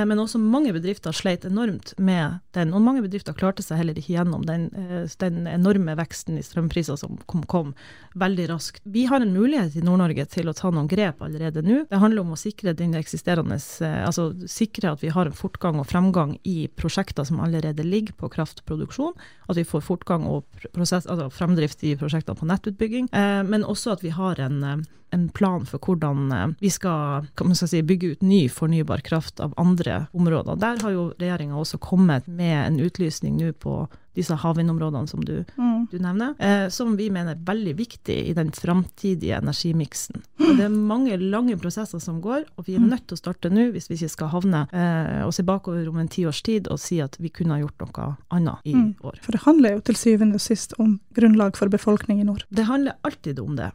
men 0.06 0.20
også 0.20 0.38
mange 0.40 0.72
bedrifter 0.74 1.14
sleit 1.14 1.44
enormt 1.44 1.92
med 1.98 2.38
den, 2.56 2.72
og 2.74 2.82
mange 2.84 3.02
bedrifter 3.04 3.36
klarte 3.36 3.62
seg 3.64 3.80
heller 3.80 3.98
ikke 3.98 4.14
gjennom 4.14 4.46
den, 4.48 4.66
eh, 4.74 5.04
den 5.20 5.46
enorme 5.50 5.96
veksten 5.98 6.38
i 6.38 6.44
strømpriser 6.44 6.98
som 7.00 7.18
kom, 7.30 7.44
kom, 7.50 7.74
veldig 8.14 8.48
raskt. 8.50 8.82
Vi 8.84 9.04
har 9.10 9.20
en 9.20 9.34
mulighet 9.34 9.76
i 9.76 9.84
Nord-Norge 9.84 10.26
til 10.30 10.48
å 10.48 10.56
ta 10.56 10.70
noen 10.70 10.88
grep 10.90 11.22
allerede 11.24 11.64
nå. 11.66 11.84
Det 11.90 12.00
handler 12.00 12.24
om 12.24 12.34
å 12.34 12.40
sikre 12.40 12.74
den 12.74 12.94
eh, 12.94 14.04
altså 14.06 14.30
sikre 14.48 14.94
at 14.94 15.02
vi 15.02 15.12
har 15.12 15.26
en 15.26 15.36
fortgang 15.36 15.80
og 15.82 15.88
fremgang 15.90 16.38
i 16.44 16.68
prosjekter 16.68 17.24
som 17.24 17.40
allerede 17.40 17.84
ligger 17.84 18.14
på 18.18 18.30
kraftproduksjon, 18.32 19.14
at 19.48 19.56
vi 19.56 19.66
får 19.68 19.84
fortgang 19.84 20.26
og 20.30 20.44
prosess, 20.72 21.06
altså 21.06 21.30
fremdrift 21.30 21.84
i 21.84 21.96
prosjekter 21.96 22.34
på 22.34 22.46
nettutbygging, 22.48 23.10
men 23.12 23.64
også 23.64 23.94
at 23.94 24.04
vi 24.04 24.12
har 24.14 24.40
en 24.40 24.84
en 25.14 25.28
plan 25.28 25.66
for 25.66 25.78
hvordan 25.78 26.32
eh, 26.32 26.46
vi 26.60 26.70
skal, 26.70 27.28
skal 27.38 27.70
si, 27.70 27.82
bygge 27.86 28.14
ut 28.14 28.24
ny 28.26 28.44
fornybar 28.52 29.04
kraft 29.06 29.40
av 29.44 29.54
andre 29.60 29.73
områder. 30.12 30.56
Der 30.60 30.80
har 30.82 30.94
jo 30.94 31.10
regjeringa 31.18 31.58
også 31.58 31.78
kommet 31.82 32.26
med 32.26 32.56
en 32.66 32.80
utlysning 32.84 33.36
nå 33.40 33.52
på 33.58 33.84
disse 34.14 34.36
havvindområdene 34.38 35.10
som 35.10 35.24
du, 35.26 35.40
mm. 35.56 35.86
du 35.90 35.96
nevner, 35.98 36.34
eh, 36.38 36.68
som 36.70 36.94
vi 36.98 37.08
mener 37.10 37.34
er 37.34 37.42
veldig 37.46 37.74
viktig 37.78 38.16
i 38.30 38.34
den 38.36 38.52
framtidige 38.54 39.40
energimiksen. 39.40 40.22
Det 40.54 40.68
er 40.68 40.70
mange 40.70 41.16
lange 41.18 41.56
prosesser 41.58 41.98
som 42.02 42.20
går, 42.22 42.44
og 42.54 42.68
vi 42.68 42.76
er 42.76 42.84
mm. 42.84 42.88
nødt 42.92 43.08
til 43.10 43.18
å 43.18 43.22
starte 43.24 43.50
nå 43.50 43.68
hvis 43.74 43.90
vi 43.90 43.98
ikke 43.98 44.12
skal 44.12 44.32
havne 44.36 44.64
eh, 44.70 45.22
og 45.26 45.34
se 45.34 45.46
bakover 45.46 45.90
om 45.90 45.98
en 45.98 46.10
tiårs 46.10 46.44
tid 46.46 46.70
og 46.70 46.78
si 46.82 47.00
at 47.02 47.18
vi 47.18 47.32
kunne 47.34 47.56
ha 47.56 47.64
gjort 47.64 47.82
noe 47.82 48.10
annet 48.34 48.70
i 48.70 48.76
mm. 48.78 48.90
år. 49.02 49.18
For 49.24 49.34
det 49.34 49.44
handler 49.48 49.78
jo 49.78 49.86
til 49.90 49.98
syvende 49.98 50.38
og 50.38 50.46
sist 50.46 50.78
om 50.78 50.98
grunnlag 51.18 51.58
for 51.58 51.72
befolkning 51.72 52.22
i 52.22 52.28
nord. 52.28 52.46
Det 52.54 52.70
handler 52.70 53.00
alltid 53.02 53.42
om 53.42 53.58
det. 53.58 53.72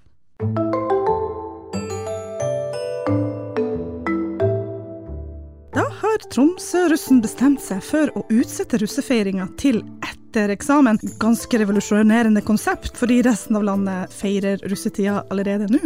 Har 6.00 6.22
Tromsø-russen 6.32 7.20
bestemt 7.24 7.60
seg 7.64 7.82
for 7.84 8.12
å 8.16 8.22
utsette 8.32 8.80
russefeiringa 8.80 9.50
til 9.60 9.82
etter 10.30 10.50
eksamen. 10.54 11.00
Ganske 11.18 11.58
revolusjonerende 11.58 12.42
konsept, 12.46 12.98
fordi 12.98 13.22
resten 13.26 13.58
av 13.58 13.64
landet 13.66 14.14
feirer 14.14 14.62
russetida 14.70 15.24
allerede 15.34 15.66
nå. 15.72 15.80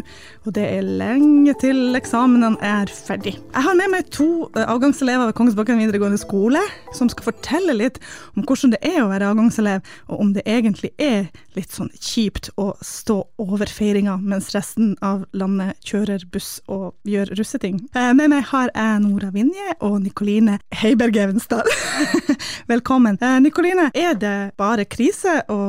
Og 0.43 0.56
det 0.58 0.65
er 0.67 0.84
lenge 0.84 1.53
til 1.62 1.95
eksamen 1.95 2.58
er 2.60 2.91
ferdig. 2.91 3.38
Jeg 3.39 3.63
har 3.63 3.77
med 3.79 3.93
meg 3.93 4.10
to 4.12 4.49
eh, 4.58 4.67
avgangselever 4.67 5.29
ved 5.29 5.38
Kongsbakken 5.38 5.79
videregående 5.79 6.19
skole, 6.19 6.60
som 6.95 7.08
skal 7.12 7.29
fortelle 7.32 7.75
litt 7.77 8.01
om 8.36 8.43
hvordan 8.43 8.73
det 8.75 8.82
er 8.84 8.99
å 9.03 9.10
være 9.13 9.29
avgangselev, 9.32 9.93
og 10.12 10.25
om 10.25 10.34
det 10.36 10.43
egentlig 10.49 10.91
er 10.99 11.29
litt 11.56 11.71
sånn 11.71 11.91
kjipt 12.01 12.51
å 12.60 12.73
stå 12.84 13.21
over 13.39 13.69
feiringa 13.69 14.17
mens 14.19 14.51
resten 14.56 14.97
av 15.06 15.23
landet 15.32 15.79
kjører 15.88 16.27
buss 16.34 16.58
og 16.67 16.91
gjør 17.08 17.32
russeting. 17.39 17.79
Eh, 17.95 18.12
med 18.17 18.34
meg 18.34 18.49
har 18.51 18.73
jeg 18.73 18.99
Nora 19.06 19.32
Vinje 19.32 19.77
og 19.79 20.01
Nikoline 20.03 20.60
Heiberg 20.84 21.21
Evenstad. 21.23 21.69
Velkommen. 22.73 23.15
Eh, 23.21 23.39
Nikoline, 23.43 23.88
er 23.93 24.19
det 24.19 24.32
bare 24.59 24.85
krise 24.85 25.41
å 25.51 25.59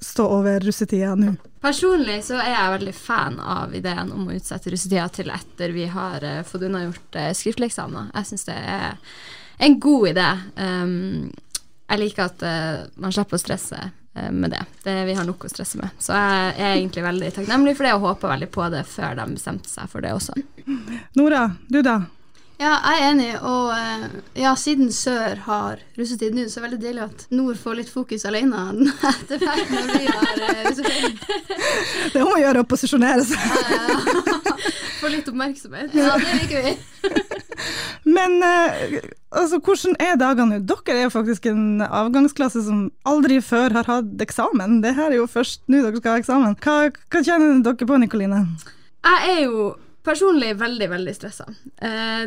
stå 0.00 0.26
over 0.38 0.60
russetida 0.64 1.14
nå? 1.18 1.34
Personlig 1.62 2.24
så 2.26 2.40
er 2.42 2.56
jeg 2.56 2.74
veldig 2.74 2.92
fan 2.96 3.38
av 3.38 3.74
ideen 3.78 4.10
om 4.10 4.26
å 4.26 4.34
utsette 4.34 4.72
russetida 4.72 5.06
til 5.14 5.30
etter 5.30 5.74
vi 5.74 5.86
har 5.92 6.24
uh, 6.26 6.40
fått 6.46 6.64
unnagjort 6.66 7.18
uh, 7.20 7.28
skriftlig 7.38 7.68
eksamen. 7.70 8.10
Jeg 8.16 8.30
syns 8.32 8.48
det 8.48 8.56
er 8.58 8.96
en 9.62 9.76
god 9.84 10.08
idé. 10.10 10.28
Um, 10.58 11.28
jeg 11.86 12.02
liker 12.02 12.26
at 12.26 12.42
uh, 12.42 12.88
man 12.98 13.14
slipper 13.14 13.38
å 13.38 13.42
stresse 13.42 13.90
med 14.12 14.52
det. 14.52 14.58
det. 14.84 14.92
Vi 15.08 15.14
har 15.16 15.24
nok 15.24 15.46
å 15.46 15.48
stresse 15.48 15.78
med. 15.80 15.94
Så 16.02 16.12
jeg 16.12 16.50
er 16.58 16.74
egentlig 16.74 17.00
veldig 17.06 17.30
takknemlig 17.32 17.72
for 17.78 17.88
det 17.88 17.94
og 17.96 18.02
håper 18.10 18.34
veldig 18.34 18.48
på 18.52 18.66
det 18.74 18.82
før 18.84 19.14
de 19.16 19.24
bestemte 19.38 19.70
seg 19.70 19.88
for 19.88 20.04
det 20.04 20.10
også. 20.12 20.34
Nora, 21.16 21.46
du 21.72 21.78
da? 21.80 21.94
Ja, 22.62 22.76
jeg 22.86 23.00
er 23.00 23.08
enig. 23.10 23.30
Og 23.42 23.72
eh, 23.74 24.04
ja, 24.44 24.52
siden 24.58 24.92
sør 24.94 25.40
har 25.48 25.80
russetid 25.98 26.36
nå, 26.36 26.44
så 26.46 26.60
er 26.60 26.62
det 26.62 26.68
veldig 26.68 26.80
deilig 26.84 27.04
at 27.08 27.24
nord 27.34 27.58
får 27.58 27.80
litt 27.80 27.90
fokus 27.90 28.26
alene 28.28 28.60
etter 29.10 29.42
hvert 29.42 29.72
når 29.72 29.90
vi 29.90 30.04
har 30.06 30.42
uh, 30.44 30.60
russetid. 30.68 31.24
Det 32.14 32.22
må 32.22 32.36
gjøre 32.38 32.62
å 32.62 32.68
posisjonere 32.68 33.26
seg. 33.26 33.42
Ja, 33.66 33.82
ja. 33.90 34.30
Få 35.02 35.10
litt 35.10 35.26
oppmerksomhet. 35.26 35.94
Ja, 35.98 36.14
det 36.22 36.38
liker 36.38 36.68
vi. 36.68 36.76
Men 38.06 38.38
uh, 38.46 38.98
altså, 39.34 39.58
hvordan 39.58 39.98
er 40.02 40.18
dagene 40.20 40.60
nå? 40.60 40.66
Dere 40.70 41.00
er 41.00 41.06
jo 41.08 41.14
faktisk 41.16 41.50
en 41.50 41.82
avgangsklasse 41.82 42.62
som 42.68 42.84
aldri 43.08 43.40
før 43.42 43.74
har 43.80 43.90
hatt 43.90 44.22
eksamen. 44.22 44.78
Det 44.84 44.94
her 44.98 45.10
er 45.10 45.18
jo 45.18 45.30
først 45.30 45.64
nå 45.66 45.82
dere 45.82 45.98
skal 45.98 46.14
ha 46.14 46.22
eksamen. 46.22 46.58
Hva, 46.62 46.92
hva 47.10 47.24
kjenner 47.26 47.58
dere 47.66 47.90
på, 47.90 47.98
Nikoline? 48.04 48.44
Jeg 49.02 49.34
er 49.34 49.42
jo 49.48 49.72
personlig 50.06 50.52
veldig, 50.60 50.88
veldig 50.90 51.14
stressa. 51.16 51.46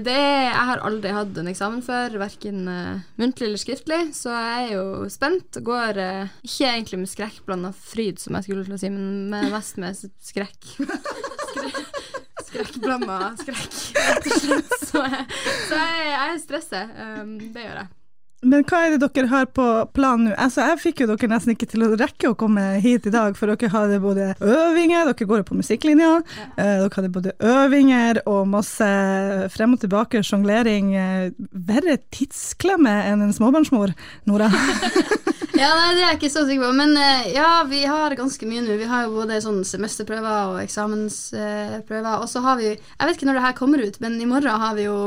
Det 0.06 0.16
jeg 0.16 0.66
har 0.70 0.84
aldri 0.86 1.12
hatt 1.16 1.38
en 1.40 1.50
eksamen 1.52 1.82
før, 1.86 2.18
verken 2.22 2.70
uh, 2.70 3.02
muntlig 3.20 3.50
eller 3.50 3.62
skriftlig, 3.62 4.00
så 4.16 4.32
jeg 4.32 4.62
er 4.62 4.72
jo 4.78 5.10
spent. 5.12 5.60
Går 5.66 6.00
uh, 6.00 6.36
ikke 6.46 6.72
egentlig 6.72 7.02
med 7.02 7.12
skrekk 7.12 7.42
blanda 7.48 7.74
fryd, 7.76 8.22
som 8.22 8.38
jeg 8.38 8.48
skulle 8.48 8.66
til 8.68 8.78
å 8.78 8.82
si, 8.82 8.92
men 8.94 9.28
med, 9.34 9.52
mest 9.54 9.80
med 9.82 10.00
skrekk. 10.00 10.72
Skrekkblanda 12.46 13.34
skrekk, 13.42 13.78
rett 14.00 14.28
og 14.30 14.40
slett. 14.40 14.74
Så, 14.86 15.04
jeg, 15.04 15.28
så 15.68 15.80
jeg, 15.82 16.10
jeg 16.14 16.26
er 16.30 16.42
stressa. 16.46 16.88
Um, 16.96 17.38
det 17.52 17.68
gjør 17.68 17.82
jeg. 17.84 17.94
Men 18.46 18.66
hva 18.70 18.84
er 18.86 18.94
det 18.94 19.08
dere 19.16 19.30
har 19.32 19.48
på 19.50 19.66
planen 19.96 20.30
nå? 20.30 20.34
Altså, 20.42 20.68
jeg 20.70 20.82
fikk 20.84 21.02
jo 21.02 21.08
dere 21.10 21.30
nesten 21.32 21.56
ikke 21.56 21.68
til 21.72 21.86
å 21.88 21.94
rekke 21.98 22.32
å 22.32 22.38
komme 22.38 22.64
hit 22.84 23.08
i 23.10 23.14
dag, 23.14 23.38
for 23.38 23.50
dere 23.50 23.72
hadde 23.74 24.02
både 24.04 24.28
øvinger, 24.38 25.10
dere 25.10 25.30
går 25.32 25.42
jo 25.42 25.48
på 25.50 25.58
musikklinja, 25.58 26.12
eh, 26.54 26.76
dere 26.84 26.92
hadde 26.94 27.14
både 27.16 27.34
øvinger 27.42 28.22
og 28.30 28.44
masse 28.54 28.90
frem 29.54 29.74
og 29.74 29.82
tilbake 29.82 30.22
sjonglering. 30.26 30.94
Eh, 30.94 31.32
verre 31.52 31.98
tidsklemme 32.14 32.94
enn 33.10 33.26
en 33.26 33.36
småbarnsmor, 33.36 33.96
Nora. 34.30 34.52
Ja, 35.56 35.70
nei, 35.72 35.94
det 35.96 36.02
er 36.02 36.10
jeg 36.10 36.18
ikke 36.18 36.30
så 36.34 36.42
sikker 36.44 36.66
på. 36.66 36.70
Men 36.76 36.98
eh, 37.00 37.30
ja, 37.32 37.64
vi 37.70 37.86
har 37.88 38.12
ganske 38.20 38.44
mye 38.44 38.60
nå. 38.66 38.76
Vi 38.76 38.90
har 38.92 39.06
jo 39.06 39.14
både 39.22 39.38
sånn 39.40 39.62
semesterprøver 39.64 40.52
og 40.52 40.58
eksamensprøver. 40.60 42.10
og 42.20 42.28
så 42.28 42.44
har 42.44 42.60
vi 42.60 42.74
Jeg 42.74 43.08
vet 43.08 43.16
ikke 43.16 43.30
når 43.30 43.40
det 43.40 43.46
her 43.46 43.56
kommer 43.56 43.80
ut, 43.86 44.00
men 44.04 44.20
i 44.20 44.28
morgen 44.28 44.60
har 44.66 44.76
vi 44.76 44.90
jo 44.90 44.98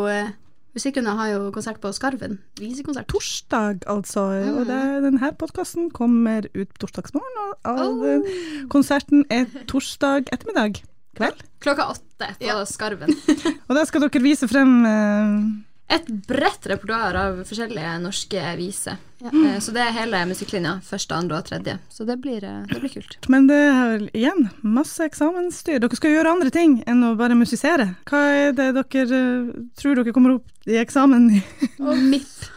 Musikklinja 0.79 1.14
har 1.18 1.31
jo 1.33 1.41
konsert 1.55 1.81
på 1.83 1.91
Skarven. 1.97 2.37
Visekonsert. 2.61 3.09
Torsdag, 3.11 3.83
altså. 3.91 4.29
Og 4.55 4.61
det, 4.68 4.79
denne 5.09 5.33
podkasten 5.41 5.89
kommer 5.91 6.47
ut 6.55 6.70
torsdagsmorgen, 6.79 7.41
og 7.43 7.72
og 7.72 8.05
den- 8.05 8.68
konserten 8.70 9.24
er 9.31 9.47
torsdag 9.66 10.31
ettermiddag. 10.33 10.79
Kveld. 11.18 11.41
Klokka 11.61 11.89
åtte 11.97 12.29
på 12.39 12.47
Ja. 12.47 12.61
Skarven. 12.64 13.11
Og 13.68 13.74
da 13.74 13.83
skal 13.89 14.05
dere 14.05 14.22
vise 14.22 14.47
frem 14.47 14.85
eh, 14.87 15.97
Et 15.97 16.07
bredt 16.29 16.66
repertoar 16.70 17.16
av 17.16 17.41
forskjellige 17.49 17.95
norske 18.05 18.43
viser. 18.61 18.99
Ja. 19.24 19.33
Mm. 19.33 19.57
Så 19.64 19.72
det 19.74 19.83
er 19.83 19.97
hele 19.97 20.20
musikklinja. 20.31 20.76
Første, 20.87 21.16
andre 21.16 21.41
og 21.41 21.47
tredje. 21.49 21.74
Så 21.91 22.05
det 22.07 22.20
blir, 22.22 22.45
eh, 22.45 22.61
det 22.70 22.79
blir 22.85 22.93
kult. 22.93 23.16
Men 23.33 23.49
det 23.49 23.57
er 23.57 24.05
igjen 24.14 24.47
masse 24.62 25.03
eksamensstyr. 25.09 25.81
Dere 25.83 25.97
skal 25.99 26.12
gjøre 26.14 26.31
andre 26.37 26.51
ting 26.55 26.85
enn 26.87 27.03
å 27.03 27.16
bare 27.18 27.35
musisere. 27.35 27.97
Hva 28.07 28.20
er 28.45 28.53
det 28.55 28.68
dere 28.79 29.09
eh, 29.18 29.51
tror 29.81 29.97
dere 29.99 30.12
kommer 30.14 30.37
opp 30.39 30.47
i 30.69 30.77
eksamen 30.81 31.31
Og 31.89 31.97
MIP. 31.97 32.49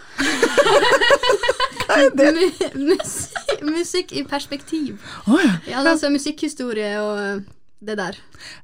Hva 1.88 1.97
er 1.97 2.12
det? 2.16 2.34
Musikk, 2.76 3.64
musikk 3.66 4.12
i 4.16 4.24
perspektiv. 4.28 4.99
Oh, 5.28 5.39
ja. 5.41 5.55
Ja, 5.68 5.82
altså 5.84 6.09
musikkhistorie 6.14 6.93
og 7.01 7.41
det 7.82 7.95
der. 7.97 8.17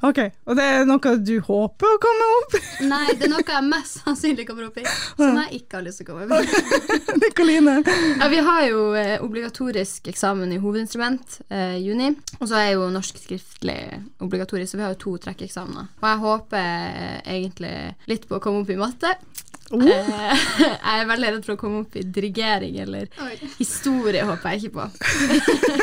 Ok, 0.05 0.19
og 0.45 0.57
det 0.59 0.65
er 0.69 0.83
noe 0.85 1.13
du 1.25 1.33
håper 1.41 1.89
å 1.95 1.99
komme 2.01 2.25
opp 2.35 2.55
i? 2.57 2.61
Nei, 2.85 3.05
det 3.17 3.25
er 3.25 3.31
noe 3.31 3.45
jeg 3.47 3.65
mest 3.65 4.03
sannsynlig 4.03 4.45
kommer 4.45 4.67
opp 4.67 4.77
i, 4.77 4.83
som 5.17 5.39
jeg 5.41 5.61
ikke 5.61 5.79
har 5.79 5.85
lyst 5.87 6.03
til 6.03 6.05
å 6.05 6.11
komme 6.11 6.37
opp 6.37 6.45
i. 6.45 6.91
Nikoline? 7.23 7.79
Ja, 8.21 8.29
vi 8.29 8.43
har 8.45 8.61
jo 8.67 8.83
eh, 8.99 9.15
obligatorisk 9.25 10.11
eksamen 10.11 10.53
i 10.53 10.59
hovedinstrument 10.61 11.39
eh, 11.49 11.79
i 11.79 11.87
juni. 11.87 12.11
Og 12.37 12.45
så 12.45 12.61
er 12.61 12.69
jo 12.75 12.91
norsk 12.93 13.17
skriftlig 13.23 13.79
obligatorisk, 14.23 14.71
så 14.71 14.81
vi 14.81 14.85
har 14.85 14.93
jo 14.93 15.01
to 15.07 15.15
trekkeksamener. 15.25 15.89
Og 15.97 16.07
jeg 16.11 16.23
håper 16.27 16.69
eh, 16.69 17.17
egentlig 17.39 17.73
litt 18.11 18.29
på 18.29 18.37
å 18.37 18.43
komme 18.43 18.61
opp 18.61 18.73
i 18.73 18.79
matte. 18.79 19.15
Oh. 19.75 19.83
Eh, 19.83 20.45
jeg 20.61 21.01
er 21.01 21.09
veldig 21.09 21.31
redd 21.33 21.47
for 21.47 21.57
å 21.57 21.59
komme 21.59 21.81
opp 21.83 21.97
i 21.99 22.03
dirigering 22.03 22.77
eller 22.85 23.09
Oi. 23.23 23.33
historie, 23.57 24.23
håper 24.27 24.55
jeg 24.55 24.69
ikke 24.69 24.77
på. 24.77 24.85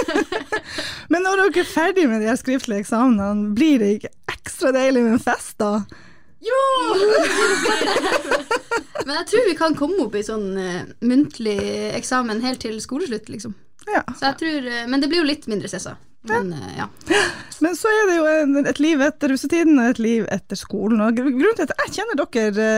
Men 1.12 1.26
når 1.26 1.42
dere 1.42 1.64
er 1.64 1.68
ferdig 1.68 2.06
med 2.08 2.24
de 2.24 2.30
her 2.30 2.40
skriftlige 2.40 2.86
eksamenene, 2.86 3.52
blir 3.56 3.82
det 3.82 3.90
ikke 3.98 4.14
ekstra 4.32 4.72
deilig 4.74 5.04
med 5.04 5.18
en 5.18 5.24
fest 5.26 5.58
da? 5.60 5.74
Jo! 6.44 6.62
Men 9.04 9.18
jeg 9.18 9.28
tror 9.28 9.46
vi 9.50 9.58
kan 9.58 9.76
komme 9.76 10.00
opp 10.06 10.16
i 10.16 10.24
sånn 10.24 10.48
uh, 10.56 10.88
muntlig 11.04 11.58
eksamen 11.92 12.40
helt 12.44 12.62
til 12.64 12.78
skoleslutt, 12.80 13.28
liksom. 13.28 13.52
Ja. 13.84 14.00
Så 14.16 14.30
jeg 14.30 14.36
tror, 14.40 14.66
eh, 14.72 14.86
men 14.88 15.02
det 15.02 15.10
blir 15.10 15.20
jo 15.20 15.28
litt 15.28 15.44
mindre 15.50 15.68
stressa. 15.68 15.98
Men 16.24 16.54
eh, 16.56 16.78
ja. 16.78 16.86
Men 17.60 17.76
så 17.76 17.90
er 17.92 18.06
det 18.08 18.14
jo 18.16 18.28
en, 18.30 18.56
et 18.64 18.80
liv 18.80 19.02
etter 19.04 19.34
russetiden 19.34 19.76
og 19.76 19.90
et 19.92 20.00
liv 20.00 20.28
etter 20.32 20.56
skolen. 20.56 21.02
Og 21.04 21.18
grunnen 21.18 21.58
til 21.58 21.66
at 21.66 21.74
jeg 21.82 21.98
kjenner 21.98 22.22
dere 22.22 22.68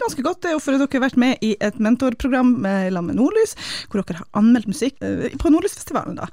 ganske 0.00 0.22
godt, 0.24 0.40
det 0.42 0.50
er 0.50 0.56
jo 0.56 0.62
for 0.64 0.76
at 0.76 0.82
dere 0.84 0.96
har 1.00 1.04
vært 1.08 1.20
med 1.20 1.44
i 1.44 1.52
et 1.60 1.78
mentorprogram 1.82 2.54
med 2.64 2.88
sammen 2.96 3.10
med 3.12 3.20
Nordlys, 3.20 3.54
hvor 3.92 4.00
dere 4.02 4.22
har 4.22 4.40
anmeldt 4.40 4.70
musikk 4.70 4.96
eh, 5.04 5.36
på 5.40 5.52
Nordlysfestivalen, 5.52 6.16
da, 6.16 6.26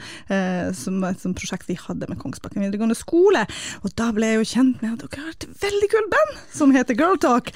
som 0.73 0.93
som 0.93 1.03
et 1.07 1.21
sånt 1.23 1.37
prosjekt 1.39 1.65
vi 1.69 1.75
hadde 1.79 2.05
med 2.09 2.19
Kongsbakken 2.21 2.61
videregående 2.61 2.95
skole. 2.97 3.45
Og 3.83 3.93
da 3.97 4.11
ble 4.13 4.27
jeg 4.29 4.39
jo 4.41 4.47
kjent 4.51 4.81
med 4.83 4.93
at 4.93 5.05
dere 5.07 5.23
har 5.23 5.31
et 5.33 5.45
veldig 5.63 5.89
kult 5.93 6.09
band 6.11 6.35
som 6.53 6.73
heter 6.75 6.97
Girl 6.99 7.17
Talk. 7.23 7.49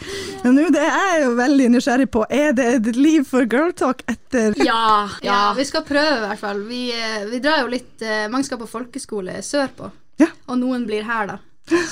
Men 0.43 0.55
nå 0.57 0.65
det 0.73 0.81
er 0.81 1.11
jeg 1.11 1.25
jo 1.27 1.35
veldig 1.37 1.67
nysgjerrig 1.75 2.07
på, 2.15 2.23
er 2.33 2.55
det 2.57 2.65
et 2.79 2.89
liv 2.97 3.27
for 3.29 3.45
Girl 3.51 3.73
Talk 3.77 4.01
etter 4.09 4.57
Ja, 4.63 5.07
ja, 5.25 5.53
vi 5.57 5.67
skal 5.69 5.85
prøve 5.87 6.17
i 6.17 6.25
hvert 6.25 6.41
fall. 6.41 6.63
Vi, 6.71 6.81
eh, 6.95 7.27
vi 7.29 7.39
drar 7.43 7.61
jo 7.65 7.71
litt 7.75 8.01
eh, 8.01 8.25
Mange 8.31 8.47
skal 8.47 8.59
på 8.63 8.69
folkeskole 8.71 9.37
sørpå, 9.45 9.91
Ja. 10.23 10.31
og 10.47 10.57
noen 10.63 10.87
blir 10.89 11.05
her, 11.07 11.27
da. 11.35 11.37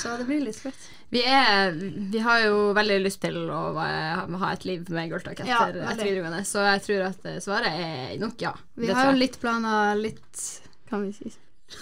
Så 0.01 0.15
det 0.17 0.25
blir 0.29 0.41
litt 0.47 0.55
sprøtt. 0.57 0.89
Vi, 1.13 1.21
er, 1.21 1.75
vi 2.11 2.19
har 2.25 2.41
jo 2.47 2.73
veldig 2.75 2.97
lyst 3.03 3.21
til 3.23 3.37
å 3.53 3.61
ha 3.77 4.51
et 4.51 4.65
liv 4.67 4.89
med 4.91 5.11
Girltalk 5.13 5.39
etter, 5.43 5.51
Ja, 5.51 5.91
etter 5.93 6.03
videregående, 6.03 6.41
så 6.47 6.65
jeg 6.65 6.83
tror 6.87 7.05
at 7.11 7.27
eh, 7.29 7.39
svaret 7.43 7.77
er 7.85 8.15
nok 8.21 8.41
ja. 8.41 8.55
Vi 8.75 8.89
har 8.91 9.11
jo 9.11 9.17
litt 9.19 9.37
planer, 9.39 9.95
litt 9.99 10.45
Kan 10.89 11.05
vi 11.05 11.13
si. 11.15 11.31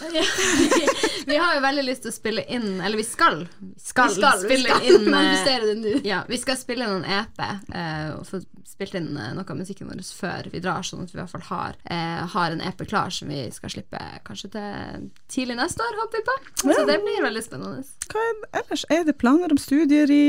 vi 1.30 1.38
har 1.38 1.56
jo 1.56 1.62
veldig 1.64 1.84
lyst 1.86 2.06
til 2.06 2.12
å 2.12 2.16
spille 2.16 2.44
inn 2.52 2.82
Eller 2.82 3.00
vi 3.00 3.06
skal, 3.08 3.46
vi 3.60 3.74
skal, 3.80 4.10
vi 4.10 4.16
skal, 4.20 4.42
vi 4.44 4.50
spille 4.50 4.76
skal 4.76 4.90
inn 4.90 5.14
eh, 5.14 5.72
nå. 5.80 5.94
Ja, 6.08 6.24
vi 6.28 6.40
skal 6.42 6.60
spille 6.60 6.88
inn 6.88 7.02
en 7.02 7.22
EP 7.22 7.44
uh, 7.44 8.10
og 8.18 8.28
få 8.28 8.42
spilt 8.68 8.96
inn 8.98 9.12
uh, 9.18 9.32
noe 9.36 9.46
av 9.46 9.60
musikken 9.60 9.90
vår 9.90 10.02
før 10.18 10.50
vi 10.52 10.62
drar, 10.64 10.86
sånn 10.86 11.04
at 11.06 11.14
vi 11.14 11.18
i 11.18 11.22
hvert 11.22 11.34
fall 11.34 11.46
har, 11.50 11.78
eh, 11.86 12.24
har 12.34 12.54
en 12.54 12.64
EP 12.64 12.82
klar 12.90 13.14
som 13.14 13.30
vi 13.32 13.44
skal 13.54 13.72
slippe 13.74 14.02
kanskje 14.28 14.50
til 14.56 15.06
tidlig 15.32 15.58
neste 15.60 15.86
år, 15.86 16.00
håper 16.02 16.20
vi 16.20 16.26
på. 16.30 16.38
Så 16.64 16.86
det 16.90 16.98
blir 17.04 17.22
veldig 17.26 17.44
spennende. 17.46 17.84
Hva 18.10 18.26
er, 18.30 18.42
ellers? 18.62 18.86
Er 18.94 19.06
det 19.08 19.18
planer 19.22 19.54
om 19.54 19.62
studier 19.62 20.12
i 20.12 20.26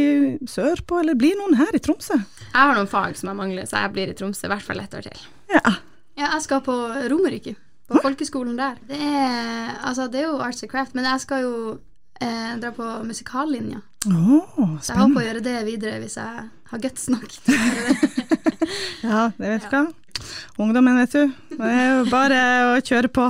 sørpå, 0.50 1.00
eller 1.00 1.18
blir 1.18 1.38
noen 1.40 1.56
her 1.60 1.74
i 1.76 1.82
Tromsø? 1.82 2.18
Jeg 2.20 2.54
har 2.54 2.76
noen 2.76 2.90
fag 2.90 3.16
som 3.18 3.32
jeg 3.32 3.40
mangler, 3.40 3.68
så 3.70 3.84
jeg 3.84 3.94
blir 3.96 4.12
i 4.12 4.16
Tromsø 4.18 4.48
i 4.48 4.54
hvert 4.54 4.66
fall 4.66 4.82
et 4.84 4.98
år 4.98 5.08
til. 5.08 5.26
Ja. 5.54 5.78
Ja, 6.14 6.28
jeg 6.36 6.44
skal 6.44 6.62
på 6.66 6.74
Romerike. 7.10 7.56
På 7.88 8.00
folkeskolen 8.00 8.56
der. 8.56 8.78
Det 8.88 8.96
er, 8.96 9.74
altså, 9.84 10.06
det 10.08 10.22
er 10.22 10.30
jo 10.30 10.38
arts 10.40 10.62
and 10.64 10.70
craft, 10.72 10.94
men 10.96 11.04
jeg 11.04 11.20
skal 11.20 11.42
jo 11.44 11.56
eh, 12.20 12.54
dra 12.62 12.70
på 12.76 12.86
musikallinja. 13.04 13.82
Oh, 14.08 14.76
Så 14.84 14.92
jeg 14.92 15.00
håper 15.00 15.20
å 15.20 15.26
gjøre 15.26 15.44
det 15.44 15.58
videre 15.66 16.00
hvis 16.02 16.16
jeg 16.20 16.46
har 16.72 16.82
guts 16.86 17.10
nok. 17.12 17.28
Ja, 19.04 19.28
det 19.36 19.48
vet 19.50 19.66
du 19.68 19.74
hva. 19.74 19.82
Ungdommen, 20.62 20.96
vet 20.96 21.12
du. 21.12 21.32
Det 21.58 21.68
er 21.68 21.90
jo 21.90 22.04
bare 22.08 22.38
å 22.70 22.78
kjøre 22.80 23.10
på. 23.12 23.26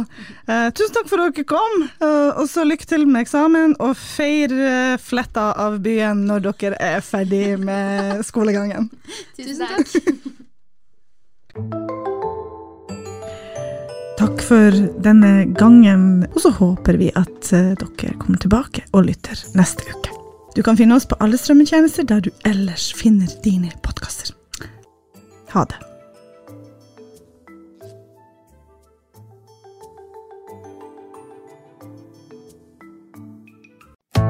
Eh, 0.46 0.68
tusen 0.76 0.94
takk 0.94 1.08
for 1.10 1.24
at 1.24 1.34
dere 1.34 1.48
kom, 1.48 1.74
eh, 1.98 2.30
og 2.38 2.46
så 2.50 2.62
lykke 2.66 2.86
til 2.86 3.06
med 3.08 3.24
eksamen, 3.24 3.74
og 3.82 3.96
feir 3.98 4.54
eh, 4.54 4.94
fletta 5.02 5.48
av 5.66 5.80
byen 5.84 6.22
når 6.28 6.46
dere 6.52 6.78
er 6.78 7.02
ferdig 7.04 7.58
med 7.64 8.22
skolegangen. 8.28 8.90
Tusen 9.34 9.66
takk. 9.66 9.88
Takk 14.24 14.40
for 14.40 14.76
denne 15.04 15.44
gangen, 15.52 16.22
og 16.32 16.38
så 16.40 16.48
håper 16.56 16.96
vi 16.96 17.10
at 17.12 17.50
eh, 17.52 17.74
dere 17.76 18.14
kommer 18.16 18.40
tilbake 18.40 18.86
og 18.96 19.04
lytter 19.10 19.36
neste 19.52 19.84
uke. 19.84 20.14
Du 20.56 20.62
kan 20.64 20.78
finne 20.80 20.96
oss 20.96 21.04
på 21.04 21.18
alle 21.20 21.36
strømmetjenester 21.36 22.06
der 22.08 22.24
du 22.24 22.30
ellers 22.48 22.86
finner 22.96 23.28
dine 23.44 23.68
podkaster. 23.84 24.32
Ha 25.52 25.66
det. 25.68 25.76